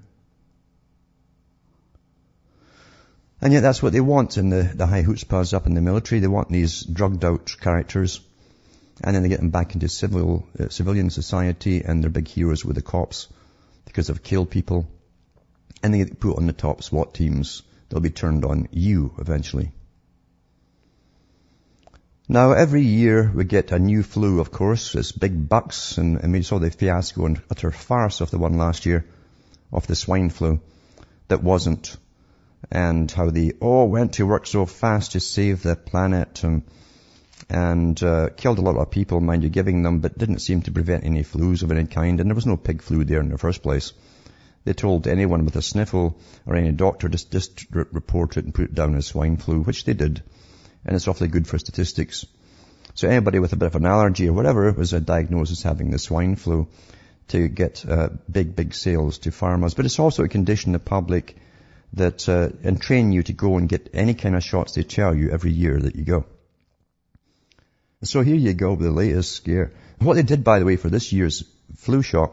And 3.41 3.53
yet 3.53 3.61
that's 3.61 3.83
what 3.83 3.93
they 3.93 4.01
want 4.01 4.37
in 4.37 4.51
the, 4.51 4.65
the 4.65 4.87
high 4.87 5.05
chutzpahs 5.05 5.55
up 5.55 5.67
in 5.67 5.75
the 5.75 5.81
military. 5.81 6.21
They 6.21 6.27
want 6.27 6.51
these 6.51 6.83
drugged 6.83 7.25
out 7.25 7.57
characters 7.61 8.21
and 9.03 9.15
then 9.15 9.23
they 9.23 9.29
get 9.29 9.39
them 9.39 9.51
back 9.51 9.75
into 9.75 9.89
civil, 9.89 10.47
uh, 10.59 10.69
civilian 10.69 11.09
society 11.09 11.83
and 11.85 12.03
they're 12.03 12.11
big 12.11 12.29
heroes 12.29 12.65
with 12.65 12.77
the 12.77 12.83
cops 12.83 13.29
because 13.87 14.09
they've 14.09 14.23
killed 14.23 14.51
people. 14.51 14.89
And 15.83 15.95
they 15.95 15.99
get 15.99 16.21
put 16.21 16.37
on 16.37 16.47
the 16.47 16.53
top 16.53 16.83
SWAT 16.83 17.15
teams. 17.15 17.63
They'll 17.89 18.01
be 18.01 18.11
turned 18.11 18.45
on 18.45 18.69
you 18.73 19.15
eventually. 19.19 19.71
Now, 22.31 22.53
every 22.53 22.83
year 22.83 23.29
we 23.35 23.43
get 23.43 23.73
a 23.73 23.81
new 23.81 24.05
flu, 24.05 24.39
of 24.39 24.53
course. 24.53 24.95
It's 24.95 25.11
big 25.11 25.49
bucks, 25.49 25.99
and, 25.99 26.17
and 26.19 26.33
we 26.33 26.43
saw 26.43 26.61
the 26.61 26.71
fiasco 26.71 27.27
and 27.27 27.43
utter 27.51 27.73
farce 27.73 28.21
of 28.21 28.31
the 28.31 28.39
one 28.39 28.57
last 28.57 28.87
year, 28.87 29.05
of 29.73 29.89
the 29.89 29.97
swine 29.97 30.31
flu, 30.31 30.61
that 31.27 31.43
wasn't. 31.43 31.97
And 32.71 33.11
how 33.11 33.31
they 33.31 33.55
all 33.59 33.89
went 33.89 34.13
to 34.13 34.29
work 34.29 34.47
so 34.47 34.65
fast 34.65 35.11
to 35.13 35.19
save 35.19 35.65
the 35.65 35.75
planet 35.75 36.45
and, 36.45 36.63
and 37.49 38.01
uh, 38.01 38.29
killed 38.37 38.61
a 38.61 38.63
lot 38.63 38.77
of 38.77 38.93
people, 38.93 39.21
mind 39.21 39.43
you, 39.43 39.49
giving 39.49 39.83
them, 39.83 39.99
but 39.99 40.17
didn't 40.17 40.39
seem 40.39 40.63
to 40.63 40.71
prevent 40.71 41.03
any 41.03 41.25
flus 41.25 41.65
of 41.65 41.73
any 41.73 41.89
kind. 41.89 42.21
And 42.21 42.31
there 42.31 42.37
was 42.37 42.47
no 42.47 42.57
pig 42.57 42.81
flu 42.81 43.03
there 43.03 43.19
in 43.19 43.31
the 43.31 43.39
first 43.39 43.61
place. 43.61 43.93
They 44.63 44.73
told 44.73 45.09
anyone 45.09 45.47
with 45.47 45.57
a 45.57 45.63
sniffle 45.63 46.17
or 46.47 46.55
any 46.55 46.71
doctor 46.71 47.09
just, 47.09 47.33
just 47.33 47.67
report 47.73 48.37
it 48.37 48.45
and 48.45 48.55
put 48.55 48.67
it 48.67 48.75
down 48.75 48.95
as 48.95 49.07
swine 49.07 49.37
flu, 49.37 49.63
which 49.63 49.85
they 49.85 49.95
did. 49.95 50.23
And 50.85 50.97
it's 50.97 51.09
awfully 51.09 51.29
good 51.29 51.47
for 51.47 51.59
statistics. 51.59 52.27
So 52.95 53.09
anybody 53.09 53.39
with 53.39 53.53
a 53.53 53.57
bit 53.57 53.67
of 53.67 53.77
an 53.77 53.87
allergy 53.87 54.29
or 54.29 54.33
whatever 54.33 54.73
was 54.73 54.91
diagnosed 54.91 55.53
as 55.53 55.63
having 55.63 55.91
the 55.91 55.99
swine 55.99 56.37
flu 56.37 56.69
to 57.29 57.49
get 57.49 57.85
uh, 57.89 58.09
big, 58.31 58.57
big 58.57 58.75
sales 58.75 59.19
to 59.19 59.31
farmers. 59.31 59.75
But 59.75 59.85
it's 59.85 59.99
also 59.99 60.25
a 60.25 60.29
condition 60.29 60.73
the 60.73 60.79
public 60.79 61.37
that 61.93 62.29
uh, 62.29 62.51
and 62.63 62.81
train 62.81 63.13
you 63.13 63.23
to 63.25 63.33
go 63.33 63.57
and 63.57 63.69
get 63.69 63.91
any 63.95 64.15
kind 64.15 64.37
of 64.37 64.45
shots 64.45 64.75
they 64.75 64.83
tell 64.83 65.15
you 65.15 65.31
every 65.31 65.51
year 65.51 65.79
that 65.79 65.97
you 65.97 66.05
go. 66.05 66.25
So 68.03 68.23
here 68.23 68.37
you 68.37 68.55
go 68.55 68.71
with 68.71 68.81
the 68.87 68.91
latest 68.91 69.33
scare. 69.33 69.73
What 69.99 70.15
they 70.15 70.23
did, 70.23 70.43
by 70.43 70.59
the 70.59 70.65
way, 70.65 70.77
for 70.77 70.89
this 70.89 71.13
year's 71.13 71.45
flu 71.77 72.03
shot 72.03 72.33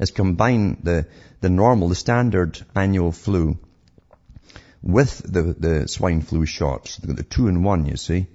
is 0.00 0.10
combine 0.10 0.78
the, 0.82 1.06
the 1.40 1.50
normal, 1.50 1.88
the 1.88 1.94
standard 1.94 2.60
annual 2.74 3.12
flu 3.12 3.58
with 4.84 5.22
the, 5.32 5.42
the 5.58 5.88
swine 5.88 6.20
flu 6.20 6.44
shots. 6.44 6.96
They've 6.96 7.08
got 7.08 7.16
the 7.16 7.22
two 7.22 7.48
in 7.48 7.62
one, 7.62 7.86
you 7.86 7.96
see. 7.96 8.26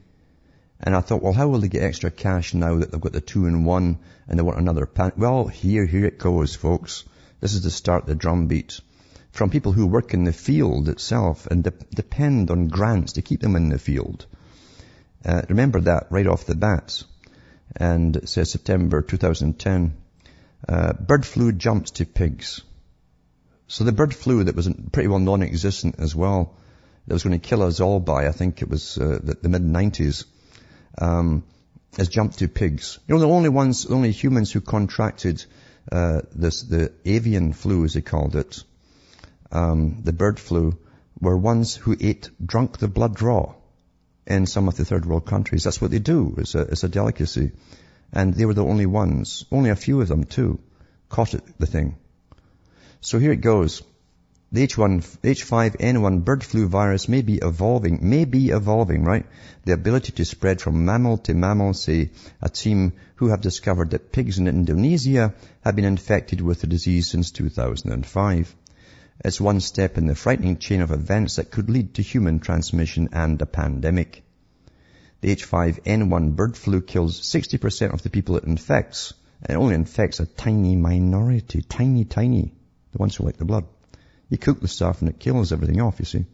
And 0.80 0.96
I 0.96 1.02
thought, 1.02 1.22
well, 1.22 1.34
how 1.34 1.48
will 1.48 1.60
they 1.60 1.68
get 1.68 1.84
extra 1.84 2.10
cash 2.10 2.54
now 2.54 2.78
that 2.78 2.92
they've 2.92 3.00
got 3.00 3.12
the 3.12 3.22
two 3.22 3.46
in 3.46 3.66
one 3.66 4.00
and 4.28 4.40
they 4.40 4.44
want 4.44 4.58
another 4.58 4.88
pan? 4.88 5.12
Well, 5.16 5.48
here, 5.48 5.86
here 5.86 6.06
it 6.06 6.18
goes, 6.18 6.56
folks. 6.56 7.04
This 7.40 7.54
is 7.54 7.62
to 7.62 7.70
start 7.70 8.08
the 8.08 8.16
drumbeat 8.16 8.82
from 9.32 9.52
people 9.52 9.74
who 9.74 9.86
work 9.86 10.14
in 10.14 10.24
the 10.24 10.34
field 10.34 10.90
itself 10.90 11.46
and 11.46 11.64
de- 11.64 11.74
depend 11.94 12.50
on 12.50 12.68
grants 12.68 13.14
to 13.14 13.22
keep 13.22 13.42
them 13.42 13.56
in 13.56 13.70
the 13.70 13.78
field. 13.78 14.26
Uh, 15.24 15.44
remember 15.50 15.82
that 15.82 16.08
right 16.10 16.28
off 16.28 16.46
the 16.46 16.56
bat. 16.56 17.04
And 17.76 18.16
it 18.16 18.30
says 18.30 18.50
September 18.50 19.04
2010. 19.04 19.94
Uh, 20.68 20.94
bird 20.94 21.26
flu 21.26 21.52
jumps 21.52 21.92
to 21.92 22.06
pigs. 22.06 22.62
So 23.70 23.84
the 23.84 23.92
bird 23.92 24.16
flu 24.16 24.44
that 24.46 24.56
was 24.56 24.68
pretty 24.92 25.10
well 25.10 25.20
non-existent 25.20 25.98
as 26.00 26.16
well, 26.16 26.56
that 27.06 27.14
was 27.14 27.24
going 27.24 27.40
to 27.40 27.48
kill 27.48 27.62
us 27.62 27.80
all 27.80 28.00
by, 28.00 28.28
I 28.28 28.32
think 28.32 28.64
it 28.64 28.70
was 28.70 28.98
uh, 28.98 29.20
the, 29.22 29.38
the 29.44 29.48
mid-90s, 29.48 30.26
um, 30.98 31.44
has 31.96 32.10
jumped 32.10 32.40
to 32.40 32.48
pigs. 32.48 32.98
You 33.08 33.14
know, 33.14 33.22
the 33.22 33.28
only 33.28 33.50
ones, 33.50 33.84
the 33.84 33.94
only 33.94 34.12
humans 34.12 34.52
who 34.52 34.60
contracted 34.60 35.46
uh, 35.92 36.22
this, 36.34 36.64
the 36.64 36.92
avian 37.06 37.54
flu, 37.54 37.86
as 37.86 37.94
they 37.94 38.02
called 38.02 38.36
it, 38.36 38.64
um, 39.52 40.02
the 40.04 40.14
bird 40.14 40.40
flu, 40.40 40.76
were 41.22 41.38
ones 41.38 41.76
who 41.76 41.96
ate, 42.00 42.32
drunk 42.44 42.80
the 42.80 42.88
blood 42.88 43.22
raw 43.22 43.54
in 44.26 44.48
some 44.48 44.68
of 44.68 44.78
the 44.78 44.86
third 44.86 45.06
world 45.06 45.28
countries. 45.28 45.64
That's 45.64 45.80
what 45.80 45.92
they 45.92 46.00
do. 46.00 46.34
It's 46.40 46.56
a, 46.56 46.62
it's 46.62 46.84
a 46.84 46.90
delicacy. 46.90 47.52
And 48.12 48.34
they 48.34 48.48
were 48.48 48.56
the 48.56 48.66
only 48.66 48.88
ones, 48.88 49.46
only 49.52 49.70
a 49.70 49.76
few 49.76 50.02
of 50.02 50.08
them 50.08 50.24
too, 50.24 50.60
caught 51.08 51.36
it, 51.36 51.44
the 51.60 51.68
thing. 51.68 51.98
So 53.02 53.18
here 53.18 53.32
it 53.32 53.42
goes. 53.42 53.82
The 54.52 54.68
H1, 54.68 55.20
H5N1 55.22 56.26
bird 56.26 56.44
flu 56.44 56.68
virus 56.68 57.08
may 57.08 57.22
be 57.22 57.38
evolving, 57.38 58.10
may 58.10 58.26
be 58.26 58.50
evolving, 58.50 59.04
right? 59.04 59.26
The 59.64 59.74
ability 59.74 60.12
to 60.14 60.26
spread 60.26 60.60
from 60.60 60.84
mammal 60.84 61.18
to 61.20 61.34
mammal, 61.34 61.74
say 61.76 62.10
a 62.42 62.50
team 62.50 62.94
who 63.16 63.28
have 63.28 63.40
discovered 63.42 63.92
that 63.92 64.12
pigs 64.12 64.38
in 64.38 64.48
Indonesia 64.48 65.34
have 65.62 65.76
been 65.76 65.86
infected 65.86 66.42
with 66.42 66.62
the 66.62 66.68
disease 66.68 67.10
since 67.10 67.32
2005. 67.32 68.56
It's 69.24 69.40
one 69.40 69.60
step 69.60 69.98
in 69.98 70.08
the 70.08 70.16
frightening 70.16 70.58
chain 70.58 70.82
of 70.82 70.92
events 70.92 71.38
that 71.38 71.52
could 71.52 71.70
lead 71.70 71.94
to 71.94 72.02
human 72.02 72.40
transmission 72.40 73.10
and 73.14 73.42
a 73.42 73.46
pandemic. 73.46 74.24
The 75.22 75.36
H5N1 75.36 76.36
bird 76.36 76.58
flu 76.58 76.82
kills 76.82 77.22
60% 77.22 77.94
of 77.94 78.02
the 78.02 78.10
people 78.10 78.36
it 78.36 78.44
infects, 78.44 79.14
it 79.48 79.54
only 79.54 79.76
infects 79.76 80.20
a 80.20 80.26
tiny 80.26 80.76
minority, 80.76 81.62
tiny, 81.62 82.04
tiny, 82.04 82.54
the 82.92 82.98
ones 82.98 83.16
who 83.16 83.26
like 83.26 83.38
the 83.38 83.46
blood. 83.46 83.66
You 84.30 84.38
cook 84.38 84.62
the 84.62 84.68
stuff 84.68 85.02
and 85.02 85.10
it 85.10 85.20
kills 85.20 85.52
everything 85.52 85.82
off, 85.82 86.00
you 86.00 86.06
see. 86.06 86.26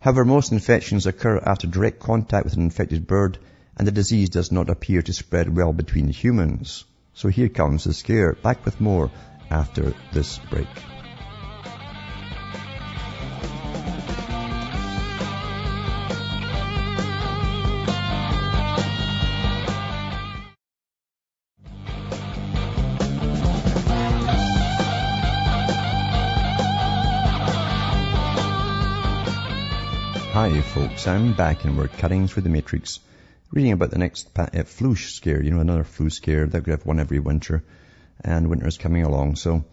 However, 0.00 0.24
most 0.24 0.52
infections 0.52 1.06
occur 1.06 1.38
after 1.38 1.66
direct 1.66 2.00
contact 2.00 2.44
with 2.44 2.54
an 2.54 2.62
infected 2.62 3.06
bird 3.06 3.38
and 3.76 3.86
the 3.86 3.92
disease 3.92 4.30
does 4.30 4.50
not 4.50 4.70
appear 4.70 5.02
to 5.02 5.12
spread 5.12 5.54
well 5.54 5.72
between 5.72 6.08
humans. 6.08 6.84
So 7.14 7.28
here 7.28 7.48
comes 7.48 7.84
the 7.84 7.92
scare. 7.92 8.34
Back 8.34 8.64
with 8.64 8.80
more 8.80 9.10
after 9.50 9.94
this 10.12 10.38
break. 10.50 10.68
Folks, 30.74 31.08
I'm 31.08 31.32
back 31.32 31.64
and 31.64 31.76
we're 31.76 31.88
cutting 31.88 32.28
through 32.28 32.44
the 32.44 32.48
matrix, 32.48 33.00
reading 33.50 33.72
about 33.72 33.90
the 33.90 33.98
next 33.98 34.32
pa- 34.32 34.50
uh, 34.54 34.62
flu 34.62 34.94
scare, 34.94 35.42
you 35.42 35.50
know, 35.50 35.58
another 35.58 35.82
flu 35.82 36.10
scare. 36.10 36.46
They 36.46 36.60
could 36.60 36.70
have 36.70 36.86
one 36.86 37.00
every 37.00 37.18
winter, 37.18 37.64
and 38.22 38.48
winter's 38.48 38.78
coming 38.78 39.02
along. 39.02 39.34
So 39.34 39.64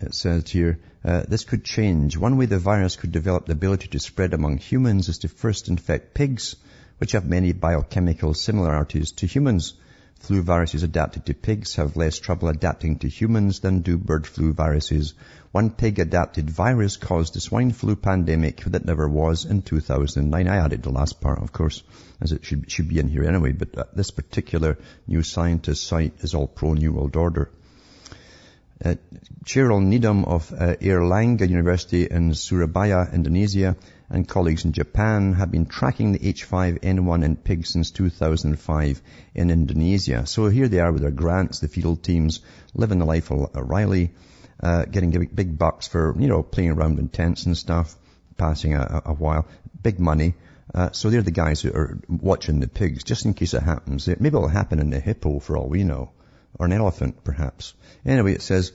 it 0.00 0.14
says 0.14 0.48
here, 0.48 0.78
uh, 1.04 1.24
this 1.26 1.42
could 1.42 1.64
change. 1.64 2.16
One 2.16 2.36
way 2.36 2.46
the 2.46 2.60
virus 2.60 2.94
could 2.94 3.10
develop 3.10 3.46
the 3.46 3.52
ability 3.52 3.88
to 3.88 3.98
spread 3.98 4.32
among 4.32 4.58
humans 4.58 5.08
is 5.08 5.18
to 5.18 5.28
first 5.28 5.68
infect 5.68 6.14
pigs, 6.14 6.54
which 6.98 7.12
have 7.12 7.28
many 7.28 7.52
biochemical 7.52 8.32
similarities 8.32 9.10
to 9.12 9.26
humans. 9.26 9.74
Flu 10.20 10.42
viruses 10.42 10.82
adapted 10.82 11.24
to 11.26 11.34
pigs 11.34 11.76
have 11.76 11.96
less 11.96 12.18
trouble 12.18 12.48
adapting 12.48 12.98
to 12.98 13.08
humans 13.08 13.60
than 13.60 13.82
do 13.82 13.96
bird 13.96 14.26
flu 14.26 14.52
viruses. 14.52 15.14
One 15.52 15.70
pig-adapted 15.70 16.50
virus 16.50 16.96
caused 16.96 17.34
the 17.34 17.40
swine 17.40 17.70
flu 17.70 17.94
pandemic 17.94 18.64
that 18.64 18.84
never 18.84 19.08
was 19.08 19.44
in 19.44 19.62
2009. 19.62 20.48
I 20.48 20.56
added 20.56 20.82
the 20.82 20.90
last 20.90 21.20
part, 21.20 21.40
of 21.40 21.52
course, 21.52 21.82
as 22.20 22.32
it 22.32 22.44
should, 22.44 22.70
should 22.70 22.88
be 22.88 22.98
in 22.98 23.08
here 23.08 23.24
anyway, 23.24 23.52
but 23.52 23.78
uh, 23.78 23.84
this 23.94 24.10
particular 24.10 24.76
new 25.06 25.22
scientist 25.22 25.86
site 25.86 26.14
is 26.18 26.34
all 26.34 26.48
pro-New 26.48 26.92
World 26.92 27.16
Order. 27.16 27.50
Uh, 28.84 28.94
Chairul 29.44 29.82
Nidom 29.82 30.24
of 30.24 30.52
uh, 30.52 30.76
Airlangga 30.76 31.48
University 31.48 32.04
in 32.04 32.34
Surabaya, 32.34 33.08
Indonesia, 33.12 33.76
and 34.10 34.28
colleagues 34.28 34.64
in 34.64 34.72
Japan 34.72 35.32
have 35.32 35.50
been 35.50 35.66
tracking 35.66 36.12
the 36.12 36.18
H5N1 36.18 37.24
in 37.24 37.36
pigs 37.36 37.70
since 37.70 37.90
2005 37.90 39.02
in 39.34 39.50
Indonesia. 39.50 40.26
So 40.26 40.48
here 40.48 40.68
they 40.68 40.80
are 40.80 40.92
with 40.92 41.02
their 41.02 41.10
grants, 41.10 41.58
the 41.58 41.68
field 41.68 42.02
teams, 42.02 42.40
living 42.74 43.00
the 43.00 43.04
life 43.04 43.30
of 43.30 43.50
Riley, 43.54 44.12
uh, 44.62 44.84
getting 44.84 45.10
big 45.10 45.58
bucks 45.58 45.88
for, 45.88 46.14
you 46.18 46.28
know, 46.28 46.42
playing 46.42 46.70
around 46.70 46.98
in 46.98 47.08
tents 47.08 47.46
and 47.46 47.56
stuff, 47.56 47.96
passing 48.36 48.74
a, 48.74 49.02
a 49.06 49.12
while, 49.12 49.46
big 49.82 49.98
money. 49.98 50.34
Uh, 50.74 50.90
so 50.92 51.10
they're 51.10 51.22
the 51.22 51.30
guys 51.30 51.62
who 51.62 51.72
are 51.72 51.98
watching 52.08 52.60
the 52.60 52.68
pigs, 52.68 53.02
just 53.02 53.24
in 53.24 53.34
case 53.34 53.54
it 53.54 53.62
happens. 53.62 54.06
Maybe 54.06 54.28
it'll 54.28 54.48
happen 54.48 54.78
in 54.78 54.90
the 54.90 55.00
hippo 55.00 55.38
for 55.38 55.56
all 55.56 55.68
we 55.68 55.84
know, 55.84 56.10
or 56.58 56.66
an 56.66 56.72
elephant 56.72 57.22
perhaps. 57.24 57.74
Anyway, 58.04 58.32
it 58.32 58.42
says 58.42 58.72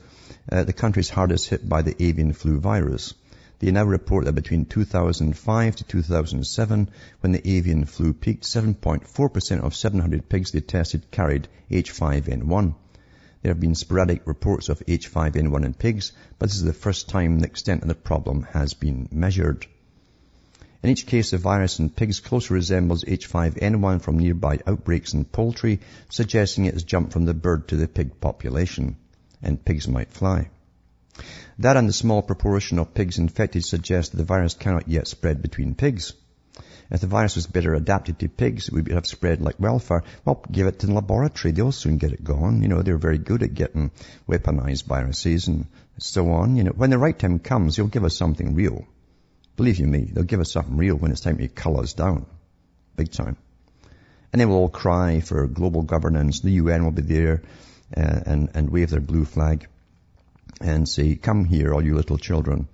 uh, 0.52 0.64
the 0.64 0.74
country's 0.74 1.10
hardest 1.10 1.50
hit 1.50 1.68
by 1.68 1.82
the 1.82 1.96
avian 2.04 2.34
flu 2.34 2.60
virus. 2.60 3.14
They 3.60 3.72
now 3.72 3.86
report 3.86 4.26
that 4.26 4.34
between 4.34 4.66
2005 4.66 5.76
to 5.78 5.84
2007, 5.84 6.90
when 7.22 7.32
the 7.32 7.50
avian 7.50 7.86
flu 7.86 8.14
peaked, 8.14 8.44
7.4% 8.44 9.62
of 9.62 9.76
700 9.76 10.28
pigs 10.28 10.52
they 10.52 10.60
tested 10.60 11.12
carried 11.12 11.48
H5N1. 11.72 12.76
There 13.42 13.52
have 13.52 13.60
been 13.60 13.76
sporadic 13.76 14.26
reports 14.26 14.70
of 14.70 14.80
H5N1 14.86 15.66
in 15.66 15.74
pigs, 15.74 16.14
but 16.40 16.50
this 16.50 16.58
is 16.58 16.64
the 16.64 16.74
first 16.74 17.10
time 17.10 17.40
the 17.40 17.46
extent 17.46 17.82
of 17.82 17.88
the 17.88 17.96
problem 17.96 18.44
has 18.52 18.74
been 18.74 19.08
measured. 19.12 19.68
In 20.84 20.90
each 20.90 21.06
case, 21.06 21.32
the 21.32 21.38
virus 21.38 21.80
in 21.80 21.90
pigs 21.90 22.20
closely 22.20 22.56
resembles 22.56 23.06
H5N1 23.06 24.02
from 24.02 24.20
nearby 24.20 24.60
outbreaks 24.68 25.14
in 25.14 25.24
poultry, 25.24 25.80
suggesting 26.10 26.66
it 26.66 26.74
has 26.74 26.84
jumped 26.84 27.14
from 27.14 27.24
the 27.24 27.34
bird 27.34 27.70
to 27.70 27.78
the 27.78 27.88
pig 27.88 28.20
population. 28.20 28.98
And 29.42 29.64
pigs 29.64 29.88
might 29.88 30.12
fly. 30.12 30.50
That 31.58 31.78
and 31.78 31.88
the 31.88 31.94
small 31.94 32.22
proportion 32.22 32.80
of 32.80 32.94
pigs 32.94 33.18
infected 33.18 33.64
suggests 33.64 34.12
that 34.12 34.18
the 34.18 34.26
virus 34.26 34.56
cannot 34.56 34.90
yet 34.90 35.08
spread 35.08 35.42
between 35.42 35.74
pigs. 35.74 36.12
If 36.92 37.00
the 37.00 37.08
virus 37.08 37.38
was 37.38 37.48
better 37.48 37.74
adapted 37.74 38.20
to 38.20 38.28
pigs, 38.28 38.68
it 38.68 38.74
would 38.74 38.90
have 38.90 39.08
spread 39.08 39.42
like 39.42 39.62
wildfire. 39.62 40.04
Well, 40.26 40.44
give 40.52 40.68
it 40.68 40.80
to 40.80 40.88
the 40.88 40.94
laboratory. 40.94 41.54
They'll 41.54 41.72
soon 41.72 41.98
get 41.98 42.12
it 42.12 42.26
gone. 42.26 42.62
You 42.62 42.68
know, 42.68 42.82
they're 42.82 42.98
very 42.98 43.20
good 43.20 43.42
at 43.42 43.54
getting 43.54 43.92
weaponized 44.28 44.84
viruses 44.84 45.48
and 45.48 45.68
so 45.98 46.30
on. 46.32 46.58
You 46.58 46.66
know, 46.66 46.72
when 46.72 46.90
the 46.90 46.98
right 46.98 47.18
time 47.18 47.40
comes, 47.40 47.78
they'll 47.78 47.88
give 47.88 48.04
us 48.04 48.18
something 48.18 48.54
real. 48.54 48.86
Believe 49.56 49.80
you 49.80 49.88
me, 49.88 50.10
they'll 50.12 50.24
give 50.24 50.39
us 50.39 50.51
something 50.51 50.78
real 50.78 50.95
when 50.95 51.12
it's 51.12 51.22
time 51.22 51.38
to 51.38 51.47
cull 51.47 51.80
us 51.80 51.93
down. 51.93 52.26
Big 52.95 53.12
time. 53.12 53.38
And 54.32 54.41
they 54.41 54.45
will 54.45 54.56
all 54.56 54.70
cry 54.70 55.20
for 55.20 55.45
global 55.47 55.84
governance. 55.84 56.39
The 56.41 56.51
UN 56.51 56.84
will 56.84 56.91
be 56.91 57.04
there 57.04 57.43
uh, 57.95 58.20
and, 58.26 58.49
and 58.56 58.70
wave 58.72 58.89
their 58.89 58.99
blue 58.99 59.26
flag 59.26 59.68
and 60.60 60.88
say, 60.88 61.16
come 61.16 61.45
here, 61.45 61.74
all 61.74 61.84
you 61.84 61.95
little 61.95 62.18
children, 62.18 62.68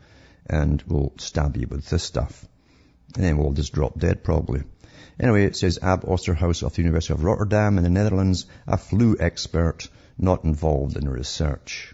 and 0.45 0.81
we'll 0.87 1.13
stab 1.17 1.57
you 1.57 1.67
with 1.67 1.89
this 1.89 2.03
stuff. 2.03 2.45
And 3.15 3.23
then 3.23 3.37
we'll 3.37 3.53
just 3.53 3.73
drop 3.73 3.97
dead 3.97 4.23
probably. 4.23 4.63
Anyway, 5.19 5.43
it 5.43 5.57
says 5.57 5.79
Ab 5.81 6.03
Osterhaus 6.03 6.63
of 6.63 6.75
the 6.75 6.81
University 6.81 7.13
of 7.13 7.23
Rotterdam 7.23 7.77
in 7.77 7.83
the 7.83 7.89
Netherlands, 7.89 8.45
a 8.67 8.77
flu 8.77 9.17
expert 9.19 9.89
not 10.17 10.45
involved 10.45 10.95
in 10.95 11.09
research. 11.09 11.93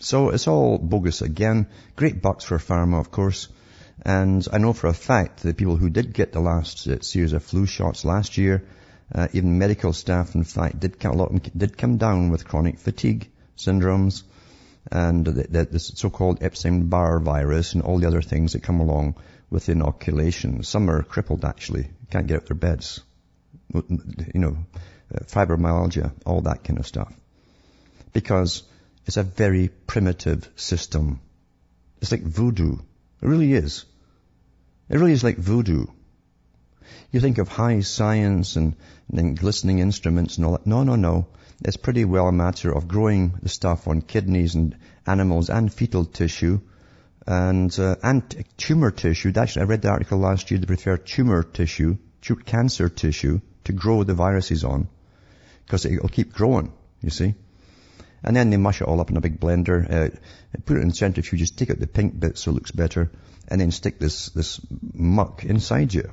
So 0.00 0.30
it's 0.30 0.46
all 0.46 0.78
bogus 0.78 1.20
again. 1.20 1.66
Great 1.96 2.22
bucks 2.22 2.44
for 2.44 2.58
pharma, 2.58 3.00
of 3.00 3.10
course. 3.10 3.48
And 4.02 4.46
I 4.52 4.58
know 4.58 4.72
for 4.72 4.86
a 4.86 4.94
fact 4.94 5.42
that 5.42 5.56
people 5.56 5.76
who 5.76 5.90
did 5.90 6.14
get 6.14 6.32
the 6.32 6.40
last 6.40 6.86
uh, 6.86 7.00
series 7.00 7.32
of 7.32 7.44
flu 7.44 7.66
shots 7.66 8.04
last 8.04 8.38
year, 8.38 8.64
uh, 9.14 9.28
even 9.32 9.58
medical 9.58 9.92
staff, 9.92 10.34
in 10.34 10.44
fact, 10.44 10.80
did 10.80 10.98
come, 10.98 11.12
a 11.12 11.16
lot 11.16 11.32
did 11.56 11.76
come 11.76 11.98
down 11.98 12.30
with 12.30 12.46
chronic 12.46 12.78
fatigue 12.78 13.28
syndromes 13.56 14.22
and 14.90 15.24
the, 15.24 15.32
the, 15.32 15.64
the 15.64 15.78
so-called 15.78 16.42
Epstein-Barr 16.42 17.20
virus 17.20 17.74
and 17.74 17.82
all 17.82 17.98
the 17.98 18.06
other 18.06 18.22
things 18.22 18.52
that 18.52 18.62
come 18.62 18.80
along 18.80 19.16
with 19.50 19.68
inoculation. 19.68 20.62
Some 20.62 20.88
are 20.88 21.02
crippled 21.02 21.44
actually, 21.44 21.90
can't 22.10 22.26
get 22.26 22.36
out 22.36 22.42
of 22.42 22.48
their 22.48 22.56
beds. 22.56 23.00
You 23.74 24.40
know, 24.40 24.56
uh, 25.14 25.24
fibromyalgia, 25.24 26.12
all 26.24 26.40
that 26.42 26.64
kind 26.64 26.78
of 26.78 26.86
stuff. 26.86 27.12
Because 28.12 28.62
it's 29.06 29.16
a 29.16 29.22
very 29.22 29.68
primitive 29.68 30.48
system. 30.56 31.20
It's 32.00 32.10
like 32.12 32.22
voodoo. 32.22 32.74
It 32.74 33.28
really 33.28 33.52
is. 33.52 33.84
It 34.90 34.98
really 34.98 35.12
is 35.12 35.24
like 35.24 35.36
voodoo. 35.36 35.86
You 37.12 37.20
think 37.20 37.38
of 37.38 37.48
high 37.48 37.80
science 37.80 38.56
and, 38.56 38.74
and 39.12 39.38
glistening 39.38 39.78
instruments 39.78 40.36
and 40.36 40.44
all 40.44 40.52
that. 40.52 40.66
No, 40.66 40.82
no, 40.82 40.96
no. 40.96 41.28
It's 41.64 41.76
pretty 41.76 42.04
well 42.04 42.26
a 42.26 42.32
matter 42.32 42.74
of 42.74 42.88
growing 42.88 43.34
the 43.40 43.48
stuff 43.48 43.86
on 43.86 44.02
kidneys 44.02 44.56
and 44.56 44.76
animals 45.06 45.48
and 45.48 45.72
fetal 45.72 46.04
tissue 46.04 46.60
and, 47.26 47.78
uh, 47.78 47.96
and 48.02 48.44
tumor 48.56 48.90
tissue. 48.90 49.32
Actually, 49.36 49.62
I 49.62 49.66
read 49.66 49.82
the 49.82 49.90
article 49.90 50.18
last 50.18 50.50
year. 50.50 50.58
They 50.58 50.66
prefer 50.66 50.96
tumor 50.96 51.44
tissue, 51.44 51.96
cancer 52.44 52.88
tissue 52.88 53.40
to 53.64 53.72
grow 53.72 54.02
the 54.02 54.14
viruses 54.14 54.64
on 54.64 54.88
because 55.64 55.84
it'll 55.84 56.08
keep 56.08 56.32
growing, 56.32 56.72
you 57.00 57.10
see. 57.10 57.34
And 58.22 58.36
then 58.36 58.50
they 58.50 58.56
mush 58.56 58.80
it 58.80 58.88
all 58.88 59.00
up 59.00 59.10
in 59.10 59.16
a 59.16 59.20
big 59.20 59.40
blender, 59.40 59.90
uh, 59.90 60.16
put 60.66 60.76
it 60.76 60.82
in 60.82 60.90
centrifuges, 60.90 61.54
take 61.54 61.70
out 61.70 61.78
the 61.78 61.86
pink 61.86 62.18
bit 62.18 62.36
so 62.36 62.50
it 62.50 62.54
looks 62.54 62.70
better, 62.70 63.10
and 63.48 63.60
then 63.60 63.70
stick 63.70 63.98
this, 63.98 64.30
this 64.30 64.60
muck 64.92 65.44
inside 65.44 65.94
you. 65.94 66.10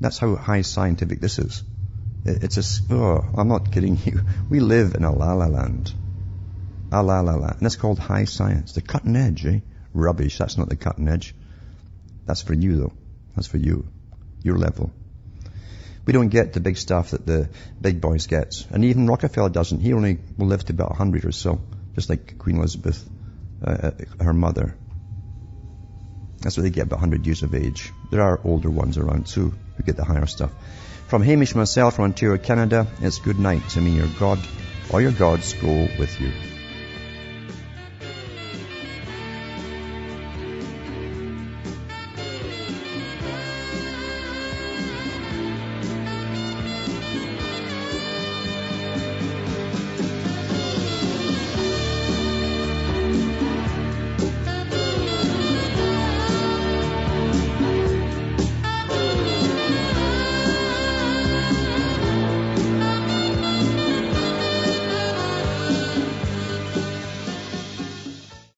That's 0.00 0.18
how 0.18 0.36
high 0.36 0.62
scientific 0.62 1.20
this 1.20 1.38
is. 1.38 1.62
It's 2.24 2.58
a, 2.58 2.94
oh, 2.94 3.24
I'm 3.36 3.48
not 3.48 3.72
kidding 3.72 3.98
you. 4.04 4.20
We 4.50 4.60
live 4.60 4.94
in 4.94 5.04
a 5.04 5.12
la 5.12 5.32
la 5.32 5.46
land. 5.46 5.92
A 6.92 7.02
la 7.02 7.20
la 7.20 7.34
la. 7.34 7.48
And 7.48 7.62
it's 7.62 7.76
called 7.76 7.98
high 7.98 8.24
science. 8.24 8.72
The 8.72 8.82
cutting 8.82 9.16
edge, 9.16 9.46
eh? 9.46 9.60
Rubbish. 9.92 10.38
That's 10.38 10.58
not 10.58 10.68
the 10.68 10.76
cutting 10.76 11.08
edge. 11.08 11.34
That's 12.26 12.42
for 12.42 12.54
you 12.54 12.76
though. 12.76 12.92
That's 13.34 13.46
for 13.46 13.56
you. 13.56 13.88
Your 14.42 14.58
level. 14.58 14.92
We 16.08 16.14
don't 16.14 16.30
get 16.30 16.54
the 16.54 16.60
big 16.60 16.78
stuff 16.78 17.10
that 17.10 17.26
the 17.26 17.50
big 17.78 18.00
boys 18.00 18.28
get. 18.28 18.66
And 18.70 18.82
even 18.86 19.06
Rockefeller 19.06 19.50
doesn't. 19.50 19.80
He 19.80 19.92
only 19.92 20.18
will 20.38 20.46
live 20.46 20.64
to 20.64 20.72
about 20.72 20.88
100 20.88 21.26
or 21.26 21.32
so. 21.32 21.60
Just 21.96 22.08
like 22.08 22.38
Queen 22.38 22.56
Elizabeth, 22.56 23.06
uh, 23.62 23.90
uh 23.90 24.24
her 24.24 24.32
mother. 24.32 24.74
That's 26.40 26.56
what 26.56 26.62
they 26.62 26.70
get, 26.70 26.84
about 26.84 27.00
100 27.00 27.26
years 27.26 27.42
of 27.42 27.54
age. 27.54 27.92
There 28.10 28.22
are 28.22 28.40
older 28.42 28.70
ones 28.70 28.96
around 28.96 29.26
too 29.26 29.52
who 29.76 29.82
get 29.82 29.98
the 29.98 30.04
higher 30.06 30.24
stuff. 30.24 30.50
From 31.08 31.20
Hamish 31.22 31.54
myself 31.54 31.96
from 31.96 32.04
Ontario, 32.04 32.38
Canada, 32.38 32.86
it's 33.02 33.18
good 33.18 33.38
night 33.38 33.68
to 33.74 33.80
me, 33.82 33.90
your 33.90 34.08
God, 34.18 34.38
or 34.90 35.02
your 35.02 35.12
gods 35.12 35.52
go 35.52 35.88
with 35.98 36.18
you. 36.22 36.32